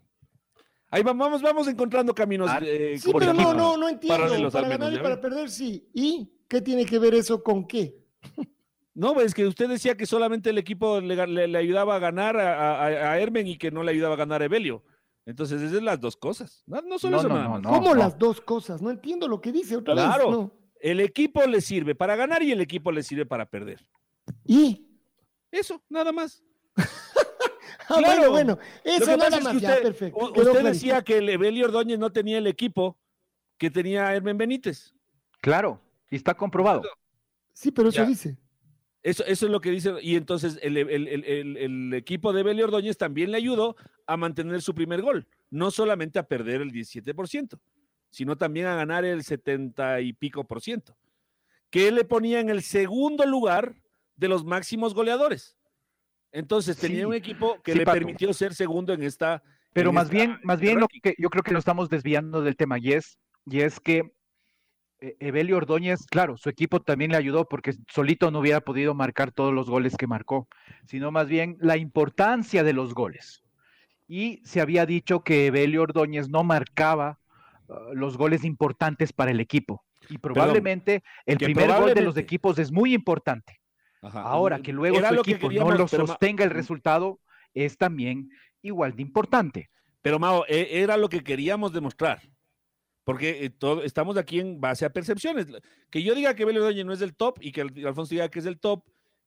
Ahí 0.90 1.02
vamos, 1.02 1.40
vamos 1.40 1.66
encontrando 1.68 2.14
caminos. 2.14 2.50
Eh, 2.60 2.98
sí, 3.00 3.12
pero 3.18 3.32
no, 3.32 3.54
no, 3.54 3.78
no 3.78 3.88
entiendo. 3.88 4.50
Para, 4.50 4.68
ganar 4.68 4.92
y 4.92 4.98
para 4.98 5.18
perder, 5.22 5.48
sí. 5.48 5.88
¿Y 5.94 6.30
qué 6.46 6.60
tiene 6.60 6.84
que 6.84 6.98
ver 6.98 7.14
eso 7.14 7.42
con 7.42 7.66
qué? 7.66 8.04
No, 8.92 9.20
es 9.20 9.34
que 9.34 9.46
usted 9.46 9.68
decía 9.68 9.94
que 9.94 10.06
solamente 10.06 10.48
el 10.48 10.56
equipo 10.56 11.02
le, 11.02 11.58
ayudaba 11.58 11.96
a 11.96 11.98
ganar 11.98 12.38
a, 12.38 12.82
a, 12.82 13.20
Hermen 13.20 13.46
y 13.46 13.58
que 13.58 13.70
no 13.70 13.82
le 13.82 13.90
ayudaba 13.90 14.14
a 14.14 14.16
ganar 14.16 14.40
a 14.40 14.46
Evelio. 14.46 14.82
Entonces, 15.26 15.60
esas 15.60 15.74
son 15.74 15.84
las 15.84 16.00
dos 16.00 16.16
cosas. 16.16 16.62
No, 16.66 16.80
no 16.82 16.98
solo 17.00 17.18
eso 17.18 17.28
nada 17.28 17.60
¿Cómo 17.62 17.94
las 17.96 18.16
dos 18.16 18.40
cosas? 18.40 18.80
No 18.80 18.90
entiendo 18.90 19.26
lo 19.26 19.40
que 19.40 19.50
dice 19.50 19.76
otra 19.76 19.94
vez. 19.94 20.04
Claro. 20.04 20.52
El 20.80 21.00
equipo 21.00 21.44
le 21.46 21.60
sirve 21.60 21.96
para 21.96 22.14
ganar 22.14 22.44
y 22.44 22.52
el 22.52 22.60
equipo 22.60 22.92
le 22.92 23.02
sirve 23.02 23.26
para 23.26 23.44
perder. 23.50 23.84
¿Y? 24.44 24.86
Eso, 25.50 25.82
nada 25.88 26.12
más. 26.12 26.42
Ah, 27.88 28.00
bueno, 28.00 28.30
bueno, 28.30 28.58
eso 28.82 29.16
nada 29.16 29.38
más, 29.38 29.54
usted, 29.54 29.80
perfecto. 29.80 30.32
Usted 30.34 30.64
decía 30.64 31.02
que 31.02 31.18
el 31.18 31.28
Evelio 31.28 31.66
Ordóñez 31.66 32.00
no 32.00 32.10
tenía 32.10 32.38
el 32.38 32.48
equipo 32.48 32.98
que 33.58 33.70
tenía 33.70 34.12
Hermen 34.12 34.36
Benítez. 34.36 34.92
Claro, 35.40 35.80
y 36.10 36.16
está 36.16 36.34
comprobado. 36.34 36.82
Sí, 37.52 37.70
pero 37.70 37.90
eso 37.90 38.04
dice. 38.04 38.36
Eso, 39.06 39.24
eso 39.24 39.46
es 39.46 39.52
lo 39.52 39.60
que 39.60 39.70
dice, 39.70 39.94
y 40.02 40.16
entonces 40.16 40.58
el, 40.62 40.76
el, 40.76 41.94
equipo 41.94 42.32
de 42.32 42.40
Evelio 42.40 42.64
Ordóñez 42.64 42.98
también 42.98 43.30
le 43.30 43.36
ayudó 43.36 43.76
a 44.04 44.16
mantener 44.16 44.60
su 44.62 44.74
primer 44.74 45.00
gol, 45.00 45.28
no 45.48 45.70
solamente 45.70 46.18
a 46.18 46.24
perder 46.24 46.60
el 46.60 46.72
17%, 46.72 47.56
sino 48.10 48.36
también 48.36 48.66
a 48.66 48.74
ganar 48.74 49.04
el 49.04 49.22
70 49.22 50.00
y 50.00 50.12
pico 50.12 50.42
por 50.42 50.60
ciento, 50.60 50.96
que 51.70 51.92
le 51.92 52.02
ponía 52.02 52.40
en 52.40 52.50
el 52.50 52.62
segundo 52.62 53.24
lugar 53.26 53.76
de 54.16 54.26
los 54.26 54.44
máximos 54.44 54.92
goleadores. 54.92 55.56
Entonces 56.32 56.76
tenía 56.76 57.06
un 57.06 57.14
equipo 57.14 57.62
que 57.62 57.76
le 57.76 57.84
permitió 57.84 58.34
ser 58.34 58.56
segundo 58.56 58.92
en 58.92 59.04
esta. 59.04 59.40
Pero 59.72 59.92
más 59.92 60.10
bien, 60.10 60.40
más 60.42 60.58
bien 60.58 60.80
lo 60.80 60.88
que 60.88 61.14
yo 61.16 61.30
creo 61.30 61.44
que 61.44 61.52
lo 61.52 61.60
estamos 61.60 61.88
desviando 61.88 62.42
del 62.42 62.56
tema 62.56 62.76
y 62.80 62.94
es, 62.94 63.20
y 63.44 63.60
es 63.60 63.78
que 63.78 64.15
Evelio 65.00 65.58
Ordóñez, 65.58 66.06
claro, 66.06 66.36
su 66.36 66.48
equipo 66.48 66.80
también 66.80 67.10
le 67.10 67.18
ayudó 67.18 67.48
porque 67.48 67.74
solito 67.88 68.30
no 68.30 68.40
hubiera 68.40 68.60
podido 68.60 68.94
marcar 68.94 69.30
todos 69.30 69.52
los 69.52 69.68
goles 69.68 69.96
que 69.96 70.06
marcó, 70.06 70.48
sino 70.86 71.10
más 71.10 71.28
bien 71.28 71.56
la 71.60 71.76
importancia 71.76 72.64
de 72.64 72.72
los 72.72 72.94
goles. 72.94 73.44
Y 74.08 74.40
se 74.44 74.60
había 74.60 74.86
dicho 74.86 75.20
que 75.20 75.46
Evelio 75.46 75.82
Ordóñez 75.82 76.28
no 76.28 76.44
marcaba 76.44 77.18
uh, 77.68 77.94
los 77.94 78.16
goles 78.16 78.44
importantes 78.44 79.12
para 79.12 79.32
el 79.32 79.40
equipo. 79.40 79.84
Y 80.08 80.18
probablemente 80.18 81.02
el 81.26 81.38
primer 81.38 81.68
gol 81.72 81.94
de 81.94 82.02
los 82.02 82.16
equipos 82.16 82.58
es 82.58 82.70
muy 82.70 82.94
importante. 82.94 83.60
Ahora 84.00 84.60
que 84.60 84.72
luego 84.72 85.00
su 85.00 85.14
equipo 85.14 85.50
no 85.50 85.72
lo 85.72 85.88
sostenga 85.88 86.44
el 86.44 86.50
resultado 86.50 87.18
es 87.54 87.76
también 87.76 88.30
igual 88.62 88.94
de 88.94 89.02
importante. 89.02 89.70
Pero 90.00 90.18
Mao, 90.20 90.44
e, 90.46 90.82
era 90.82 90.96
lo 90.96 91.08
que 91.08 91.24
queríamos 91.24 91.72
demostrar. 91.72 92.20
Porque 93.06 93.46
eh, 93.46 93.52
estamos 93.84 94.16
aquí 94.16 94.40
en 94.40 94.60
base 94.60 94.84
a 94.84 94.92
percepciones. 94.92 95.46
Que 95.90 96.02
yo 96.02 96.12
diga 96.12 96.34
que 96.34 96.44
Belio 96.44 96.64
Doña 96.64 96.82
no 96.82 96.92
es 96.92 96.98
del 96.98 97.14
top 97.14 97.38
y 97.40 97.52
que 97.52 97.60
Alfonso 97.60 98.10
diga 98.10 98.28
que 98.28 98.40
es 98.40 98.44
del 98.44 98.58
top 98.58 98.82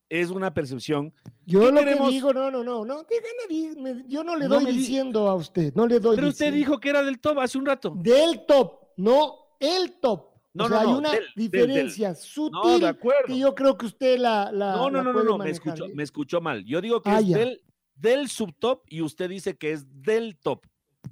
es 0.09 0.31
una 0.31 0.53
percepción. 0.53 1.13
Yo 1.45 1.71
lo 1.71 1.85
que 1.85 1.95
digo, 2.09 2.33
no, 2.33 2.51
no, 2.51 2.61
no, 2.61 2.83
no, 2.83 3.05
yo 4.05 4.23
no 4.25 4.35
le 4.35 4.47
doy 4.47 4.65
diciendo 4.65 5.29
a 5.29 5.35
usted, 5.35 5.73
no 5.75 5.87
le 5.87 6.01
doy. 6.01 6.17
Pero 6.17 6.27
usted 6.27 6.51
dijo 6.51 6.77
que 6.77 6.89
era 6.89 7.03
del 7.03 7.21
top 7.21 7.39
hace 7.39 7.57
un 7.57 7.65
rato. 7.65 7.93
Del 7.95 8.45
top, 8.45 8.79
no 8.97 9.55
el 9.61 9.93
top. 10.01 10.27
No, 10.51 10.65
o 10.65 10.67
sea, 10.67 10.83
no, 10.83 10.89
hay 10.89 10.95
una 10.97 11.11
diferencia 11.37 12.13
sutil 12.15 12.85
que 13.27 13.39
yo 13.39 13.55
creo 13.55 13.77
que 13.77 13.85
usted 13.85 14.19
la. 14.19 14.51
la 14.51 14.75
no, 14.75 14.89
no, 14.89 15.01
no, 15.01 15.23
no, 15.23 15.37
me 15.37 15.51
escuchó, 15.51 15.85
me 15.93 16.03
escuchó 16.03 16.41
mal. 16.41 16.65
Yo 16.65 16.81
digo 16.81 17.01
que 17.01 17.11
ah, 17.11 17.21
es 17.21 17.29
del, 17.29 17.61
del 17.95 18.27
subtop 18.27 18.83
y 18.89 19.01
usted 19.01 19.29
dice 19.29 19.57
que 19.57 19.71
es 19.71 19.85
del 20.03 20.37
top. 20.37 20.65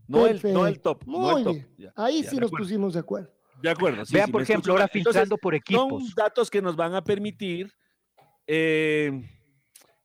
No, 0.08 0.26
el, 0.26 0.42
no 0.54 0.68
el 0.68 0.80
top. 0.80 1.04
Muy 1.06 1.44
bien. 1.44 1.92
Ahí 1.96 2.24
sí 2.24 2.38
nos 2.38 2.52
pusimos 2.52 2.94
de 2.94 3.00
acuerdo. 3.00 3.32
De 3.62 3.70
acuerdo. 3.70 4.06
Sí, 4.06 4.14
Vean, 4.14 4.32
por 4.32 4.42
ejemplo, 4.42 4.74
ahora 4.74 4.88
filtrando 4.88 5.38
por 5.38 5.56
equipos. 5.56 6.04
Son 6.04 6.14
datos 6.16 6.50
que 6.50 6.62
nos 6.62 6.76
van 6.76 6.94
a 6.94 7.04
permitir 7.04 7.74
eh, 8.46 9.12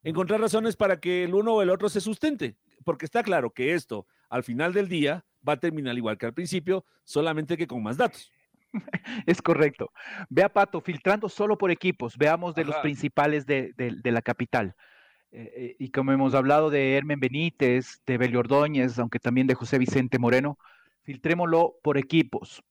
encontrar 0.03 0.41
razones 0.41 0.77
para 0.77 0.99
que 0.99 1.25
el 1.25 1.35
uno 1.35 1.55
o 1.55 1.63
el 1.63 1.71
otro 1.71 1.89
se 1.89 2.01
sustente. 2.01 2.57
Porque 2.85 3.05
está 3.05 3.23
claro 3.23 3.51
que 3.51 3.75
esto, 3.75 4.07
al 4.29 4.43
final 4.43 4.73
del 4.73 4.89
día, 4.89 5.25
va 5.47 5.55
a 5.55 5.61
terminar 5.61 5.97
igual 5.97 6.19
que 6.19 6.27
al 6.27 6.35
principio, 6.35 6.85
solamente 7.05 7.57
que 7.57 7.67
con 7.67 7.83
más 7.83 7.97
datos. 7.97 8.33
es 9.27 9.43
correcto. 9.43 9.93
Vea, 10.29 10.49
Pato, 10.49 10.81
filtrando 10.81 11.29
solo 11.29 11.59
por 11.59 11.71
equipos, 11.71 12.17
veamos 12.17 12.55
de 12.55 12.65
los 12.65 12.77
principales 12.77 13.47
de, 13.47 13.75
la 14.03 14.23
capital. 14.23 14.75
Eh, 15.33 15.53
eh, 15.57 15.77
y 15.79 15.91
como 15.91 16.13
hemos 16.13 16.35
hablado 16.35 16.71
de 16.71 16.97
Hermen 16.97 17.21
Benítez, 17.21 18.03
de 18.07 18.19
Belio 18.19 18.41
Ordóñez, 18.41 18.99
aunque 18.99 19.19
también 19.19 19.47
de 19.47 19.55
José 19.55 19.79
Vicente 19.79 20.19
Moreno, 20.19 20.59
filtrémoslo 21.03 21.75
por 21.83 21.99
equipos. 21.99 22.63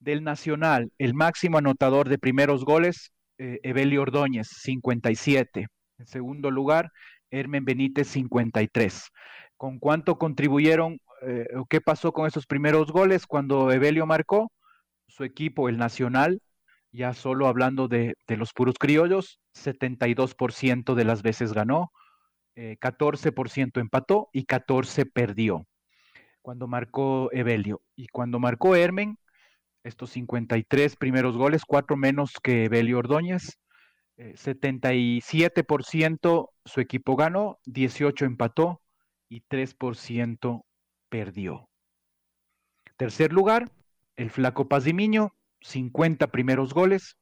Del 0.00 0.24
Nacional, 0.24 0.90
el 0.98 1.14
máximo 1.14 1.58
anotador 1.58 2.08
de 2.08 2.18
primeros 2.18 2.64
goles, 2.64 3.12
eh, 3.38 3.60
Evelio 3.62 4.02
Ordóñez, 4.02 4.48
57. 4.48 5.68
En 5.98 6.06
segundo 6.06 6.50
lugar, 6.50 6.90
Hermen 7.30 7.64
Benítez, 7.64 8.08
53. 8.08 9.10
¿Con 9.56 9.78
cuánto 9.78 10.18
contribuyeron 10.18 10.98
o 11.56 11.66
qué 11.66 11.80
pasó 11.80 12.10
con 12.12 12.26
esos 12.26 12.46
primeros 12.46 12.90
goles 12.90 13.26
cuando 13.28 13.70
Evelio 13.70 14.06
marcó? 14.06 14.50
su 15.12 15.24
equipo, 15.24 15.68
el 15.68 15.76
Nacional, 15.76 16.40
ya 16.92 17.14
solo 17.14 17.48
hablando 17.48 17.88
de, 17.88 18.14
los 18.28 18.52
puros 18.52 18.76
criollos, 18.78 19.40
72% 19.54 20.94
de 20.94 21.04
las 21.04 21.22
veces 21.22 21.52
ganó, 21.52 21.90
14% 22.54 23.76
eh, 23.76 23.80
empató 23.80 24.28
y 24.32 24.44
14% 24.44 25.10
perdió. 25.12 25.66
Cuando 26.42 26.66
marcó 26.66 27.30
Evelio 27.32 27.80
y 27.96 28.08
cuando 28.08 28.38
marcó 28.38 28.76
Hermen, 28.76 29.16
estos 29.84 30.10
53 30.10 30.96
primeros 30.96 31.36
goles, 31.36 31.64
cuatro 31.64 31.96
menos 31.96 32.34
que 32.42 32.64
Evelio 32.64 32.98
Ordóñez, 32.98 33.58
77% 34.16 36.44
eh, 36.44 36.46
su 36.64 36.80
equipo 36.80 37.16
ganó, 37.16 37.58
18 37.64 38.26
empató 38.26 38.82
y 39.28 39.42
3% 39.42 40.64
perdió. 41.08 41.68
Tercer 42.96 43.32
lugar, 43.32 43.70
el 44.16 44.30
flaco 44.30 44.68
Pazimiño, 44.68 45.34
50 45.62 46.28
primeros 46.28 46.74
goles. 46.74 47.16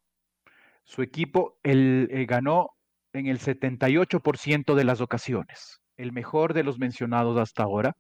Su 0.84 1.02
equipo 1.02 1.58
él, 1.62 2.08
eh, 2.10 2.26
ganó 2.26 2.70
en 3.12 3.26
el 3.26 3.38
78% 3.38 4.74
de 4.74 4.84
las 4.84 5.00
ocasiones, 5.00 5.80
el 5.96 6.12
mejor 6.12 6.54
de 6.54 6.64
los 6.64 6.78
mencionados 6.78 7.38
hasta 7.38 7.62
ahora. 7.62 7.94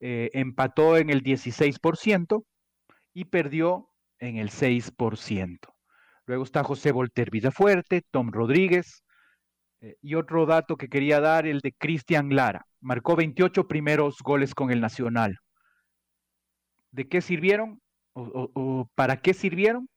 Eh, 0.00 0.30
empató 0.32 0.96
en 0.96 1.10
el 1.10 1.22
16% 1.22 2.44
y 3.14 3.24
perdió 3.26 3.88
en 4.20 4.36
el 4.36 4.50
6%. 4.50 5.74
Luego 6.26 6.44
está 6.44 6.62
José 6.62 6.92
Volter 6.92 7.30
Villafuerte, 7.30 8.02
Tom 8.10 8.30
Rodríguez. 8.30 9.02
Eh, 9.80 9.96
y 10.02 10.14
otro 10.14 10.46
dato 10.46 10.76
que 10.76 10.88
quería 10.88 11.20
dar, 11.20 11.46
el 11.46 11.60
de 11.60 11.72
Cristian 11.72 12.34
Lara. 12.34 12.66
Marcó 12.80 13.16
28 13.16 13.66
primeros 13.68 14.18
goles 14.22 14.54
con 14.54 14.70
el 14.70 14.80
Nacional. 14.80 15.38
¿De 16.90 17.08
qué 17.08 17.20
sirvieron? 17.20 17.80
O, 18.20 18.88
para 18.94 19.18
qué 19.18 19.32
sirvieron? 19.32 19.88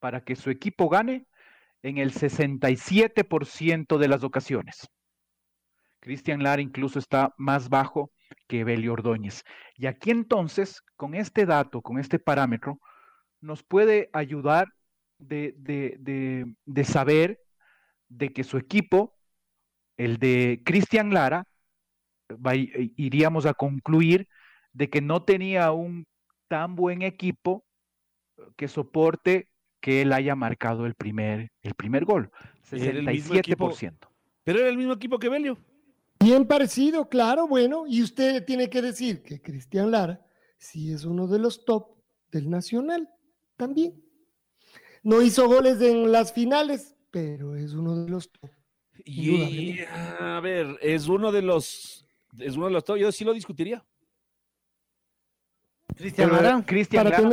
Para 0.00 0.22
que 0.22 0.36
su 0.36 0.50
equipo 0.50 0.88
gane 0.88 1.26
en 1.82 1.98
el 1.98 2.12
67% 2.12 3.98
de 3.98 4.08
las 4.08 4.22
ocasiones. 4.22 4.86
Cristian 6.00 6.42
Lara 6.42 6.62
incluso 6.62 6.98
está 6.98 7.34
más 7.38 7.68
bajo 7.68 8.10
que 8.48 8.64
Belio 8.64 8.92
Ordóñez. 8.92 9.44
Y 9.76 9.86
aquí 9.86 10.10
entonces, 10.10 10.82
con 10.96 11.14
este 11.14 11.46
dato, 11.46 11.82
con 11.82 11.98
este 11.98 12.18
parámetro, 12.18 12.78
nos 13.40 13.62
puede 13.62 14.10
ayudar 14.12 14.68
de, 15.18 15.54
de, 15.56 15.96
de, 15.98 16.54
de 16.64 16.84
saber 16.84 17.40
de 18.08 18.32
que 18.32 18.44
su 18.44 18.56
equipo, 18.56 19.16
el 19.96 20.18
de 20.18 20.62
Cristian 20.64 21.12
Lara, 21.14 21.44
iríamos 22.96 23.46
a 23.46 23.54
concluir 23.54 24.28
de 24.72 24.88
que 24.88 25.00
no 25.00 25.24
tenía 25.24 25.72
un 25.72 26.06
tan 26.48 26.76
buen 26.76 27.02
equipo 27.02 27.64
que 28.56 28.68
soporte 28.68 29.48
que 29.80 30.02
él 30.02 30.12
haya 30.12 30.34
marcado 30.34 30.86
el 30.86 30.94
primer, 30.94 31.50
el 31.62 31.74
primer 31.74 32.04
gol. 32.04 32.30
67%. 32.70 34.08
pero 34.44 34.60
era 34.60 34.68
el 34.68 34.76
mismo 34.76 34.92
equipo 34.92 35.18
que 35.18 35.28
Belio. 35.28 35.58
Bien 36.20 36.46
parecido, 36.46 37.08
claro, 37.08 37.48
bueno, 37.48 37.84
y 37.86 38.02
usted 38.02 38.44
tiene 38.44 38.68
que 38.68 38.82
decir 38.82 39.22
que 39.22 39.40
Cristian 39.40 39.90
Lara 39.90 40.20
sí 40.58 40.92
es 40.92 41.04
uno 41.04 41.26
de 41.26 41.38
los 41.38 41.64
top 41.64 41.96
del 42.30 42.50
Nacional 42.50 43.08
también. 43.56 43.94
No 45.02 45.22
hizo 45.22 45.48
goles 45.48 45.80
en 45.80 46.12
las 46.12 46.32
finales, 46.34 46.94
pero 47.10 47.56
es 47.56 47.72
uno 47.72 48.04
de 48.04 48.10
los 48.10 48.30
top. 48.30 48.50
Y 49.04 49.80
a 50.18 50.40
ver, 50.40 50.78
es 50.82 51.08
uno 51.08 51.32
de 51.32 51.40
los 51.40 52.06
es 52.38 52.56
uno 52.56 52.66
de 52.66 52.72
los 52.72 52.84
top, 52.84 52.98
yo 52.98 53.10
sí 53.10 53.24
lo 53.24 53.32
discutiría. 53.32 53.84
Cristian 55.96 56.30
Lara, 56.30 56.62
Cristian 56.66 57.04
Lara. 57.04 57.30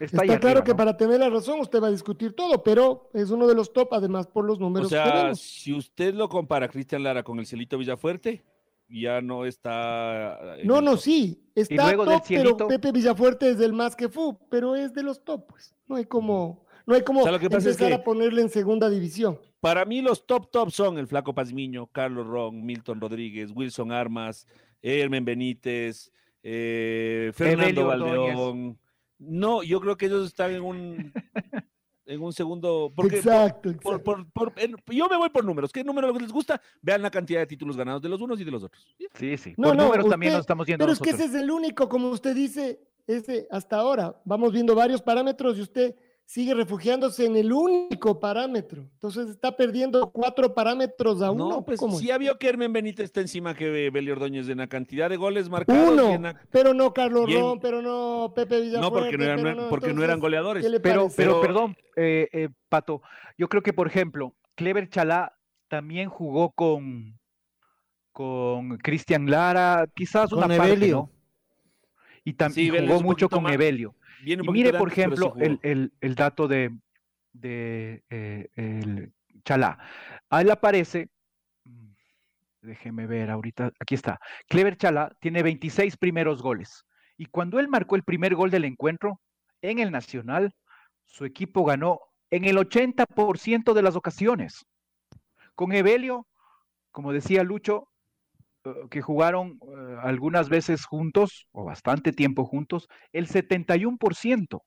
Está, 0.00 0.38
claro 0.40 0.64
que 0.64 0.74
para 0.74 0.96
tener 0.96 1.20
la 1.20 1.30
razón 1.30 1.60
usted 1.60 1.80
va 1.80 1.88
a 1.88 1.90
discutir 1.90 2.34
todo, 2.34 2.62
pero 2.62 3.10
es 3.14 3.30
uno 3.30 3.46
de 3.46 3.54
los 3.54 3.72
top, 3.72 3.92
además 3.92 4.26
por 4.26 4.44
los 4.44 4.58
números. 4.58 4.86
O 4.86 4.90
sea, 4.90 5.34
si 5.34 5.72
usted 5.72 6.14
lo 6.14 6.28
compara, 6.28 6.68
Cristian 6.68 7.02
Lara, 7.02 7.22
con 7.22 7.38
el 7.38 7.46
Celito 7.46 7.78
Villafuerte, 7.78 8.44
ya 8.88 9.20
no 9.20 9.44
está. 9.44 10.56
No, 10.64 10.80
no, 10.80 10.96
sí, 10.96 11.42
está 11.54 11.96
top, 11.96 12.22
pero 12.28 12.56
Pepe 12.56 12.92
Villafuerte 12.92 13.50
es 13.50 13.58
del 13.58 13.72
más 13.72 13.96
que 13.96 14.08
fu, 14.08 14.38
pero 14.50 14.74
es 14.76 14.92
de 14.92 15.02
los 15.02 15.24
top, 15.24 15.46
pues. 15.48 15.74
No 15.86 15.96
hay 15.96 16.04
como, 16.04 16.66
no 16.86 16.94
hay 16.94 17.02
como 17.02 17.20
o 17.20 17.24
sea, 17.24 17.34
empezar 17.34 17.92
a 17.92 18.02
ponerle 18.02 18.42
en 18.42 18.48
segunda 18.48 18.90
división. 18.90 19.38
Para 19.60 19.84
mí 19.84 20.02
los 20.02 20.26
top 20.26 20.50
top 20.50 20.70
son 20.70 20.98
el 20.98 21.06
Flaco 21.06 21.34
Pazmiño, 21.34 21.86
Carlos 21.86 22.26
Ron, 22.26 22.64
Milton 22.64 23.00
Rodríguez, 23.00 23.50
Wilson 23.54 23.92
Armas, 23.92 24.46
Hermen 24.82 25.24
Benítez, 25.24 26.12
eh, 26.42 27.32
Fernando 27.34 27.86
Valdeón. 27.86 28.78
No, 29.26 29.62
yo 29.62 29.80
creo 29.80 29.96
que 29.96 30.06
ellos 30.06 30.26
están 30.26 30.52
en 30.52 30.62
un 30.62 31.12
en 32.06 32.22
un 32.22 32.32
segundo. 32.32 32.92
Porque 32.94 33.16
exacto, 33.16 33.70
yo 33.70 35.08
me 35.08 35.16
voy 35.16 35.30
por 35.30 35.44
números. 35.44 35.72
¿Qué 35.72 35.84
número 35.84 36.12
les 36.18 36.32
gusta? 36.32 36.60
Vean 36.82 37.02
la 37.02 37.10
cantidad 37.10 37.40
de 37.40 37.46
títulos 37.46 37.76
ganados 37.76 38.02
de 38.02 38.08
los 38.08 38.20
unos 38.20 38.40
y 38.40 38.44
de 38.44 38.50
los 38.50 38.62
otros. 38.64 38.86
Sí, 39.14 39.36
sí. 39.36 39.54
por 39.54 39.76
números 39.76 40.08
también 40.08 40.32
nos 40.32 40.40
estamos 40.40 40.66
viendo. 40.66 40.84
Pero 40.84 40.92
es 40.92 41.00
que 41.00 41.10
ese 41.10 41.24
es 41.24 41.34
el 41.34 41.50
único, 41.50 41.88
como 41.88 42.08
usted 42.08 42.34
dice, 42.34 42.80
ese 43.06 43.46
hasta 43.50 43.76
ahora. 43.76 44.20
Vamos 44.24 44.52
viendo 44.52 44.74
varios 44.74 45.02
parámetros 45.02 45.58
y 45.58 45.62
usted 45.62 45.94
sigue 46.26 46.54
refugiándose 46.54 47.26
en 47.26 47.36
el 47.36 47.52
único 47.52 48.18
parámetro. 48.18 48.82
Entonces 48.94 49.28
está 49.28 49.56
perdiendo 49.56 50.10
cuatro 50.10 50.54
parámetros 50.54 51.22
a 51.22 51.30
uno. 51.30 51.48
No, 51.48 51.64
pues 51.64 51.80
sí 51.98 52.10
había 52.10 52.34
que 52.36 52.48
Hermen 52.48 52.72
Benítez 52.72 53.04
está 53.04 53.20
encima 53.20 53.54
que 53.54 53.90
Belio 53.90 54.14
Ordóñez 54.14 54.48
en 54.48 54.58
la 54.58 54.66
cantidad 54.66 55.10
de 55.10 55.16
goles 55.16 55.48
marcados. 55.48 55.92
Uno, 55.92 56.34
pero 56.50 56.74
no 56.74 56.92
Carlos 56.92 57.32
Ron, 57.32 57.60
pero 57.60 57.82
no 57.82 58.32
Pepe 58.34 58.60
Villafuerte. 58.60 58.80
No, 58.80 58.92
porque 58.92 59.18
no 59.18 59.24
eran, 59.24 59.68
porque 59.68 59.92
no 59.92 60.02
eran 60.02 60.20
goleadores. 60.20 60.66
Pero, 60.82 61.08
pero, 61.14 61.40
perdón, 61.40 61.76
eh, 61.96 62.28
eh, 62.32 62.48
Pato, 62.68 63.02
yo 63.36 63.48
creo 63.48 63.62
que, 63.62 63.72
por 63.72 63.86
ejemplo, 63.86 64.34
Clever 64.54 64.88
Chalá 64.88 65.36
también 65.68 66.08
jugó 66.08 66.52
con 66.52 67.18
con 68.12 68.78
Cristian 68.78 69.28
Lara, 69.28 69.88
quizás 69.92 70.30
una 70.30 70.46
parte, 70.46 70.88
¿no? 70.88 71.10
Y 72.22 72.34
también 72.34 72.86
jugó 72.86 73.02
mucho 73.02 73.28
con 73.28 73.48
Evelio 73.50 73.96
mire, 74.24 74.72
por 74.72 74.88
ejemplo, 74.88 75.34
el, 75.38 76.14
dato 76.14 76.48
de, 76.48 76.70
eh, 77.42 78.48
el 78.56 79.12
Chalá. 79.44 79.78
Ahí 80.30 80.48
aparece, 80.50 81.08
mm, 81.64 81.90
déjeme 82.62 83.06
ver 83.06 83.30
ahorita, 83.30 83.72
aquí 83.78 83.94
está. 83.94 84.18
Clever 84.48 84.76
Chalá 84.76 85.12
tiene 85.20 85.42
26 85.42 85.96
primeros 85.96 86.42
goles. 86.42 86.84
Y 87.16 87.26
cuando 87.26 87.60
él 87.60 87.68
marcó 87.68 87.96
el 87.96 88.02
primer 88.02 88.34
gol 88.34 88.50
del 88.50 88.64
encuentro 88.64 89.20
en 89.62 89.78
el 89.78 89.90
Nacional, 89.90 90.54
su 91.04 91.24
equipo 91.24 91.64
ganó 91.64 92.00
en 92.30 92.44
el 92.44 92.56
80% 92.56 93.74
de 93.74 93.82
las 93.82 93.94
ocasiones. 93.94 94.66
Con 95.54 95.72
Evelio, 95.72 96.26
como 96.90 97.12
decía 97.12 97.44
Lucho, 97.44 97.86
eh, 97.86 97.93
que 98.90 99.02
jugaron 99.02 99.58
eh, 99.62 99.96
algunas 100.02 100.48
veces 100.48 100.84
juntos 100.86 101.46
o 101.52 101.64
bastante 101.64 102.12
tiempo 102.12 102.44
juntos, 102.44 102.88
el 103.12 103.28
71%. 103.28 104.62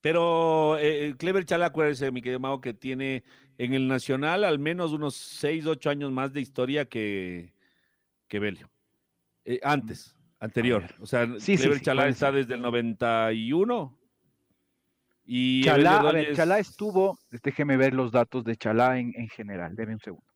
Pero 0.00 0.78
eh, 0.78 1.14
Clever 1.18 1.44
Chala, 1.44 1.66
acuérdese, 1.66 2.12
mi 2.12 2.20
querido 2.20 2.40
Mago, 2.40 2.60
que 2.60 2.74
tiene 2.74 3.24
en 3.56 3.72
el 3.72 3.88
Nacional 3.88 4.44
al 4.44 4.58
menos 4.58 4.92
unos 4.92 5.14
6, 5.14 5.66
8 5.66 5.90
años 5.90 6.12
más 6.12 6.32
de 6.32 6.42
historia 6.42 6.84
que, 6.84 7.54
que 8.28 8.38
Belio. 8.38 8.70
antes, 9.62 10.14
anterior. 10.40 10.84
O 11.00 11.06
sea, 11.06 11.26
Clever 11.26 11.80
Chalá 11.80 12.08
está 12.08 12.30
desde 12.30 12.54
el 12.54 12.60
91. 12.60 13.98
Y 15.26 15.64
Chalá, 15.64 16.00
a 16.00 16.12
ver, 16.12 16.36
Chalá 16.36 16.58
estuvo, 16.58 17.18
déjeme 17.42 17.78
ver 17.78 17.94
los 17.94 18.12
datos 18.12 18.44
de 18.44 18.56
Chalá 18.56 18.98
en, 18.98 19.14
en 19.16 19.28
general, 19.28 19.74
deme 19.74 19.94
un 19.94 20.00
segundo. 20.00 20.33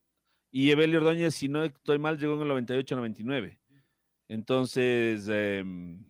Y 0.51 0.71
Evelio 0.71 0.99
Ordóñez, 0.99 1.35
si 1.35 1.49
no 1.49 1.65
estoy 1.65 1.99
mal, 1.99 2.19
llegó 2.19 2.35
en 2.35 2.51
el 2.51 2.67
98-99. 2.67 3.59
Entonces, 4.29 5.29
em, 5.29 6.05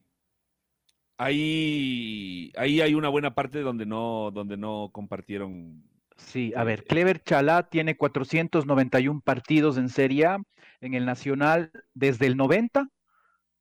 ahí, 1.16 2.52
ahí 2.56 2.80
hay 2.80 2.94
una 2.94 3.08
buena 3.08 3.34
parte 3.34 3.60
donde 3.60 3.86
no, 3.86 4.30
donde 4.32 4.56
no 4.56 4.90
compartieron. 4.92 5.84
Sí, 6.16 6.52
a 6.56 6.64
ver, 6.64 6.84
Clever 6.84 7.22
Chalá 7.22 7.68
tiene 7.68 7.96
491 7.96 9.20
partidos 9.20 9.78
en 9.78 9.88
Serie 9.88 10.26
A, 10.26 10.38
en 10.80 10.94
el 10.94 11.04
Nacional 11.04 11.70
desde 11.94 12.26
el 12.26 12.36
90 12.36 12.88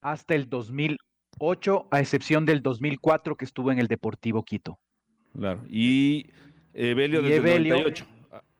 hasta 0.02 0.36
el 0.36 0.50
2008, 0.50 1.88
a 1.92 2.00
excepción 2.00 2.46
del 2.46 2.62
2004 2.62 3.36
que 3.36 3.46
estuvo 3.46 3.72
en 3.72 3.80
el 3.80 3.88
Deportivo 3.88 4.44
Quito. 4.44 4.80
Claro, 5.34 5.64
y 5.70 6.32
Evelio 6.74 7.22
desde 7.22 7.56
el 7.56 7.70
98. 7.70 8.06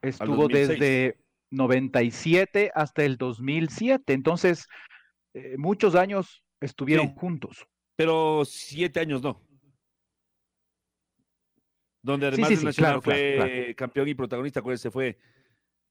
Estuvo 0.02 0.48
desde 0.48 1.18
97 1.52 2.72
hasta 2.74 3.04
el 3.04 3.18
2007. 3.18 4.14
Entonces, 4.14 4.68
eh, 5.34 5.56
muchos 5.58 5.96
años 5.96 6.44
estuvieron 6.60 7.14
juntos. 7.16 7.68
Pero 7.96 8.44
siete 8.46 9.00
años 9.00 9.22
no. 9.22 9.42
Donde 12.02 12.28
además 12.28 12.52
el 12.52 12.64
Nacional 12.64 13.02
fue 13.02 13.74
campeón 13.76 14.08
y 14.08 14.14
protagonista, 14.14 14.62
se 14.78 14.92
fue 14.92 15.18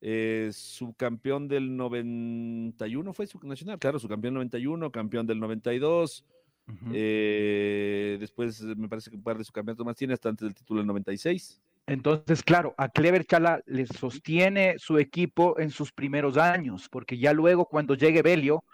eh, 0.01 0.51
subcampeón 0.53 1.49
del 1.49 1.77
91, 1.77 3.13
fue 3.13 3.27
su 3.27 3.39
nacional, 3.41 3.79
claro, 3.79 3.99
subcampeón 3.99 4.35
del 4.35 4.39
91, 4.39 4.93
campeón 4.93 5.27
del 5.27 5.41
92. 5.41 6.25
Eh, 6.93 8.17
después 8.19 8.61
me 8.63 8.89
parece 8.89 9.11
que 9.11 9.17
un 9.17 9.23
par 9.23 9.39
de 9.39 9.45
subcampeonatos 9.45 9.87
más 9.87 9.97
tiene 9.97 10.15
hasta 10.15 10.29
antes 10.29 10.47
del 10.47 10.55
título 10.55 10.81
del 10.81 10.87
96. 10.87 11.61
Entonces, 11.87 12.43
claro, 12.43 12.75
a 12.79 12.89
Clever 12.89 13.25
Chala 13.25 13.61
le 13.67 13.87
sostiene 13.87 14.75
su 14.79 14.99
equipo 14.99 15.59
en 15.59 15.71
sus 15.71 15.93
primeros 15.93 16.37
años, 16.37 16.89
porque 16.91 17.19
ya 17.19 17.33
luego 17.33 17.67
cuando 17.67 17.95
llegue 17.95 18.23
Belio, 18.23 18.65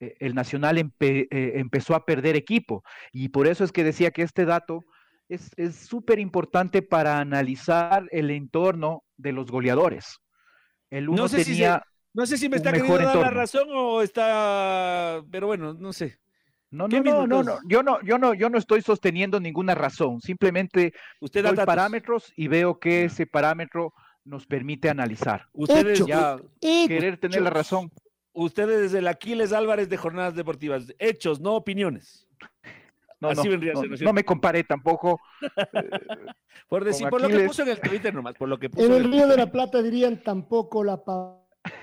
eh, 0.00 0.16
el 0.20 0.34
Nacional 0.34 0.78
eh, 0.78 1.26
empezó 1.30 1.94
a 1.94 2.04
perder 2.04 2.36
equipo. 2.36 2.84
Y 3.12 3.30
por 3.30 3.46
eso 3.46 3.64
es 3.64 3.72
que 3.72 3.84
decía 3.84 4.10
que 4.10 4.22
este 4.22 4.44
dato 4.44 4.84
es 5.28 5.50
súper 5.76 6.18
importante 6.18 6.80
para 6.80 7.18
analizar 7.18 8.06
el 8.12 8.30
entorno 8.30 9.04
de 9.16 9.32
los 9.32 9.50
goleadores. 9.50 10.20
El 10.90 11.10
uno 11.10 11.22
no 11.22 11.28
sé 11.28 11.44
tenía 11.44 11.82
si 11.84 11.88
no 12.14 12.26
sé 12.26 12.38
si 12.38 12.48
me 12.48 12.56
está 12.56 12.72
queriendo 12.72 12.98
dar 12.98 13.16
la 13.16 13.30
razón 13.30 13.68
o 13.70 14.02
está, 14.02 15.22
pero 15.30 15.46
bueno, 15.46 15.74
no 15.74 15.92
sé. 15.92 16.18
No, 16.70 16.86
no, 16.86 17.02
no, 17.02 17.26
no, 17.26 17.42
no, 17.42 17.58
yo 17.66 17.82
no, 17.82 18.00
yo 18.02 18.18
no, 18.18 18.34
yo 18.34 18.50
no 18.50 18.58
estoy 18.58 18.82
sosteniendo 18.82 19.40
ninguna 19.40 19.74
razón. 19.74 20.20
Simplemente 20.20 20.92
usted 21.20 21.42
doy 21.42 21.56
parámetros 21.56 22.32
y 22.36 22.48
veo 22.48 22.78
que 22.78 23.04
ese 23.04 23.26
parámetro 23.26 23.94
nos 24.24 24.46
permite 24.46 24.90
analizar. 24.90 25.46
Ustedes 25.54 26.04
ya 26.04 26.36
querer 26.60 27.18
tener 27.18 27.40
la 27.40 27.50
razón. 27.50 27.90
Ustedes 28.32 28.82
desde 28.82 28.98
el 28.98 29.08
Aquiles 29.08 29.52
Álvarez 29.52 29.88
de 29.88 29.96
Jornadas 29.96 30.34
Deportivas, 30.34 30.94
hechos, 30.98 31.40
no 31.40 31.54
opiniones. 31.54 32.28
No, 33.20 33.30
Así 33.30 33.48
no, 33.48 33.56
no, 33.56 33.82
no, 34.00 34.12
me 34.12 34.24
comparé 34.24 34.62
tampoco. 34.62 35.20
por 36.68 36.84
decir, 36.84 37.08
por 37.08 37.20
lo 37.20 37.28
que 37.28 37.40
puso 37.40 37.62
en 37.62 37.70
el 37.70 37.80
Twitter 37.80 38.14
nomás, 38.14 38.34
por 38.34 38.48
lo 38.48 38.58
que 38.58 38.70
puso 38.70 38.86
en 38.86 38.92
el 38.92 39.10
Río 39.10 39.26
de 39.26 39.36
la 39.36 39.50
Plata 39.50 39.82
dirían 39.82 40.22
tampoco 40.22 40.84
la 40.84 41.02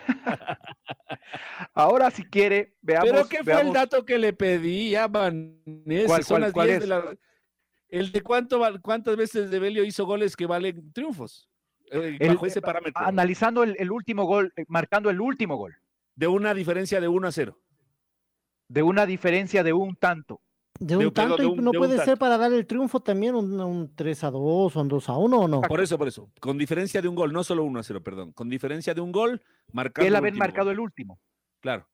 Ahora, 1.74 2.12
si 2.12 2.24
quiere, 2.24 2.76
veamos. 2.82 3.10
¿Pero 3.10 3.28
qué 3.28 3.44
fue 3.44 3.62
el 3.62 3.74
dato 3.74 4.06
que 4.06 4.18
le 4.18 4.34
pedí 4.34 4.96
a 4.96 5.08
Vanessa? 5.08 6.20
¿Cuál, 6.54 6.70
es? 6.70 6.84
El 7.90 8.12
de 8.12 8.22
cuánto, 8.22 8.62
cuántas 8.82 9.16
veces 9.16 9.50
de 9.52 9.60
Belio 9.60 9.84
hizo 9.84 10.06
goles 10.06 10.36
que 10.36 10.46
valen 10.46 10.92
triunfos. 10.92 11.50
Eh, 11.92 12.18
ese 12.44 12.62
parámetro. 12.62 13.06
Analizando 13.06 13.64
el, 13.64 13.92
último 13.92 14.26
gol, 14.26 14.52
eh, 14.56 14.66
marcando 14.68 15.10
el 15.10 15.22
último 15.22 15.56
gol. 15.56 15.78
De 16.16 16.28
una 16.28 16.54
diferencia 16.54 17.00
de 17.02 17.08
1 17.08 17.28
a 17.28 17.32
0. 17.32 17.60
de 18.68 18.82
una 18.82 19.06
diferencia 19.06 19.64
de 19.64 19.74
un 19.74 19.96
tanto. 19.96 20.42
De 20.80 20.98
un 20.98 21.04
De- 21.06 21.12
tanto, 21.12 21.38
de 21.38 21.44
y 21.44 21.48
un- 21.48 21.58
no 21.64 21.72
de 21.72 21.78
un 21.78 21.86
puede 21.86 22.04
ser 22.04 22.18
para 22.18 22.38
dar 22.38 22.52
el 22.52 22.66
triunfo 22.68 23.00
también 23.00 23.34
un, 23.36 23.60
un 23.62 23.96
3 23.96 24.24
a 24.26 24.32
2 24.32 24.76
o 24.76 24.82
un 24.82 24.88
2 24.90 25.08
a 25.10 25.18
1 25.18 25.40
o 25.40 25.48
no. 25.48 25.62
Por 25.62 25.80
eso, 25.82 25.98
por 25.98 26.08
eso. 26.08 26.30
Con 26.42 26.58
diferencia 26.58 27.02
de 27.02 27.08
un 27.08 27.16
gol, 27.16 27.32
no 27.32 27.44
solo 27.44 27.64
1 27.64 27.80
a 27.80 27.84
0, 27.84 28.04
perdón. 28.04 28.34
Con 28.34 28.50
diferencia 28.50 28.94
de 28.94 29.00
un 29.02 29.12
gol, 29.14 29.42
marcado. 29.72 30.06
Él 30.08 30.16
haber 30.16 30.34
marcado 30.36 30.72
el 30.72 30.80
último. 30.80 31.20
Claro. 31.62 31.88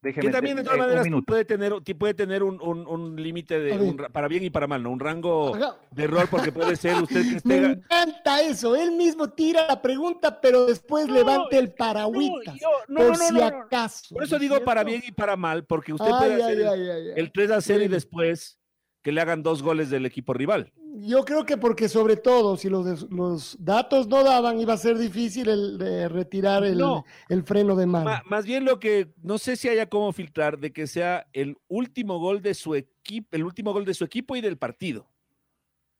Déjeme 0.00 0.26
Que 0.26 0.32
también, 0.32 0.54
de 0.56 0.62
eh, 0.62 0.64
todas 0.64 0.78
un 0.78 0.86
maneras, 0.86 1.06
puede 1.26 1.44
tener, 1.44 1.72
ti- 1.82 1.94
puede 1.94 2.14
tener 2.14 2.44
un, 2.44 2.60
un- 2.62 2.86
un 2.86 3.16
límite 3.20 3.58
de. 3.58 3.72
Un 3.72 3.98
ra- 3.98 4.08
para 4.08 4.28
bien 4.28 4.44
y 4.44 4.50
para 4.50 4.68
mal, 4.68 4.80
¿no? 4.80 4.90
Un 4.90 5.00
rango 5.00 5.56
Ajá. 5.56 5.76
de 5.90 6.04
error, 6.04 6.28
porque 6.30 6.52
puede 6.52 6.76
ser 6.76 7.02
usted 7.02 7.22
que 7.22 7.30
Me 7.44 7.56
esté. 7.56 7.72
encanta 7.72 8.40
eso. 8.42 8.76
Él 8.76 8.92
mismo 8.92 9.30
tira 9.30 9.66
la 9.66 9.82
pregunta, 9.82 10.40
pero 10.40 10.66
después 10.66 11.08
No, 11.08 11.14
levanta 11.14 11.58
el 11.58 11.66
No, 11.70 11.74
paragüitas. 11.76 12.54
yo- 12.60 12.68
no, 12.86 13.00
por 13.00 13.06
no, 13.08 13.12
no, 13.12 13.24
si 13.26 13.34
no, 13.34 13.40
no. 13.40 13.46
acaso. 13.46 14.14
Por 14.14 14.22
eso 14.22 14.32
¿no 14.32 14.36
es 14.36 14.40
digo 14.42 14.64
para 14.64 14.84
bien 14.84 15.02
y 15.04 15.10
para 15.10 15.36
mal, 15.36 15.64
porque 15.64 15.92
usted 15.92 16.06
Ay, 16.06 16.18
puede 16.18 16.34
ay, 16.34 16.42
hacer 16.42 16.60
el- 16.60 16.68
ay, 16.68 16.80
ay, 16.90 16.90
ay. 17.08 17.12
el 17.16 17.32
3 17.32 17.50
a 17.50 17.60
0 17.60 17.78
y 17.78 17.82
Bueno. 17.82 17.94
después 17.96 18.58
que 19.02 19.12
le 19.12 19.20
hagan 19.20 19.42
dos 19.42 19.62
goles 19.62 19.90
del 19.90 20.06
equipo 20.06 20.32
rival. 20.34 20.72
Yo 21.00 21.24
creo 21.24 21.44
que 21.46 21.56
porque 21.56 21.88
sobre 21.88 22.16
todo 22.16 22.56
si 22.56 22.68
los, 22.68 23.08
los 23.10 23.56
datos 23.60 24.08
no 24.08 24.24
daban 24.24 24.58
iba 24.58 24.72
a 24.72 24.76
ser 24.78 24.98
difícil 24.98 25.48
el 25.48 25.78
de 25.78 26.08
retirar 26.08 26.64
el, 26.64 26.78
No. 26.78 27.04
el 27.28 27.44
freno 27.44 27.76
de 27.76 27.86
mano. 27.86 28.04
Ma- 28.10 28.22
más 28.26 28.44
bien 28.44 28.64
lo 28.64 28.80
que 28.80 29.12
no 29.22 29.38
sé 29.38 29.56
si 29.56 29.68
haya 29.68 29.88
cómo 29.88 30.12
filtrar 30.12 30.58
de 30.58 30.72
que 30.72 30.86
sea 30.88 31.26
el 31.32 31.56
último 31.68 32.18
gol 32.18 32.42
de 32.42 32.54
su 32.54 32.74
equipo, 32.74 33.28
el 33.30 33.44
último 33.44 33.72
gol 33.72 33.84
de 33.84 33.94
su 33.94 34.04
equipo 34.04 34.34
y 34.34 34.40
del 34.40 34.58
partido. 34.58 35.08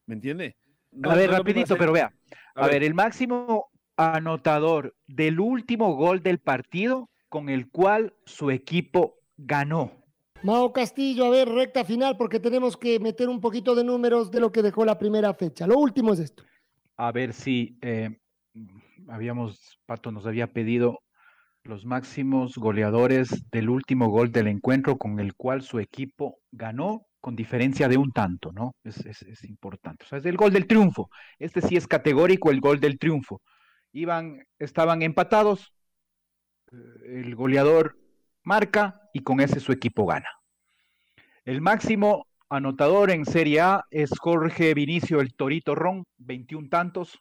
¿Me 0.05 0.15
entiende? 0.15 0.57
No- 0.91 1.11
a 1.11 1.15
ver, 1.15 1.29
no 1.31 1.37
rapidito, 1.37 1.77
pero 1.77 1.93
vea. 1.93 2.11
A 2.55 2.61
A, 2.61 2.65
ver. 2.65 2.73
ver, 2.75 2.83
el 2.83 2.93
máximo 2.93 3.69
anotador 3.95 4.95
del 5.07 5.39
último 5.39 5.95
gol 5.95 6.21
del 6.21 6.39
partido 6.39 7.09
con 7.29 7.47
el 7.49 7.69
cual 7.69 8.13
su 8.25 8.49
equipo 8.51 9.15
ganó. 9.37 9.91
Mao 10.43 10.71
Castillo, 10.71 11.25
a 11.25 11.29
ver, 11.29 11.49
recta 11.49 11.83
final, 11.83 12.15
porque 12.17 12.39
tenemos 12.39 12.77
que 12.77 12.99
meter 12.99 13.27
un 13.29 13.41
poquito 13.41 13.75
de 13.75 13.83
números 13.83 14.31
de 14.31 14.39
lo 14.39 14.51
que 14.51 14.61
dejó 14.61 14.85
la 14.85 14.97
primera 14.97 15.33
fecha. 15.33 15.67
Lo 15.67 15.77
último 15.77 16.13
es 16.13 16.19
esto. 16.19 16.43
A 16.97 17.11
ver 17.11 17.33
si 17.33 17.77
eh, 17.81 18.19
habíamos, 19.07 19.79
Pato 19.85 20.11
nos 20.11 20.25
había 20.25 20.47
pedido 20.47 20.99
los 21.63 21.85
máximos 21.85 22.55
goleadores 22.57 23.49
del 23.51 23.69
último 23.69 24.09
gol 24.09 24.31
del 24.31 24.47
encuentro 24.47 24.97
con 24.97 25.19
el 25.19 25.35
cual 25.35 25.61
su 25.61 25.79
equipo 25.79 26.39
ganó 26.51 27.05
con 27.21 27.35
diferencia 27.35 27.89
de 27.89 27.97
un 27.97 28.11
tanto, 28.11 28.51
¿no? 28.53 28.75
Es, 28.83 29.05
es- 29.05 29.43
importante. 29.43 30.05
O 30.05 30.07
sea, 30.07 30.19
es 30.19 30.25
el 30.25 30.37
gol 30.37 30.53
del 30.53 30.67
triunfo. 30.67 31.09
Este 31.37 31.61
sí 31.61 31.75
es 31.75 31.85
categórico, 31.85 32.49
el 32.49 32.61
gol 32.61 32.79
del 32.79 32.97
triunfo. 32.97 33.41
Iban, 33.91 34.45
estaban 34.57 35.01
empatados, 35.01 35.73
eh, 36.71 37.21
el 37.25 37.35
goleador 37.35 37.97
marca 38.43 38.98
y 39.13 39.21
con 39.21 39.39
ese 39.39 39.59
su 39.59 39.71
equipo 39.71 40.05
gana. 40.05 40.29
El 41.45 41.61
máximo 41.61 42.27
anotador 42.49 43.11
en 43.11 43.25
Serie 43.25 43.61
A 43.61 43.85
es 43.91 44.11
Jorge 44.19 44.73
Vinicio 44.73 45.21
el 45.21 45.33
Torito 45.33 45.75
Ron, 45.75 46.05
21 46.17 46.69
tantos. 46.69 47.19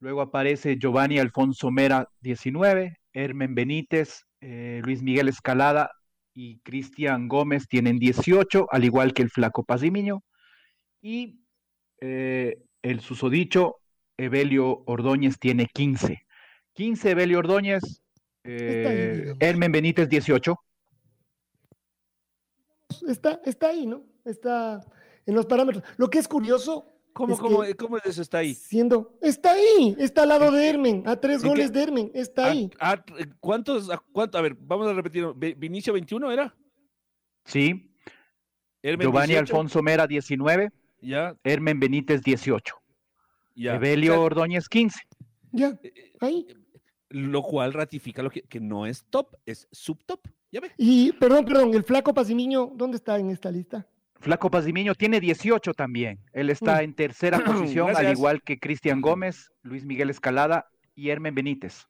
Luego 0.00 0.20
aparece 0.20 0.78
Giovanni 0.78 1.18
Alfonso 1.18 1.70
Mera, 1.70 2.08
19. 2.20 2.96
Hermen 3.12 3.54
Benítez, 3.54 4.24
eh, 4.40 4.80
Luis 4.84 5.02
Miguel 5.02 5.28
Escalada 5.28 5.90
y 6.34 6.60
Cristian 6.60 7.26
Gómez 7.26 7.66
tienen 7.66 7.98
18, 7.98 8.68
al 8.70 8.84
igual 8.84 9.12
que 9.12 9.22
el 9.22 9.30
Flaco 9.30 9.64
Pazimiño. 9.64 10.22
Y 11.02 11.40
eh, 12.00 12.58
el 12.82 13.00
susodicho 13.00 13.76
Evelio 14.16 14.82
Ordóñez 14.86 15.38
tiene 15.38 15.66
15. 15.66 16.22
15 16.74 17.10
Evelio 17.10 17.38
Ordóñez, 17.40 18.02
eh. 18.44 19.34
Hermen 19.40 19.72
Benítez 19.72 20.08
18. 20.08 20.54
Está, 23.02 23.40
está 23.44 23.68
ahí, 23.68 23.86
¿no? 23.86 24.02
Está 24.24 24.80
en 25.26 25.34
los 25.34 25.46
parámetros. 25.46 25.84
Lo 25.96 26.08
que 26.10 26.18
es 26.18 26.28
curioso, 26.28 26.94
¿Cómo, 27.14 27.34
Es 27.34 27.40
cómo, 27.40 27.62
que- 27.62 27.74
cómo 27.74 27.96
es 27.96 28.06
eso 28.06 28.22
está 28.22 28.38
ahí? 28.38 28.54
siendo, 28.54 29.18
está 29.20 29.50
ahí, 29.52 29.96
está 29.98 30.22
al 30.22 30.28
lado 30.28 30.52
de 30.52 30.68
Hermen, 30.68 31.02
a 31.04 31.16
tres 31.16 31.42
goles 31.42 31.72
de 31.72 31.82
Hermen, 31.82 32.10
está 32.14 32.44
Ah, 32.46 32.50
ahí. 32.50 32.70
ah, 32.78 33.04
¿Cuántos? 33.40 33.90
a 33.90 34.00
cuánto? 34.12 34.38
A 34.38 34.40
ver, 34.40 34.54
vamos 34.54 34.86
a 34.86 34.92
repetir. 34.92 35.26
¿Vinicio 35.56 35.92
21 35.94 36.30
era? 36.30 36.54
Sí, 37.44 37.90
Hermen 38.82 39.06
Giovanni 39.06 39.32
18, 39.32 39.40
Alfonso 39.40 39.82
Mera 39.82 40.06
19, 40.06 40.70
Ya, 41.00 41.36
Hermen 41.42 41.80
Benítez 41.80 42.22
18, 42.22 42.76
ya. 43.56 43.74
Evelio 43.74 44.12
sea, 44.12 44.20
Ordóñez 44.20 44.68
15. 44.68 45.00
Ya, 45.50 45.76
ahí. 46.20 46.46
lo 47.08 47.42
cual 47.42 47.72
ratifica 47.72 48.22
lo 48.22 48.30
que, 48.30 48.42
que 48.42 48.60
no 48.60 48.86
es 48.86 49.04
top, 49.10 49.34
es 49.44 49.66
subtop. 49.72 50.24
Ya 50.50 50.60
ve. 50.60 50.70
Y, 50.76 51.12
perdón, 51.12 51.44
perdón, 51.44 51.74
el 51.74 51.84
flaco 51.84 52.14
Pasimiño, 52.14 52.70
¿dónde 52.74 52.96
está 52.96 53.18
en 53.18 53.30
esta 53.30 53.50
lista? 53.50 53.86
Flaco 54.20 54.50
Pazimiño 54.50 54.94
tiene 54.96 55.20
18 55.20 55.74
también. 55.74 56.18
Él 56.32 56.50
está 56.50 56.78
Mm. 56.78 56.84
en 56.84 56.94
tercera 56.94 57.38
posición, 57.44 57.94
al 57.96 58.10
igual 58.10 58.42
que 58.42 58.58
Cristian 58.58 59.00
Gómez, 59.00 59.50
Luis 59.62 59.84
Miguel 59.84 60.10
Escalada 60.10 60.66
y 60.94 61.10
Hermen 61.10 61.34
Benítez. 61.34 61.86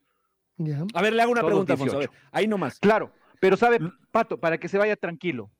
Ya. 0.58 0.84
A 0.92 1.02
ver, 1.02 1.12
le 1.14 1.22
hago 1.22 1.32
una 1.32 1.40
Todos 1.40 1.52
pregunta, 1.52 1.72
Alfonso. 1.74 1.96
a 1.96 1.98
ver, 2.00 2.08
18. 2.10 2.28
ahí 2.32 2.46
nomás. 2.48 2.78
Claro, 2.80 3.12
pero 3.40 3.56
sabe. 3.56 3.78
Pato, 4.10 4.38
para 4.38 4.58
que 4.58 4.68
se 4.68 4.76
vaya 4.76 4.96
tranquilo, 4.96 5.50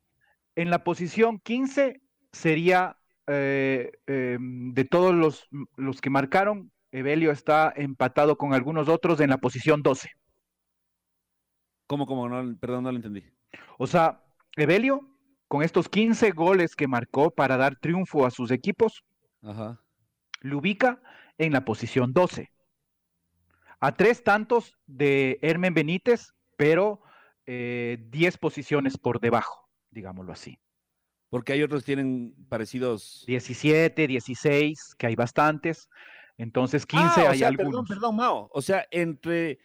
en 0.57 0.71
la 0.71 0.83
posición 0.85 1.39
15 1.39 2.01
sería 2.33 2.97
eh, 3.29 3.93
eh, 4.07 4.37
de 4.41 4.85
todos 4.85 5.15
los, 5.15 5.49
los 5.77 6.01
que 6.01 6.11
marcaron, 6.11 6.71
Evelio 6.93 7.31
está 7.31 7.73
empatado 7.77 8.37
con 8.37 8.53
algunos 8.55 8.89
otros 8.89 9.21
en 9.21 9.31
la 9.31 9.39
posición 9.39 9.83
12. 9.83 10.11
¿Cómo, 11.89 12.07
cómo? 12.07 12.29
No, 12.29 12.57
perdón, 12.59 12.85
no 12.85 12.93
lo 12.93 12.97
entendí. 12.97 13.25
O 13.79 13.87
sea, 13.87 14.23
Evelio, 14.57 15.09
con 15.49 15.63
estos 15.63 15.89
15 15.89 16.31
goles 16.31 16.77
que 16.77 16.87
marcó 16.87 17.31
para 17.31 17.57
dar 17.57 17.77
triunfo 17.81 18.25
a 18.27 18.31
sus 18.31 18.51
equipos, 18.51 19.03
Ajá. 19.43 19.81
lo 20.41 20.59
ubica 20.59 21.03
en 21.39 21.53
la 21.53 21.65
posición 21.65 22.13
12. 22.13 22.53
A 23.81 23.97
tres 23.97 24.23
tantos 24.23 24.77
de 24.87 25.39
Hermen 25.41 25.73
Benítez, 25.73 26.35
pero 26.57 27.01
eh, 27.47 27.99
10 28.11 28.37
posiciones 28.39 28.99
por 28.99 29.19
debajo, 29.21 29.69
digámoslo 29.91 30.33
así. 30.33 30.59
Porque 31.31 31.53
hay 31.55 31.63
otros 31.63 31.83
que 31.83 31.87
tienen 31.95 32.35
parecidos. 32.49 33.25
17, 33.27 34.07
16, 34.07 34.95
que 34.99 35.07
hay 35.07 35.15
bastantes. 35.15 35.89
Entonces 36.37 36.85
15 36.87 37.05
Ah, 37.07 37.25
o 37.25 37.31
hay 37.31 37.39
sea, 37.39 37.49
algunos. 37.49 37.71
Perdón, 37.71 37.87
perdón, 37.87 38.17
Mao. 38.17 38.51
O 38.53 38.61
sea, 38.63 38.87
entre, 38.91 39.59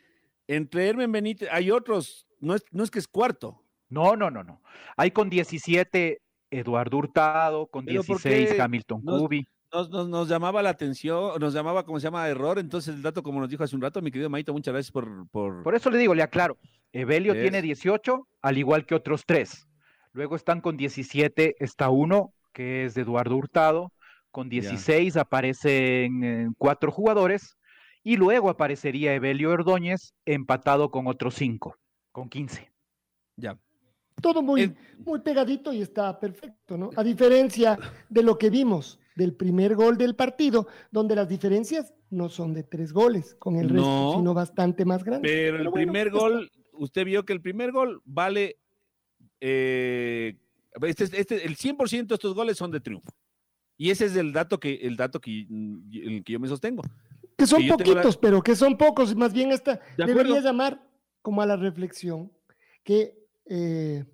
entre 0.47 0.87
Hermen 0.89 1.11
Benítez, 1.11 1.49
hay 1.51 1.71
otros. 1.71 2.27
No 2.39 2.55
es, 2.55 2.63
no 2.71 2.83
es 2.83 2.91
que 2.91 2.99
es 2.99 3.07
cuarto. 3.07 3.61
No, 3.89 4.15
no, 4.15 4.29
no, 4.31 4.43
no. 4.43 4.61
Hay 4.97 5.11
con 5.11 5.29
17 5.29 6.19
Eduardo 6.51 6.97
Hurtado, 6.97 7.67
con 7.67 7.85
Pero 7.85 8.03
¿por 8.03 8.17
16 8.21 8.53
qué 8.53 8.61
Hamilton 8.61 9.01
nos- 9.03 9.21
Cubi. 9.21 9.47
Nos, 9.71 9.89
nos, 9.89 10.07
nos 10.07 10.27
llamaba 10.29 10.61
la 10.61 10.69
atención, 10.69 11.39
nos 11.39 11.51
llamaba, 11.51 11.83
¿cómo 11.83 11.99
se 11.99 12.03
llama? 12.03 12.27
Error. 12.29 12.59
Entonces, 12.59 12.93
el 12.93 13.01
dato, 13.01 13.23
como 13.23 13.39
nos 13.39 13.49
dijo 13.49 13.63
hace 13.63 13.75
un 13.75 13.81
rato, 13.81 14.03
mi 14.03 14.11
querido 14.11 14.29
Maito, 14.29 14.53
muchas 14.53 14.71
gracias 14.71 14.91
por. 14.91 15.27
por... 15.29 15.63
Por 15.63 15.73
eso 15.73 15.89
le 15.89 15.97
digo, 15.97 16.13
le 16.13 16.21
aclaro. 16.21 16.59
Evelio 16.91 17.33
tiene 17.33 17.57
Es. 17.57 17.63
18, 17.63 18.27
al 18.43 18.57
igual 18.59 18.85
que 18.85 18.93
otros 18.93 19.23
tres. 19.25 19.67
Luego 20.11 20.35
están 20.35 20.61
con 20.61 20.77
17, 20.77 21.55
está 21.57 21.89
uno, 21.89 22.35
que 22.53 22.85
es 22.85 22.93
de 22.93 23.01
Eduardo 23.01 23.35
Hurtado. 23.35 23.91
Con 24.29 24.47
16 24.47 25.17
aparecen 25.17 26.23
eh, 26.23 26.47
cuatro 26.59 26.91
jugadores. 26.91 27.57
Y 28.03 28.17
luego 28.17 28.49
aparecería 28.49 29.13
Evelio 29.15 29.51
Ordóñez 29.51 30.13
empatado 30.25 30.91
con 30.91 31.07
otros 31.07 31.35
cinco, 31.35 31.77
con 32.11 32.29
15. 32.29 32.69
Ya. 33.37 33.57
Todo 34.21 34.41
muy, 34.41 34.61
Eh, 34.63 34.75
muy 35.05 35.19
pegadito 35.21 35.71
y 35.73 35.81
está 35.81 36.19
perfecto, 36.19 36.77
¿no? 36.77 36.89
A 36.95 37.03
diferencia 37.03 37.77
de 38.09 38.23
lo 38.23 38.37
que 38.37 38.49
vimos 38.49 38.99
del 39.15 39.33
primer 39.35 39.75
gol 39.75 39.97
del 39.97 40.15
partido, 40.15 40.67
donde 40.91 41.15
las 41.15 41.27
diferencias 41.29 41.93
no 42.09 42.29
son 42.29 42.53
de 42.53 42.63
tres 42.63 42.91
goles 42.93 43.35
con 43.35 43.55
el 43.55 43.69
resto, 43.69 43.85
No. 43.87 44.13
sino 44.17 44.33
bastante 44.33 44.85
más 44.85 45.03
grandes. 45.03 45.31
Pero 45.31 45.57
el 45.57 45.69
bueno, 45.69 45.73
primer 45.73 46.07
está. 46.07 46.19
gol, 46.19 46.51
usted 46.73 47.05
vio 47.05 47.25
que 47.25 47.33
el 47.33 47.41
primer 47.41 47.71
gol 47.71 48.01
vale. 48.05 48.57
eh, 49.45 50.37
este, 50.83 51.03
es- 51.03 51.13
este- 51.13 51.45
el 51.45 51.55
100% 51.57 52.13
de 52.13 52.15
estos 52.15 52.33
goles 52.33 52.57
son 52.57 52.71
de 52.71 52.79
triunfo. 52.79 53.09
Y 53.77 53.89
ese 53.89 54.05
es 54.05 54.15
el 54.15 54.31
dato 54.31 54.57
que, 54.59 54.75
el 54.75 54.95
dato 54.95 55.19
que, 55.19 55.41
el 55.91 56.23
que 56.23 56.33
yo 56.33 56.39
me 56.39 56.47
sostengo. 56.47 56.81
Que 57.37 57.47
son 57.47 57.61
que 57.61 57.67
la- 57.67 57.77
poquitos, 57.77 58.17
pero 58.17 58.41
que 58.41 58.55
son 58.55 58.77
pocos. 58.77 59.15
Más 59.15 59.33
bien 59.33 59.51
esta 59.51 59.79
De 59.97 60.05
debería 60.05 60.39
llamar 60.41 60.87
como 61.21 61.41
a 61.41 61.45
la 61.45 61.55
reflexión 61.55 62.31
que 62.83 63.17
eh, 63.45 64.05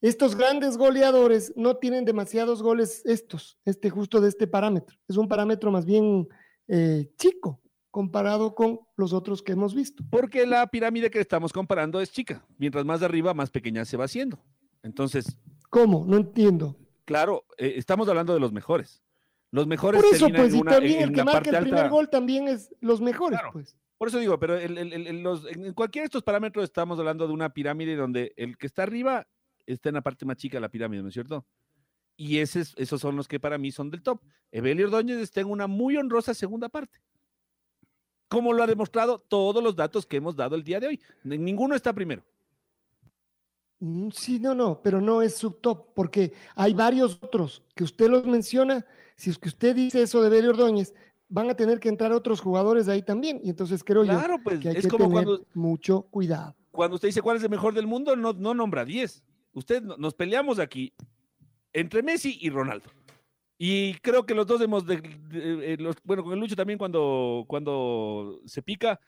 estos 0.00 0.34
grandes 0.36 0.76
goleadores 0.76 1.52
no 1.56 1.76
tienen 1.76 2.04
demasiados 2.04 2.62
goles 2.62 3.02
estos, 3.04 3.58
este 3.64 3.90
justo 3.90 4.20
de 4.20 4.28
este 4.28 4.46
parámetro. 4.46 4.96
Es 5.08 5.16
un 5.16 5.28
parámetro 5.28 5.70
más 5.70 5.84
bien 5.84 6.28
eh, 6.68 7.10
chico 7.16 7.60
comparado 7.90 8.54
con 8.54 8.80
los 8.96 9.12
otros 9.12 9.42
que 9.42 9.52
hemos 9.52 9.74
visto. 9.74 10.04
Porque 10.10 10.46
la 10.46 10.66
pirámide 10.68 11.10
que 11.10 11.20
estamos 11.20 11.52
comparando 11.52 12.00
es 12.00 12.12
chica. 12.12 12.44
Mientras 12.58 12.84
más 12.84 13.00
de 13.00 13.06
arriba, 13.06 13.34
más 13.34 13.50
pequeña 13.50 13.84
se 13.84 13.96
va 13.96 14.04
haciendo. 14.04 14.38
Entonces, 14.82 15.36
¿Cómo? 15.70 16.04
No 16.06 16.16
entiendo. 16.16 16.76
claro, 17.04 17.44
eh, 17.56 17.74
estamos 17.76 18.08
hablando 18.08 18.32
de 18.34 18.40
los 18.40 18.52
mejores. 18.52 19.02
Los 19.50 19.66
mejores 19.66 20.02
Por 20.02 20.14
eso, 20.14 20.28
pues, 20.28 20.52
en 20.52 20.58
y 20.58 20.60
una- 20.60 20.72
también 20.72 20.96
en 21.02 21.08
el 21.08 21.14
que 21.14 21.24
marca 21.24 21.50
el 21.50 21.62
primer 21.62 21.80
alta. 21.80 21.88
gol 21.90 22.10
también 22.10 22.48
es 22.48 22.74
los 22.80 23.00
mejores, 23.00 23.38
Claro. 23.38 23.52
pues. 23.52 23.76
Por 23.96 24.08
eso 24.08 24.18
digo, 24.18 24.38
pero 24.38 24.56
el- 24.56 24.76
el- 24.78 24.92
el- 25.06 25.22
los- 25.22 25.46
en 25.46 25.72
cualquiera 25.72 26.04
de 26.04 26.06
estos 26.06 26.22
parámetros 26.22 26.64
estamos 26.64 26.98
hablando 26.98 27.26
de 27.26 27.32
una 27.32 27.52
pirámide 27.52 27.96
donde 27.96 28.32
el 28.36 28.56
que 28.58 28.66
está 28.66 28.82
arriba 28.84 29.26
está 29.66 29.88
en 29.88 29.96
la 29.96 30.02
parte 30.02 30.24
más 30.26 30.36
chica 30.36 30.58
de 30.58 30.60
la 30.60 30.68
pirámide, 30.68 31.02
¿no 31.02 31.08
es 31.08 31.14
cierto? 31.14 31.44
Y 32.16 32.38
ese 32.38 32.60
es- 32.60 32.74
esos 32.76 33.00
son 33.00 33.16
los 33.16 33.26
que 33.26 33.40
para 33.40 33.58
mí 33.58 33.70
son 33.72 33.90
del 33.90 34.02
top. 34.02 34.20
Evelio 34.52 34.86
Ordóñez 34.86 35.18
está 35.18 35.40
en 35.40 35.48
una 35.50 35.66
muy 35.66 35.96
honrosa 35.96 36.34
segunda 36.34 36.68
parte. 36.68 37.00
Como 38.28 38.52
lo 38.52 38.62
ha 38.62 38.66
demostrado 38.66 39.18
todos 39.18 39.62
los 39.64 39.74
datos 39.74 40.04
que 40.04 40.18
hemos 40.18 40.36
dado 40.36 40.54
el 40.56 40.62
día 40.62 40.78
de 40.80 40.88
hoy. 40.88 41.00
Ninguno 41.24 41.74
está 41.74 41.92
primero. 41.94 42.22
Mm, 43.80 44.10
Sí, 44.10 44.38
no, 44.40 44.54
no, 44.54 44.80
pero 44.82 45.00
no 45.00 45.22
es 45.22 45.36
subtop, 45.36 45.94
porque 45.94 46.32
hay 46.56 46.74
varios 46.74 47.18
otros 47.22 47.62
que 47.74 47.84
usted 47.84 48.08
los 48.08 48.26
menciona. 48.26 48.84
Si 49.18 49.30
es 49.30 49.38
que 49.38 49.48
usted 49.48 49.74
dice 49.74 50.00
eso 50.00 50.22
de 50.22 50.30
Belio 50.30 50.50
Ordóñez, 50.50 50.94
van 51.28 51.50
a 51.50 51.54
tener 51.54 51.80
que 51.80 51.88
entrar 51.88 52.12
otros 52.12 52.40
jugadores 52.40 52.88
ahí 52.88 53.02
también. 53.02 53.40
Y 53.42 53.50
entonces 53.50 53.82
creo 53.84 54.04
Claro, 54.04 54.36
yo 54.36 54.42
pues 54.44 54.60
que 54.60 54.68
hay 54.70 54.76
es 54.76 54.84
que 54.84 54.88
como 54.88 55.08
tener 55.08 55.24
cuando, 55.24 55.46
mucho 55.54 56.02
cuidado. 56.02 56.54
cuando 56.70 56.94
usted 56.94 57.08
dice 57.08 57.20
cuál 57.20 57.36
es 57.36 57.42
el 57.42 57.50
mejor 57.50 57.74
del 57.74 57.86
mundo, 57.88 58.14
no, 58.16 58.32
no 58.32 58.54
nombra 58.54 58.84
10. 58.84 59.24
Usted 59.52 59.82
no- 59.82 59.96
nos 59.96 60.14
peleamos 60.14 60.60
aquí 60.60 60.92
entre 61.72 62.02
Messi 62.02 62.38
y 62.40 62.48
Ronaldo. 62.48 62.90
Y 63.58 63.94
creo 63.94 64.24
que 64.24 64.34
los 64.36 64.46
dos 64.46 64.60
hemos, 64.60 64.86
de- 64.86 65.00
de- 65.00 65.72
eh, 65.72 65.76
los- 65.80 65.96
bueno, 66.04 66.22
con 66.22 66.32
el 66.32 66.38
Lucho 66.38 66.54
también 66.54 66.78
cuando, 66.78 67.44
cuando 67.48 68.40
se 68.46 68.62
pica, 68.62 69.00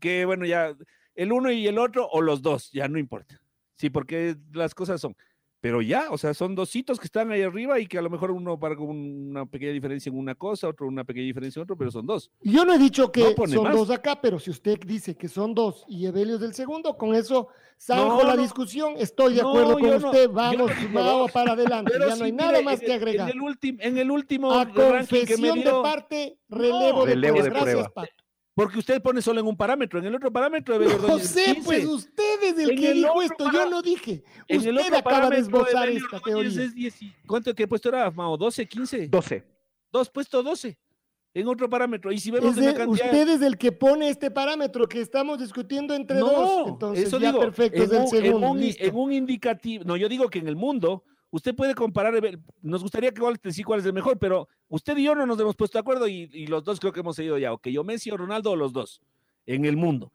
que 0.00 0.24
bueno, 0.24 0.46
ya 0.46 0.74
el 1.14 1.30
uno 1.30 1.52
y 1.52 1.66
el 1.66 1.78
otro, 1.78 2.08
o 2.08 2.22
los 2.22 2.40
dos, 2.40 2.70
ya 2.72 2.88
no 2.88 2.98
importa. 2.98 3.38
Sí, 3.76 3.90
porque 3.90 4.34
las 4.54 4.74
cosas 4.74 4.98
son. 5.00 5.14
Pero 5.60 5.82
ya, 5.82 6.06
o 6.10 6.18
sea, 6.18 6.34
son 6.34 6.54
dos 6.54 6.74
hitos 6.76 7.00
que 7.00 7.06
están 7.06 7.32
ahí 7.32 7.42
arriba 7.42 7.80
y 7.80 7.86
que 7.88 7.98
a 7.98 8.02
lo 8.02 8.10
mejor 8.10 8.30
uno 8.30 8.60
para 8.60 8.78
una 8.78 9.44
pequeña 9.44 9.72
diferencia 9.72 10.08
en 10.08 10.16
una 10.16 10.36
cosa, 10.36 10.68
otro 10.68 10.86
una 10.86 11.02
pequeña 11.02 11.26
diferencia 11.26 11.58
en 11.58 11.64
otro, 11.64 11.76
pero 11.76 11.90
son 11.90 12.06
dos. 12.06 12.30
Y 12.42 12.52
Yo 12.52 12.64
no 12.64 12.72
he 12.74 12.78
dicho 12.78 13.10
que 13.10 13.34
No 13.36 13.46
son 13.48 13.64
más. 13.64 13.74
dos 13.74 13.90
acá, 13.90 14.20
pero 14.20 14.38
si 14.38 14.50
usted 14.50 14.78
dice 14.86 15.16
que 15.16 15.26
son 15.26 15.54
dos 15.54 15.84
y 15.88 16.06
Evelio 16.06 16.36
es 16.36 16.40
del 16.40 16.54
segundo, 16.54 16.96
con 16.96 17.12
eso 17.12 17.48
zanjo 17.76 18.22
No, 18.22 18.28
la 18.28 18.36
no. 18.36 18.42
discusión. 18.42 18.94
Estoy 18.98 19.34
de 19.34 19.42
No, 19.42 19.48
acuerdo 19.48 19.78
con 19.80 19.94
usted. 20.04 20.26
yo 20.26 20.32
Vamos, 20.32 20.70
dos. 20.94 21.32
para 21.32 21.52
adelante. 21.54 21.90
Pero 21.92 22.08
ya 22.08 22.14
no 22.16 22.24
hay 22.24 22.32
nada 22.32 22.62
más 22.62 22.80
en 22.80 22.86
que 22.86 22.92
agregar. 22.94 23.28
En 23.30 23.36
el, 23.36 23.42
último 23.42 23.78
en 23.82 23.98
el 23.98 24.10
último 24.12 24.52
A 24.52 24.64
ranking 24.64 25.24
que 25.26 25.36
me 25.38 25.48
confesión 25.48 25.60
de 25.64 25.82
parte, 25.82 26.38
relevo 26.48 27.04
de 27.04 27.14
Relevo 27.14 27.42
de 27.42 27.50
prueba. 27.50 27.64
Gracias, 27.64 27.64
prueba. 27.64 27.88
Pato. 27.94 28.12
Porque 28.58 28.78
usted 28.80 29.00
pone 29.00 29.22
solo 29.22 29.40
en 29.40 29.46
un 29.46 29.56
parámetro, 29.56 30.00
en 30.00 30.06
el 30.06 30.14
otro 30.16 30.32
parámetro 30.32 30.78
de 30.78 30.86
No 30.86 30.94
Ordóñez 30.96 31.24
es 31.24 31.30
sé, 31.30 31.44
15. 31.54 31.62
pues 31.64 31.84
usted 31.86 32.42
es 32.42 32.58
el 32.58 32.70
En 32.70 32.76
que 32.76 32.90
el 32.90 32.96
dijo 32.96 33.22
esto, 33.22 33.44
para- 33.44 33.52
yo 33.64 33.70
no 33.70 33.82
dije. 33.82 34.24
En 34.48 34.60
el 34.66 34.76
Usted 34.76 34.86
otro 34.94 34.98
acaba 34.98 35.30
de 35.30 35.38
esbozar 35.38 35.88
Evelio 35.88 36.04
esta 36.04 36.20
teoría. 36.20 36.62
es 36.64 36.74
10 36.74 37.02
y- 37.02 37.12
¿Cuánto 37.26 37.54
que 37.54 37.68
puesto 37.68 37.88
era, 37.88 38.10
Mao? 38.10 38.36
¿12, 38.36 38.66
15? 38.68 39.08
12. 39.08 39.44
Dos 39.92 40.10
puesto 40.10 40.42
12 40.42 40.76
en 41.34 41.46
otro 41.46 41.70
parámetro. 41.70 42.10
Y 42.10 42.18
si 42.18 42.30
vemos 42.32 42.50
Es 42.50 42.58
en 42.58 42.64
la 42.64 42.70
de- 42.72 42.76
cantidad... 42.78 43.06
usted 43.06 43.28
es 43.28 43.42
el 43.42 43.56
que 43.56 43.70
pone 43.70 44.08
este 44.08 44.30
parámetro 44.30 44.88
que 44.88 45.00
estamos 45.00 45.38
discutiendo 45.38 45.94
entre 45.94 46.18
no, 46.18 46.26
dos. 46.26 46.68
Entonces, 46.68 47.06
eso 47.06 47.18
ya 47.20 47.28
digo, 47.30 47.40
perfecto, 47.40 47.76
en 47.78 47.82
es 47.84 47.90
del 47.90 47.98
un, 48.00 48.04
en 48.04 48.10
segundo. 48.10 48.50
un- 48.50 48.62
en 48.62 48.96
un 48.96 49.12
indicativo, 49.12 49.84
no, 49.84 49.96
yo 49.96 50.08
digo 50.08 50.28
que 50.28 50.40
en 50.40 50.48
el 50.48 50.56
mundo 50.56 51.04
usted 51.30 51.54
puede 51.54 51.74
comparar, 51.74 52.14
Evel- 52.14 52.42
nos 52.62 52.82
gustaría 52.82 53.10
que 53.12 53.20
igual 53.20 53.38
decir 53.42 53.64
cuál 53.64 53.80
es 53.80 53.86
el 53.86 53.92
mejor, 53.92 54.18
pero 54.18 54.48
usted 54.68 54.96
y 54.96 55.04
yo 55.04 55.14
no 55.14 55.26
nos 55.26 55.38
hemos 55.40 55.56
puesto 55.56 55.78
de 55.78 55.80
acuerdo 55.80 56.08
y, 56.08 56.46
los 56.46 56.64
dos 56.64 56.80
creo 56.80 56.92
que 56.92 57.00
hemos 57.00 57.16
seguido 57.16 57.38
ya, 57.38 57.52
o 57.52 57.58
que 57.58 57.72
yo 57.72 57.84
Messi 57.84 58.10
o 58.10 58.16
Ronaldo 58.16 58.50
o 58.52 58.56
los 58.56 58.72
dos, 58.72 59.00
en 59.46 59.64
el 59.64 59.76
mundo. 59.76 60.12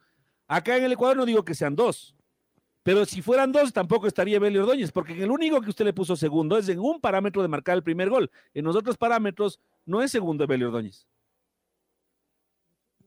Acá 0.47 0.77
en 0.77 0.83
el 0.83 0.91
Ecuador 0.91 1.17
no 1.17 1.25
digo 1.25 1.43
que 1.45 1.55
sean 1.55 1.75
dos, 1.75 2.15
pero 2.83 3.05
si 3.05 3.21
fueran 3.21 3.51
dos 3.51 3.71
tampoco 3.71 4.07
estaría 4.07 4.35
Evelio 4.35 4.61
Ordóñez, 4.63 4.91
porque 4.91 5.23
el 5.23 5.31
único 5.31 5.61
que 5.61 5.69
usted 5.69 5.85
le 5.85 5.93
puso 5.93 6.15
segundo 6.15 6.57
es 6.57 6.67
en 6.67 6.79
un 6.79 6.99
parámetro 6.99 7.41
de 7.41 7.47
marcar 7.47 7.77
el 7.77 7.83
primer 7.83 8.09
gol. 8.09 8.29
En 8.53 8.65
los 8.65 8.75
otros 8.75 8.97
parámetros 8.97 9.59
no 9.85 10.01
es 10.01 10.11
segundo 10.11 10.43
Evelio 10.43 10.67
Ordóñez. 10.67 11.07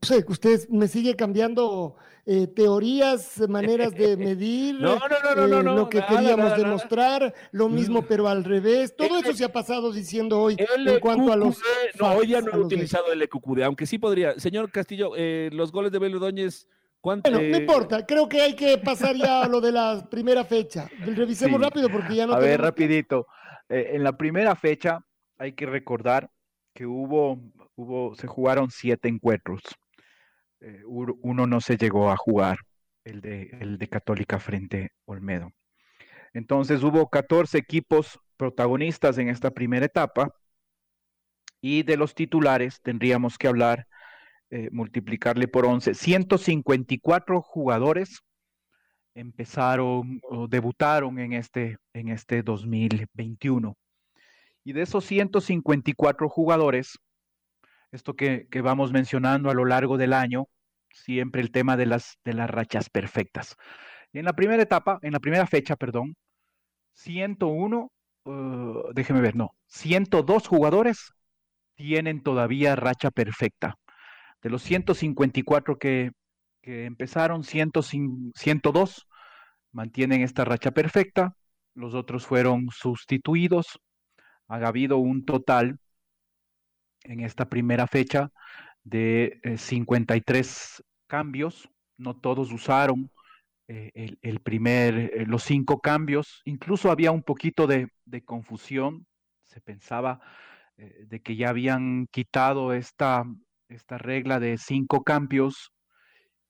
Sé, 0.03 0.25
usted 0.29 0.69
me 0.69 0.89
sigue 0.89 1.17
cambiando 1.17 1.97
eh, 2.27 2.47
teorías, 2.49 3.41
maneras 3.49 3.95
de 3.95 4.17
medir, 4.17 4.75
No, 4.81 4.97
no, 4.97 5.09
no, 5.35 5.47
no, 5.47 5.63
no, 5.63 5.73
eh, 5.73 5.77
lo 5.77 5.89
que 5.89 5.99
nada, 5.99 6.09
queríamos 6.09 6.39
nada, 6.39 6.51
nada. 6.59 6.65
demostrar, 6.65 7.35
lo 7.53 7.69
mismo 7.69 8.03
pero 8.03 8.29
al 8.29 8.45
revés. 8.45 8.95
Todo 8.97 9.19
eso 9.19 9.33
se 9.33 9.45
ha 9.45 9.53
pasado 9.53 9.93
diciendo 9.93 10.41
hoy 10.41 10.57
en 10.59 11.01
cuanto 11.01 11.33
a 11.33 11.37
los... 11.37 11.61
No, 11.99 12.13
hoy 12.13 12.29
ya 12.29 12.41
no 12.41 12.53
he 12.53 12.59
utilizado 12.59 13.13
el 13.13 13.23
EQQD, 13.23 13.63
aunque 13.63 13.87
sí 13.87 13.99
podría. 13.99 14.39
Señor 14.39 14.71
Castillo, 14.71 15.13
eh, 15.17 15.51
los 15.53 15.73
goles 15.73 15.93
de 15.93 15.99
Ordóñez, 15.99 16.69
¿cuánto? 17.01 17.31
Bueno, 17.31 17.49
no 17.49 17.57
eh, 17.57 17.61
importa, 17.61 18.05
creo 18.05 18.29
que 18.29 18.43
hay 18.43 18.55
que 18.55 18.79
pasar 18.79 19.17
ya 19.17 19.43
a 19.43 19.49
lo 19.49 19.61
de 19.61 19.73
la 19.73 20.07
primera 20.11 20.45
fecha. 20.45 20.89
Revisemos 20.99 21.59
Sí. 21.59 21.65
rápido 21.65 21.89
porque 21.89 22.15
ya 22.17 22.27
no 22.27 22.35
a 22.35 22.39
ver, 22.39 22.61
rapidito. 22.61 23.27
Eh, 23.69 23.91
en 23.95 24.05
la 24.05 24.17
primera 24.17 24.55
fecha 24.57 25.01
hay 25.39 25.53
que 25.53 25.67
recordar 25.67 26.31
que 26.75 26.87
hubo, 26.87 27.39
hubo, 27.75 28.15
se 28.15 28.27
jugaron 28.27 28.71
siete 28.71 29.09
encuentros. 29.09 29.61
Eh, 30.67 30.83
uno 30.85 31.47
no 31.47 31.61
se 31.61 31.77
llegó 31.77 32.11
a 32.11 32.17
jugar, 32.17 32.59
el 33.05 33.21
de, 33.21 33.57
el 33.61 33.79
de 33.79 33.89
Católica 33.89 34.41
frente 34.41 34.91
Olmedo. 35.05 35.53
Entonces 36.33 36.83
hubo 36.83 37.09
14 37.09 37.57
equipos 37.57 38.19
protagonistas 38.37 39.17
en 39.19 39.29
esta 39.29 39.53
primera 39.53 39.87
etapa 39.87 40.35
y 41.61 41.85
de 41.85 41.97
los 41.97 42.17
titulares 42.17 42.81
tendríamos 42.83 43.39
que 43.39 43.47
hablar, 43.47 43.87
eh, 44.51 44.69
multiplicarle 44.73 45.47
por 45.47 45.67
11, 45.67 45.95
154 45.95 47.43
jugadores 47.43 48.23
empezaron 49.14 50.21
o 50.29 50.49
debutaron 50.49 51.21
en 51.21 51.33
este, 51.35 51.77
en 51.93 52.09
este 52.09 52.43
2021. 52.43 53.77
Y 54.64 54.73
de 54.73 54.83
esos 54.83 55.05
154 55.05 56.29
jugadores, 56.29 56.99
esto 57.93 58.14
que 58.17 58.49
vamos 58.62 58.91
mencionando 58.91 59.49
a 59.49 59.55
lo 59.55 59.64
largo 59.64 59.97
del 59.97 60.12
año, 60.12 60.49
siempre 61.05 61.41
el 61.43 61.51
tema 61.51 61.77
de 61.77 61.87
las, 61.87 62.19
de 62.25 62.35
las 62.35 62.51
rachas 62.51 62.91
perfectas. 62.91 63.57
En 64.13 64.25
la 64.25 64.35
primera 64.35 64.63
etapa, 64.63 64.99
en 65.03 65.13
la 65.13 65.21
primera 65.21 65.47
fecha, 65.47 65.77
perdón, 65.77 66.17
101, 66.95 67.91
uh, 68.25 68.93
déjeme 68.95 69.21
ver, 69.21 69.37
no, 69.37 69.51
102 69.67 70.49
jugadores 70.49 71.13
tienen 71.75 72.23
todavía 72.23 72.77
racha 72.77 73.11
perfecta. 73.11 73.77
De 74.43 74.51
los 74.51 74.63
154 74.63 75.79
que, 75.79 76.13
que 76.63 76.87
empezaron, 76.87 77.45
100, 77.45 77.73
102 78.35 79.07
mantienen 79.73 80.23
esta 80.23 80.45
racha 80.45 80.71
perfecta, 80.71 81.37
los 81.75 81.95
otros 81.95 82.27
fueron 82.27 82.69
sustituidos. 82.71 83.79
Ha 84.49 84.57
habido 84.57 84.99
un 84.99 85.25
total 85.25 85.79
en 87.05 87.21
esta 87.21 87.49
primera 87.49 87.87
fecha 87.87 88.31
de 88.85 89.41
eh, 89.43 89.59
53 89.59 90.83
cambios, 91.07 91.71
no 91.99 92.17
todos 92.17 92.53
usaron 92.53 93.11
eh, 93.69 93.91
el, 93.95 94.19
el, 94.23 94.41
primer, 94.41 94.97
eh, 94.99 95.27
los 95.27 95.45
cinco 95.45 95.81
cambios, 95.81 96.43
incluso 96.45 96.91
había 96.91 97.13
un 97.13 97.23
poquito 97.23 97.67
de, 97.67 97.89
de 98.05 98.25
confusión, 98.25 99.07
se 99.45 99.61
pensaba 99.61 100.21
eh, 100.79 101.07
de 101.09 101.21
que 101.23 101.37
ya 101.37 101.51
habían 101.51 102.07
quitado 102.13 102.73
esta, 102.75 103.25
esta 103.69 103.99
regla 103.99 104.41
de 104.41 104.59
cinco 104.59 105.03
cambios 105.05 105.73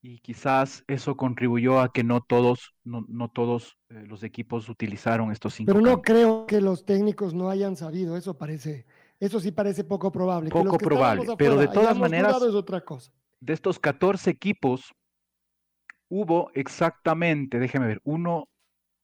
y 0.03 0.21
quizás 0.21 0.85
eso 0.89 1.17
contribuyó 1.17 1.81
a 1.81 1.93
que 1.93 2.05
no 2.05 2.21
todos, 2.23 2.75
no, 2.85 3.05
no 3.09 3.29
todos 3.31 3.77
los 3.89 4.23
equipos 4.23 4.69
utilizaron 4.69 5.33
estos 5.33 5.55
cinco 5.55 5.73
Pero 5.73 5.81
no 5.81 5.89
cambios. 5.89 6.03
creo 6.03 6.47
que 6.47 6.61
los 6.61 6.85
técnicos 6.85 7.35
no 7.35 7.51
hayan 7.51 7.77
sabido, 7.77 8.17
eso 8.17 8.39
parece, 8.39 8.87
eso 9.21 9.41
sí 9.41 9.51
parece 9.53 9.85
poco 9.85 10.13
probable. 10.13 10.51
Que 10.53 10.59
Poco 10.59 10.65
los 10.65 10.79
que 10.79 10.85
probable, 10.85 11.27
pero 11.37 11.57
de 11.57 11.69
todas 11.69 11.99
maneras- 11.99 12.37
es 12.43 12.55
otra 12.55 12.85
cosa. 12.85 13.13
De 13.41 13.53
estos 13.53 13.79
14 13.79 14.31
equipos, 14.31 14.93
hubo 16.09 16.51
exactamente, 16.55 17.59
déjeme 17.59 17.87
ver, 17.87 18.01
uno, 18.05 18.49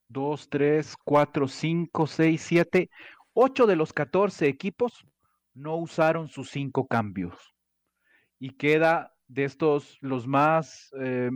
dos, 0.08 0.48
tres, 0.48 0.94
cuatro, 1.04 1.48
cinco, 1.48 2.06
seis, 2.06 2.42
siete, 2.42 2.90
ocho 3.34 3.66
de 3.66 3.76
los 3.76 3.92
14 3.92 4.46
equipos 4.48 5.06
no 5.54 5.76
usaron 5.76 6.28
sus 6.28 6.50
cinco 6.50 6.86
cambios. 6.86 7.54
Y 8.38 8.50
queda 8.50 9.14
de 9.28 9.44
estos 9.44 9.98
los 10.00 10.26
más, 10.26 10.90
eh, 11.00 11.30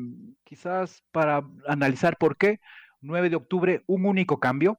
quizás 0.45 1.03
para 1.13 1.43
analizar 1.67 2.17
por 2.19 2.37
qué, 2.37 2.61
9 3.01 3.31
de 3.31 3.37
octubre, 3.37 3.85
un 3.87 4.07
único 4.07 4.41
cambio. 4.41 4.79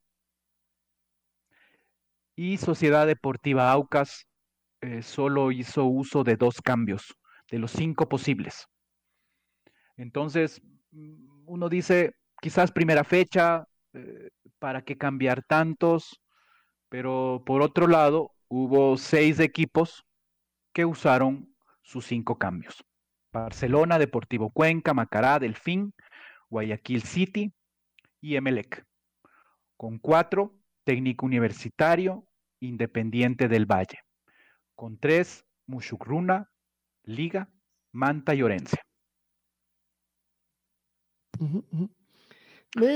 Y 2.35 2.57
Sociedad 2.57 3.07
Deportiva 3.07 3.71
Aucas 3.71 4.27
eh, 4.81 5.01
solo 5.01 5.51
hizo 5.51 5.85
uso 5.85 6.23
de 6.23 6.35
dos 6.35 6.61
cambios, 6.61 7.15
de 7.49 7.59
los 7.59 7.71
cinco 7.71 8.09
posibles. 8.09 8.67
Entonces, 9.95 10.61
mm, 10.91 11.45
uno 11.45 11.69
dice, 11.69 12.13
quizás 12.41 12.71
primera 12.71 13.03
fecha, 13.03 13.67
eh, 13.93 14.29
¿para 14.59 14.83
qué 14.83 14.97
cambiar 14.97 15.43
tantos? 15.43 16.21
Pero 16.89 17.43
por 17.45 17.61
otro 17.61 17.87
lado, 17.87 18.31
hubo 18.47 18.97
seis 18.97 19.39
equipos 19.39 20.05
que 20.73 20.85
usaron 20.85 21.53
sus 21.81 22.05
cinco 22.05 22.37
cambios. 22.37 22.83
Barcelona, 23.31 23.99
Deportivo 23.99 24.49
Cuenca, 24.49 24.93
Macará, 24.93 25.39
Delfín, 25.39 25.93
Guayaquil 26.49 27.03
City 27.03 27.53
y 28.21 28.35
Emelec. 28.35 28.85
Con 29.75 29.99
cuatro, 29.99 30.55
Técnico 30.83 31.25
Universitario, 31.25 32.25
Independiente 32.59 33.47
del 33.47 33.65
Valle. 33.65 33.99
Con 34.75 34.97
tres, 34.97 35.45
Mushukruna, 35.65 36.49
Liga, 37.07 37.49
Manta 37.93 38.35
y 38.35 38.43
Orense. 38.43 38.77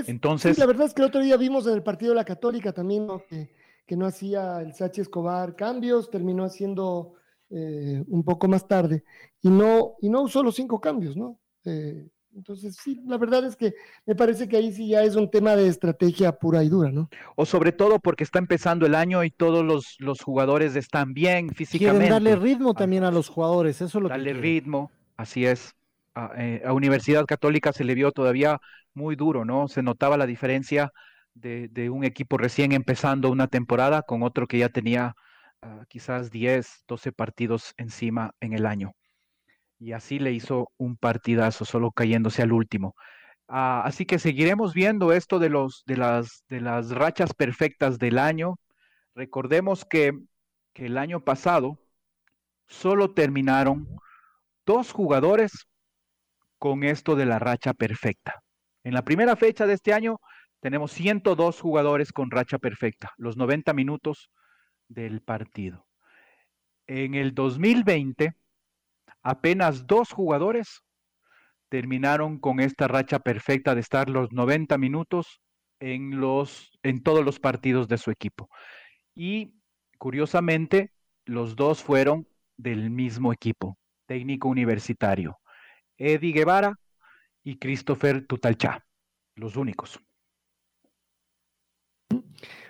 Entonces- 0.08 0.56
Sí, 0.56 0.60
la 0.60 0.68
verdad 0.68 0.88
es 0.88 0.94
que 0.94 1.02
el 1.02 1.08
otro 1.08 1.22
día 1.22 1.38
vimos 1.38 1.66
en 1.68 1.74
el 1.74 1.84
partido 1.84 2.12
de 2.12 2.18
la 2.18 2.26
Católica 2.26 2.74
también 2.74 3.08
¿no? 3.08 3.26
que, 3.26 3.52
que 3.86 3.96
no 3.96 4.06
hacía 4.06 4.62
el 4.62 4.74
Sachi 4.74 5.02
Escobar 5.02 5.56
cambios, 5.56 6.10
terminó 6.10 6.44
haciendo 6.44 7.14
eh, 7.50 8.04
un 8.08 8.24
poco 8.24 8.48
más 8.48 8.68
tarde 8.68 9.04
y 9.42 9.50
no, 9.50 9.96
y 10.02 10.10
no 10.10 10.22
usó 10.22 10.44
los 10.44 10.56
cinco 10.56 10.80
cambios, 10.80 11.18
¿no? 11.18 11.40
Eh, 11.66 12.08
entonces, 12.36 12.78
sí, 12.82 13.02
la 13.06 13.18
verdad 13.18 13.46
es 13.46 13.56
que 13.56 13.74
me 14.06 14.16
parece 14.16 14.48
que 14.48 14.58
ahí 14.58 14.72
sí 14.72 14.88
ya 14.88 15.04
es 15.04 15.16
un 15.16 15.30
tema 15.30 15.56
de 15.56 15.68
estrategia 15.68 16.32
pura 16.32 16.64
y 16.64 16.70
dura, 16.70 16.92
¿no? 16.92 17.10
O 17.36 17.46
sobre 17.46 17.72
todo 17.72 18.00
porque 18.00 18.24
está 18.24 18.40
empezando 18.40 18.86
el 18.86 18.96
año 18.96 19.24
y 19.24 19.32
todos 19.32 19.66
los, 19.66 19.96
los 20.00 20.22
jugadores 20.22 20.76
están 20.76 21.14
bien 21.14 21.50
físicamente. 21.50 22.08
Quieren 22.08 22.24
darle 22.24 22.36
ritmo 22.38 22.74
también 22.74 23.04
a 23.04 23.12
los 23.12 23.28
jugadores, 23.28 23.82
eso 23.82 23.98
es 23.98 24.04
lo 24.04 24.10
que 24.10 24.14
darle 24.14 24.34
ritmo, 24.34 24.92
así 25.18 25.46
es. 25.46 25.76
A, 26.16 26.32
eh, 26.38 26.62
a 26.66 26.74
Universidad 26.74 27.26
Católica 27.26 27.74
se 27.74 27.84
le 27.84 27.96
vio 27.96 28.12
todavía 28.12 28.60
muy 28.94 29.16
duro, 29.16 29.46
¿no? 29.46 29.68
Se 29.68 29.82
notaba 29.82 30.18
la 30.18 30.26
diferencia 30.26 30.92
de, 31.34 31.68
de 31.70 31.90
un 31.90 32.04
equipo 32.04 32.38
recién 32.38 32.72
empezando 32.72 33.30
una 33.30 33.48
temporada 33.48 34.02
con 34.04 34.24
otro 34.24 34.48
que 34.48 34.58
ya 34.58 34.70
tenía 34.70 35.16
ah, 35.62 35.84
quizás 35.88 36.32
10, 36.32 36.84
12 36.88 37.12
partidos 37.12 37.74
encima 37.78 38.34
en 38.40 38.54
el 38.54 38.66
año. 38.66 38.94
Y 39.82 39.94
así 39.94 40.20
le 40.20 40.32
hizo 40.32 40.70
un 40.78 40.96
partidazo, 40.96 41.66
solo 41.66 41.92
cayéndose 41.92 42.44
al 42.44 42.54
último. 42.54 42.94
Ah, 43.48 43.82
así 43.84 44.06
que 44.06 44.20
seguiremos 44.20 44.76
viendo 44.76 45.12
esto 45.12 45.40
de, 45.40 45.50
los, 45.50 45.84
de, 45.88 45.98
las, 45.98 46.46
de 46.50 46.62
las 46.62 46.92
rachas 46.92 47.34
perfectas 47.34 47.98
del 47.98 48.20
año. 48.20 48.58
Recordemos 49.16 49.84
que, 49.84 50.14
que 50.74 50.86
el 50.86 51.00
año 51.00 51.24
pasado 51.24 51.80
solo 52.68 53.16
terminaron 53.16 53.88
dos 54.68 54.92
jugadores 54.92 55.66
con 56.60 56.84
esto 56.84 57.16
de 57.16 57.26
la 57.26 57.40
racha 57.40 57.74
perfecta. 57.74 58.44
En 58.84 58.94
la 58.94 59.04
primera 59.04 59.36
fecha 59.36 59.66
de 59.66 59.74
este 59.74 59.94
año 59.94 60.20
tenemos 60.60 60.92
102 60.92 61.60
jugadores 61.60 62.14
con 62.14 62.30
racha 62.30 62.60
perfecta, 62.60 63.14
los 63.18 63.36
90 63.36 63.74
minutos 63.74 64.30
del 64.88 65.22
partido. 65.22 65.88
En 66.86 67.16
el 67.16 67.34
2020, 67.34 68.36
apenas 69.24 69.88
dos 69.88 70.12
jugadores 70.12 70.84
terminaron 71.70 72.38
con 72.38 72.60
esta 72.60 72.88
racha 72.88 73.20
perfecta 73.20 73.76
de 73.76 73.82
estar 73.82 74.10
los 74.10 74.32
90 74.32 74.78
minutos 74.78 75.42
en, 75.80 76.20
los, 76.20 76.72
en 76.84 77.02
todos 77.02 77.24
los 77.24 77.40
partidos 77.40 77.88
de 77.88 77.98
su 77.98 78.12
equipo. 78.12 78.50
Y 79.16 79.56
curiosamente, 79.98 80.94
los 81.26 81.56
dos 81.56 81.82
fueron 81.82 82.28
del 82.58 82.90
mismo 82.90 83.32
equipo, 83.32 83.78
técnico 84.06 84.50
universitario, 84.50 85.40
Eddie 85.98 86.34
Guevara 86.34 86.76
y 87.44 87.58
Christopher 87.58 88.26
Tutalchá, 88.28 88.86
los 89.36 89.56
únicos. 89.56 90.00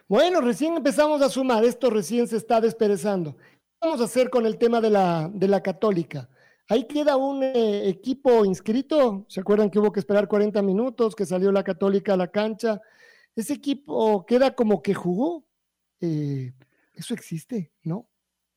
Bueno, 0.08 0.42
recién 0.42 0.76
empezamos 0.76 1.22
a 1.22 1.30
sumar, 1.30 1.64
esto 1.64 1.90
recién 1.90 2.28
se 2.28 2.38
está 2.38 2.62
desperezando. 2.62 3.38
¿Qué 3.38 3.78
vamos 3.82 4.02
a 4.02 4.06
hacer 4.06 4.30
con 4.30 4.46
el 4.46 4.58
tema 4.58 4.82
de 4.82 4.90
la, 4.90 5.30
de 5.34 5.48
la 5.48 5.64
católica? 5.64 6.30
Ahí 6.72 6.86
queda 6.86 7.18
un 7.18 7.44
eh, 7.44 7.90
equipo 7.90 8.46
inscrito, 8.46 9.26
¿se 9.28 9.42
acuerdan 9.42 9.70
que 9.70 9.78
hubo 9.78 9.92
que 9.92 10.00
esperar 10.00 10.30
40 10.30 10.62
minutos, 10.62 11.18
que 11.18 11.26
salió 11.26 11.52
la 11.52 11.66
católica 11.66 12.14
a 12.14 12.18
la 12.18 12.30
cancha? 12.32 12.80
Ese 13.36 13.56
equipo 13.56 14.26
queda 14.26 14.56
como 14.56 14.82
que 14.82 14.94
jugó. 14.94 15.44
Eh, 16.00 16.54
eso 16.94 17.14
existe, 17.14 17.74
¿no? 17.84 18.08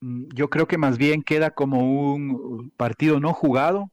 Mm, 0.01 0.27
Yo 0.33 0.49
creo 0.49 0.69
que 0.69 0.79
más 0.79 0.97
bien 0.97 1.25
queda 1.25 1.51
como 1.51 2.15
un 2.15 2.71
partido 2.77 3.19
no 3.19 3.33
jugado 3.33 3.91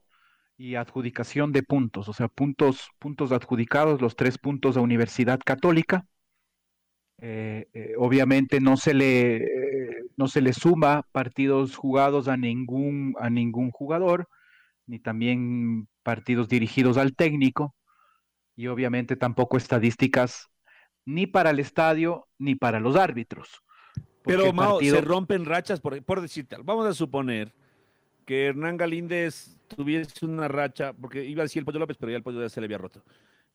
y 0.56 0.76
adjudicación 0.76 1.52
de 1.52 1.64
puntos, 1.64 2.08
o 2.08 2.14
sea, 2.14 2.28
puntos, 2.28 2.92
puntos 3.00 3.32
adjudicados, 3.32 4.02
los 4.02 4.16
tres 4.16 4.38
puntos 4.38 4.78
a 4.78 4.82
Universidad 4.82 5.40
Católica. 5.44 6.06
Eh, 7.24 7.68
eh, 7.74 7.94
obviamente 8.00 8.60
no 8.60 8.78
se 8.78 8.96
le 8.96 9.38
eh, 9.44 10.04
no 10.18 10.28
se 10.28 10.42
le 10.42 10.54
suma 10.54 11.06
partidos 11.12 11.76
jugados 11.76 12.28
a 12.28 12.36
ningún 12.36 13.14
a 13.20 13.30
ningún 13.30 13.70
jugador, 13.70 14.28
ni 14.88 14.98
también 14.98 15.88
partidos 16.02 16.50
dirigidos 16.50 16.98
al 16.98 17.16
técnico, 17.16 17.76
y 18.56 18.66
obviamente 18.68 19.16
tampoco 19.16 19.58
estadísticas 19.58 20.48
ni 21.06 21.28
para 21.28 21.52
el 21.52 21.60
estadio 21.60 22.28
ni 22.40 22.56
para 22.56 22.80
los 22.80 22.96
árbitros. 22.96 23.62
Pero 24.24 24.52
Mao, 24.52 24.74
partido- 24.78 24.96
se 24.96 25.02
rompen 25.02 25.46
rachas, 25.46 25.80
por, 25.80 26.04
por 26.04 26.22
decirte, 26.22 26.58
vamos 26.64 26.88
a 26.88 26.94
suponer 26.94 27.54
que 28.26 28.48
Hernán 28.48 28.78
Galíndez 28.78 29.58
tuviese 29.68 30.26
una 30.26 30.48
racha, 30.48 30.94
porque 30.94 31.24
iba 31.24 31.44
a 31.44 31.46
decir 31.46 31.60
el 31.62 31.66
Pollo 31.66 31.80
López, 31.80 31.98
pero 32.00 32.12
ya 32.12 32.18
el 32.18 32.24
Pollo 32.24 32.42
ya 32.42 32.50
se 32.50 32.62
le 32.62 32.66
había 32.66 32.78
roto. 32.80 33.04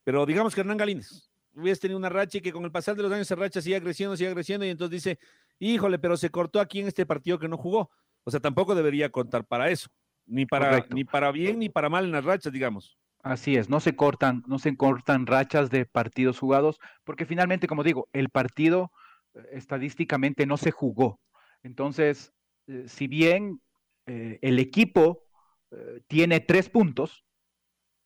Pero 0.05 0.25
digamos 0.25 0.55
que 0.55 0.61
Hernán 0.61 0.77
Galíndez 0.77 1.31
hubiese 1.57 1.83
tenido 1.83 1.99
una 1.99 2.09
racha 2.09 2.39
y 2.39 2.41
que 2.41 2.53
con 2.53 2.65
el 2.65 2.71
pasar 2.71 2.97
de 2.97 3.03
los 3.03 3.13
años 3.13 3.27
esa 3.27 3.35
racha 3.35 3.61
siga 3.61 3.81
creciendo, 3.81 4.17
siga 4.17 4.33
creciendo, 4.33 4.67
y 4.67 4.71
entonces 4.71 5.03
dice, 5.03 5.19
híjole, 5.59 5.99
pero 5.99 6.17
se 6.17 6.31
cortó 6.31 6.61
aquí 6.61 6.81
en 6.81 6.89
este 6.89 7.07
partido 7.07 7.39
que 7.39 7.49
no 7.49 7.57
jugó. 7.57 7.91
O 8.25 8.31
sea, 8.31 8.41
tampoco 8.41 8.75
debería 8.75 9.11
contar 9.11 9.45
para 9.45 9.71
eso, 9.71 9.89
ni 10.27 10.47
para, 10.47 10.69
Correcto. 10.69 10.95
ni 10.95 11.05
para 11.05 11.31
bien 11.33 11.59
ni 11.59 11.69
para 11.69 11.89
mal 11.89 12.05
en 12.05 12.13
las 12.13 12.25
rachas, 12.25 12.53
digamos. 12.53 12.99
Así 13.23 13.57
es, 13.57 13.69
no 13.69 13.81
se 13.81 13.97
cortan, 13.97 14.45
no 14.47 14.59
se 14.59 14.77
cortan 14.77 15.27
rachas 15.27 15.71
de 15.71 15.85
partidos 15.85 16.39
jugados, 16.39 16.79
porque 17.05 17.27
finalmente, 17.27 17.67
como 17.67 17.83
digo, 17.83 18.09
el 18.13 18.29
partido 18.29 18.93
eh, 19.35 19.41
estadísticamente 19.53 20.47
no 20.47 20.57
se 20.57 20.71
jugó. 20.71 21.21
Entonces, 21.63 22.33
eh, 22.69 22.85
si 22.87 23.07
bien 23.07 23.61
eh, 24.07 24.39
el 24.43 24.59
equipo 24.59 25.25
eh, 25.71 26.01
tiene 26.07 26.41
tres 26.41 26.69
puntos 26.69 27.25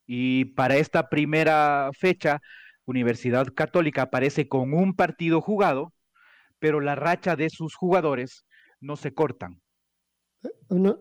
y 0.06 0.46
para 0.46 0.76
esta 0.76 1.08
primera 1.08 1.90
fecha 1.92 2.40
Universidad 2.90 3.46
Católica 3.54 4.02
aparece 4.02 4.48
con 4.48 4.74
un 4.74 4.94
partido 4.94 5.40
jugado, 5.40 5.92
pero 6.58 6.80
la 6.80 6.94
racha 6.94 7.36
de 7.36 7.48
sus 7.50 7.74
jugadores 7.74 8.44
no 8.80 8.96
se 8.96 9.14
cortan. 9.14 9.60
No, 10.68 10.98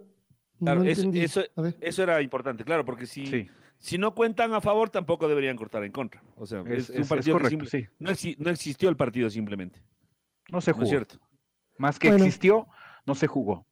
Claro, 0.59 0.83
no 0.83 0.89
eso, 0.89 2.03
era 2.03 2.21
importante, 2.21 2.65
claro, 2.65 2.83
porque 2.83 3.05
si, 3.05 3.25
Sí, 3.25 3.49
si 3.77 3.97
no 3.97 4.13
cuentan 4.13 4.53
a 4.53 4.59
favor, 4.59 4.89
tampoco 4.89 5.27
deberían 5.29 5.55
cortar 5.55 5.83
en 5.85 5.91
contra. 5.93 6.21
O 6.35 6.45
sea, 6.45 6.61
es, 6.67 6.89
es, 6.89 6.95
un 6.97 7.01
es 7.03 7.07
partido 7.07 7.37
que 7.37 7.43
correcto, 7.43 7.65
simple- 7.65 7.69
sí. 7.69 7.87
no, 7.99 8.09
exi- 8.11 8.35
no 8.37 8.49
existió 8.49 8.89
el 8.89 8.97
partido 8.97 9.29
simplemente. 9.29 9.81
No 10.51 10.59
se 10.59 10.71
¿No 10.71 10.75
es 10.75 10.77
jugó. 10.79 10.89
cierto? 10.89 11.19
Más 11.77 11.97
que 11.97 12.09
Bueno. 12.09 12.25
existió, 12.25 12.67
no 13.05 13.15
se 13.15 13.27
jugó. 13.27 13.65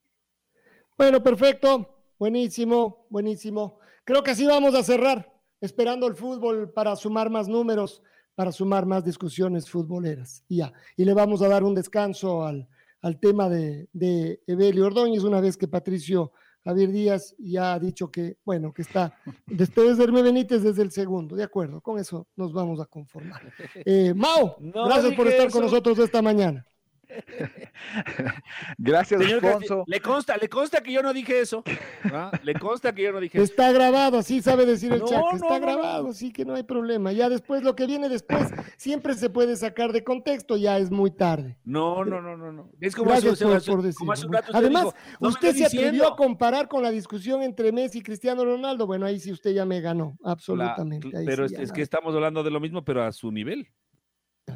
Bueno, 0.97 1.22
perfecto. 1.22 1.93
Buenísimo, 2.18 3.05
buenísimo. 3.09 3.80
Creo 4.05 4.24
que 4.24 4.32
así 4.32 4.45
vamos 4.45 4.74
a 4.74 4.82
cerrar, 4.84 5.30
esperando 5.62 6.08
el 6.08 6.16
fútbol 6.16 6.72
para 6.72 6.95
sumar 6.95 7.30
más 7.30 7.47
números, 7.47 8.01
para 8.36 8.51
sumar 8.51 8.86
más 8.86 9.03
discusiones 9.03 9.70
futboleras. 9.70 10.43
Y 10.47 10.58
ya. 10.58 10.74
Y 10.95 11.05
le 11.05 11.14
vamos 11.14 11.41
a 11.41 11.48
dar 11.48 11.64
un 11.64 11.73
descanso 11.76 12.44
al, 12.45 12.68
al 13.02 13.19
tema 13.19 13.49
de, 13.49 13.88
de 13.94 14.41
Evelio 14.48 14.86
Ordóñez, 14.86 15.23
una 15.23 15.41
vez 15.41 15.57
que 15.57 15.68
Patricio 15.68 16.32
Javier 16.64 16.91
Díaz 16.91 17.34
ya 17.40 17.73
ha 17.73 17.80
dicho 17.80 18.11
que, 18.11 18.38
bueno, 18.44 18.73
que 18.73 18.82
está 18.82 19.18
después 19.45 19.98
de 19.98 20.03
Herme 20.03 20.22
Benítez 20.22 20.64
desde 20.64 20.82
el 20.84 20.91
segundo. 20.91 21.36
De 21.36 21.44
acuerdo, 21.44 21.80
con 21.82 21.98
eso 21.98 22.27
nos 22.36 22.52
vamos 22.52 22.80
a 22.82 22.86
conformar. 22.86 23.41
Eh, 23.86 24.14
Mao, 24.14 24.57
No 24.60 24.86
gracias 24.86 25.14
por 25.15 25.27
estar 25.27 25.48
eso. 25.48 25.53
con 25.56 25.64
nosotros 25.65 25.98
esta 25.99 26.22
mañana. 26.22 26.65
Gracias, 28.78 29.22
Señor 29.22 29.46
Alfonso. 29.46 29.84
le 29.88 30.00
consta, 30.02 30.38
le 30.38 30.50
consta 30.50 30.82
que 30.82 30.92
yo 30.92 31.02
no 31.02 31.14
dije 31.14 31.40
eso. 31.40 31.64
¿ah? 32.06 32.32
Le 32.44 32.54
consta 32.56 32.94
que 32.94 33.04
yo 33.04 33.12
no 33.12 33.20
dije 33.20 33.38
eso. 33.38 33.44
Está 33.46 33.72
grabado, 33.72 34.18
así 34.18 34.42
sabe 34.42 34.66
decir 34.66 34.92
el 34.92 35.00
No, 35.00 35.06
no, 35.06 35.32
está 35.34 35.48
no, 35.48 35.60
no. 35.60 35.62
grabado, 35.62 36.08
así 36.10 36.32
que 36.32 36.46
no 36.46 36.56
hay 36.56 36.64
problema. 36.64 37.12
Ya 37.12 37.30
después, 37.30 37.64
lo 37.64 37.76
que 37.76 37.86
viene 37.88 38.10
después, 38.10 38.50
siempre 38.78 39.14
se 39.16 39.30
puede 39.30 39.56
sacar 39.56 39.94
de 39.94 40.04
contexto, 40.04 40.58
ya 40.58 40.78
es 40.78 40.92
muy 40.92 41.12
tarde. 41.12 41.58
No, 41.64 42.04
no, 42.06 42.22
no, 42.22 42.38
no, 42.38 42.52
no. 42.52 42.72
Es 42.80 42.96
como, 42.96 43.10
Gracias 43.12 43.34
hace- 43.34 43.46
por, 43.46 43.56
hace- 43.56 43.72
por 43.72 43.94
como 43.96 44.12
hace 44.12 44.26
un 44.28 44.34
rato 44.34 44.52
Además, 44.54 44.84
dijo, 44.86 44.96
"No 45.20 45.28
me 45.30 45.34
usted 45.34 45.56
se 45.56 45.66
atrevió 45.66 45.92
diciendo". 45.92 46.14
a 46.14 46.16
comparar 46.16 46.68
con 46.68 46.84
la 46.84 46.92
discusión 46.92 47.42
entre 47.42 47.72
Messi 47.72 48.00
y 48.00 48.04
Cristiano 48.04 48.44
Ronaldo. 48.44 48.86
Bueno, 48.88 49.06
ahí 49.06 49.20
sí 49.20 49.32
usted 49.32 49.52
ya 49.54 49.66
me 49.66 49.82
ganó, 49.82 50.18
absolutamente. 50.24 51.10
pero 51.26 51.48
sí 51.48 51.56
es, 51.58 51.72
que 51.72 51.82
estamos 51.82 52.14
hablando 52.16 52.44
de 52.44 52.52
lo 52.52 52.60
mismo, 52.60 52.84
pero 52.84 53.04
a 53.04 53.12
su 53.12 53.32
nivel, 53.32 53.68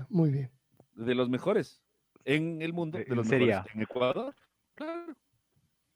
Muy 0.10 0.32
bien. 0.32 0.52
de 0.95 1.15
los 1.15 1.30
mejores 1.30 1.82
en 2.26 2.61
el 2.61 2.73
mundo, 2.73 2.98
de 2.98 3.06
En 3.07 3.15
los 3.15 3.27
Serie 3.27 3.48
mejores 3.48 3.72
A. 3.72 3.76
en 3.76 3.81
Ecuador. 3.84 4.35
Claro. 4.76 5.14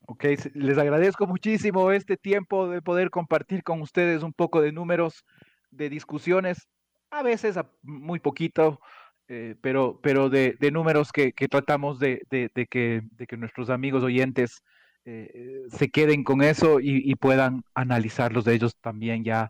Ok, 0.07 0.23
les 0.53 0.77
agradezco 0.77 1.26
muchísimo 1.26 1.91
este 1.91 2.15
tiempo 2.18 2.69
de 2.69 2.81
poder 2.81 3.10
compartir 3.10 3.64
con 3.64 3.81
ustedes 3.81 4.22
un 4.22 4.34
poco 4.34 4.61
de 4.61 4.72
números, 4.72 5.23
de 5.72 5.89
discusiones, 5.89 6.68
a 7.10 7.23
veces 7.23 7.57
a- 7.57 7.72
muy 7.81 8.19
poquito, 8.19 8.80
eh, 9.27 9.56
pero, 9.61 9.99
pero 10.03 10.30
de, 10.30 10.56
de 10.60 10.69
números 10.72 11.11
que, 11.11 11.34
que 11.34 11.47
tratamos 11.47 11.97
de, 11.97 12.22
de- 12.30 12.52
de 12.53 12.68
que, 12.68 13.02
de 13.11 13.26
que 13.26 13.38
nuestros 13.38 13.72
amigos 13.72 14.03
oyentes 14.03 14.61
eh, 15.06 15.31
eh, 15.34 15.61
se 15.69 15.89
queden 15.89 16.23
con 16.23 16.43
eso 16.43 16.80
y, 16.80 17.02
y 17.10 17.15
puedan 17.15 17.64
analizarlos 17.73 18.45
de 18.45 18.53
ellos 18.53 18.76
también 18.81 19.23
ya 19.23 19.49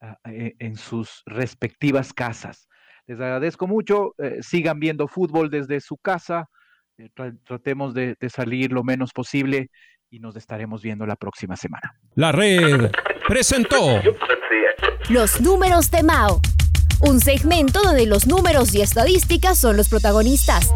ah, 0.00 0.16
eh, 0.26 0.54
en 0.60 0.76
sus 0.76 1.22
respectivas 1.26 2.12
casas. 2.12 2.68
Les 3.06 3.20
agradezco 3.20 3.66
mucho, 3.66 4.14
eh, 4.18 4.38
sigan 4.42 4.80
viendo 4.80 5.06
fútbol 5.06 5.48
desde 5.50 5.80
su 5.80 5.96
casa, 5.96 6.48
eh, 6.98 7.08
tra- 7.14 7.38
tratemos 7.46 7.94
de, 7.94 8.16
de 8.18 8.30
salir 8.30 8.72
lo 8.72 8.82
menos 8.82 9.12
posible 9.12 9.70
y 10.10 10.18
nos 10.18 10.34
estaremos 10.36 10.82
viendo 10.82 11.06
la 11.06 11.16
próxima 11.16 11.56
semana. 11.56 11.92
La 12.14 12.32
red 12.32 12.90
presentó 13.28 14.00
Los 15.08 15.40
números 15.40 15.90
de 15.90 16.02
Mao. 16.02 16.40
un 17.00 17.20
segmento 17.20 17.80
donde 17.82 18.06
los 18.06 18.26
números 18.26 18.74
y 18.74 18.80
estadísticas 18.82 19.58
son 19.58 19.76
los 19.76 19.88
protagonistas. 19.88 20.72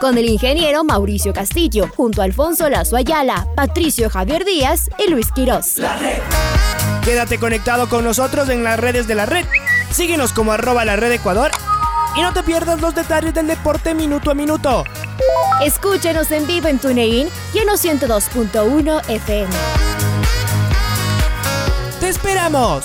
Con 0.00 0.18
el 0.18 0.26
ingeniero 0.28 0.84
Mauricio 0.84 1.32
Castillo, 1.32 1.88
junto 1.96 2.20
a 2.20 2.24
Alfonso 2.26 2.68
Lazo 2.68 2.96
Ayala, 2.96 3.46
Patricio 3.56 4.10
Javier 4.10 4.44
Díaz 4.44 4.90
y 5.04 5.10
Luis 5.10 5.32
Quirós. 5.32 5.80
Quédate 7.02 7.38
conectado 7.38 7.88
con 7.88 8.04
nosotros 8.04 8.50
en 8.50 8.62
las 8.62 8.78
redes 8.78 9.06
de 9.08 9.14
la 9.14 9.24
red. 9.26 9.46
Síguenos 9.96 10.34
como 10.34 10.52
arroba 10.52 10.84
la 10.84 10.94
red 10.96 11.10
Ecuador 11.10 11.50
y 12.14 12.20
no 12.20 12.34
te 12.34 12.42
pierdas 12.42 12.82
los 12.82 12.94
detalles 12.94 13.32
del 13.32 13.46
deporte 13.46 13.94
minuto 13.94 14.30
a 14.30 14.34
minuto. 14.34 14.84
Escúchenos 15.64 16.30
en 16.32 16.46
vivo 16.46 16.68
en 16.68 16.78
TuneIn 16.78 17.30
y 17.54 17.58
en 17.58 17.66
los 17.66 17.82
102.1 17.82 19.08
FM. 19.08 19.54
¡Te 21.98 22.10
esperamos! 22.10 22.84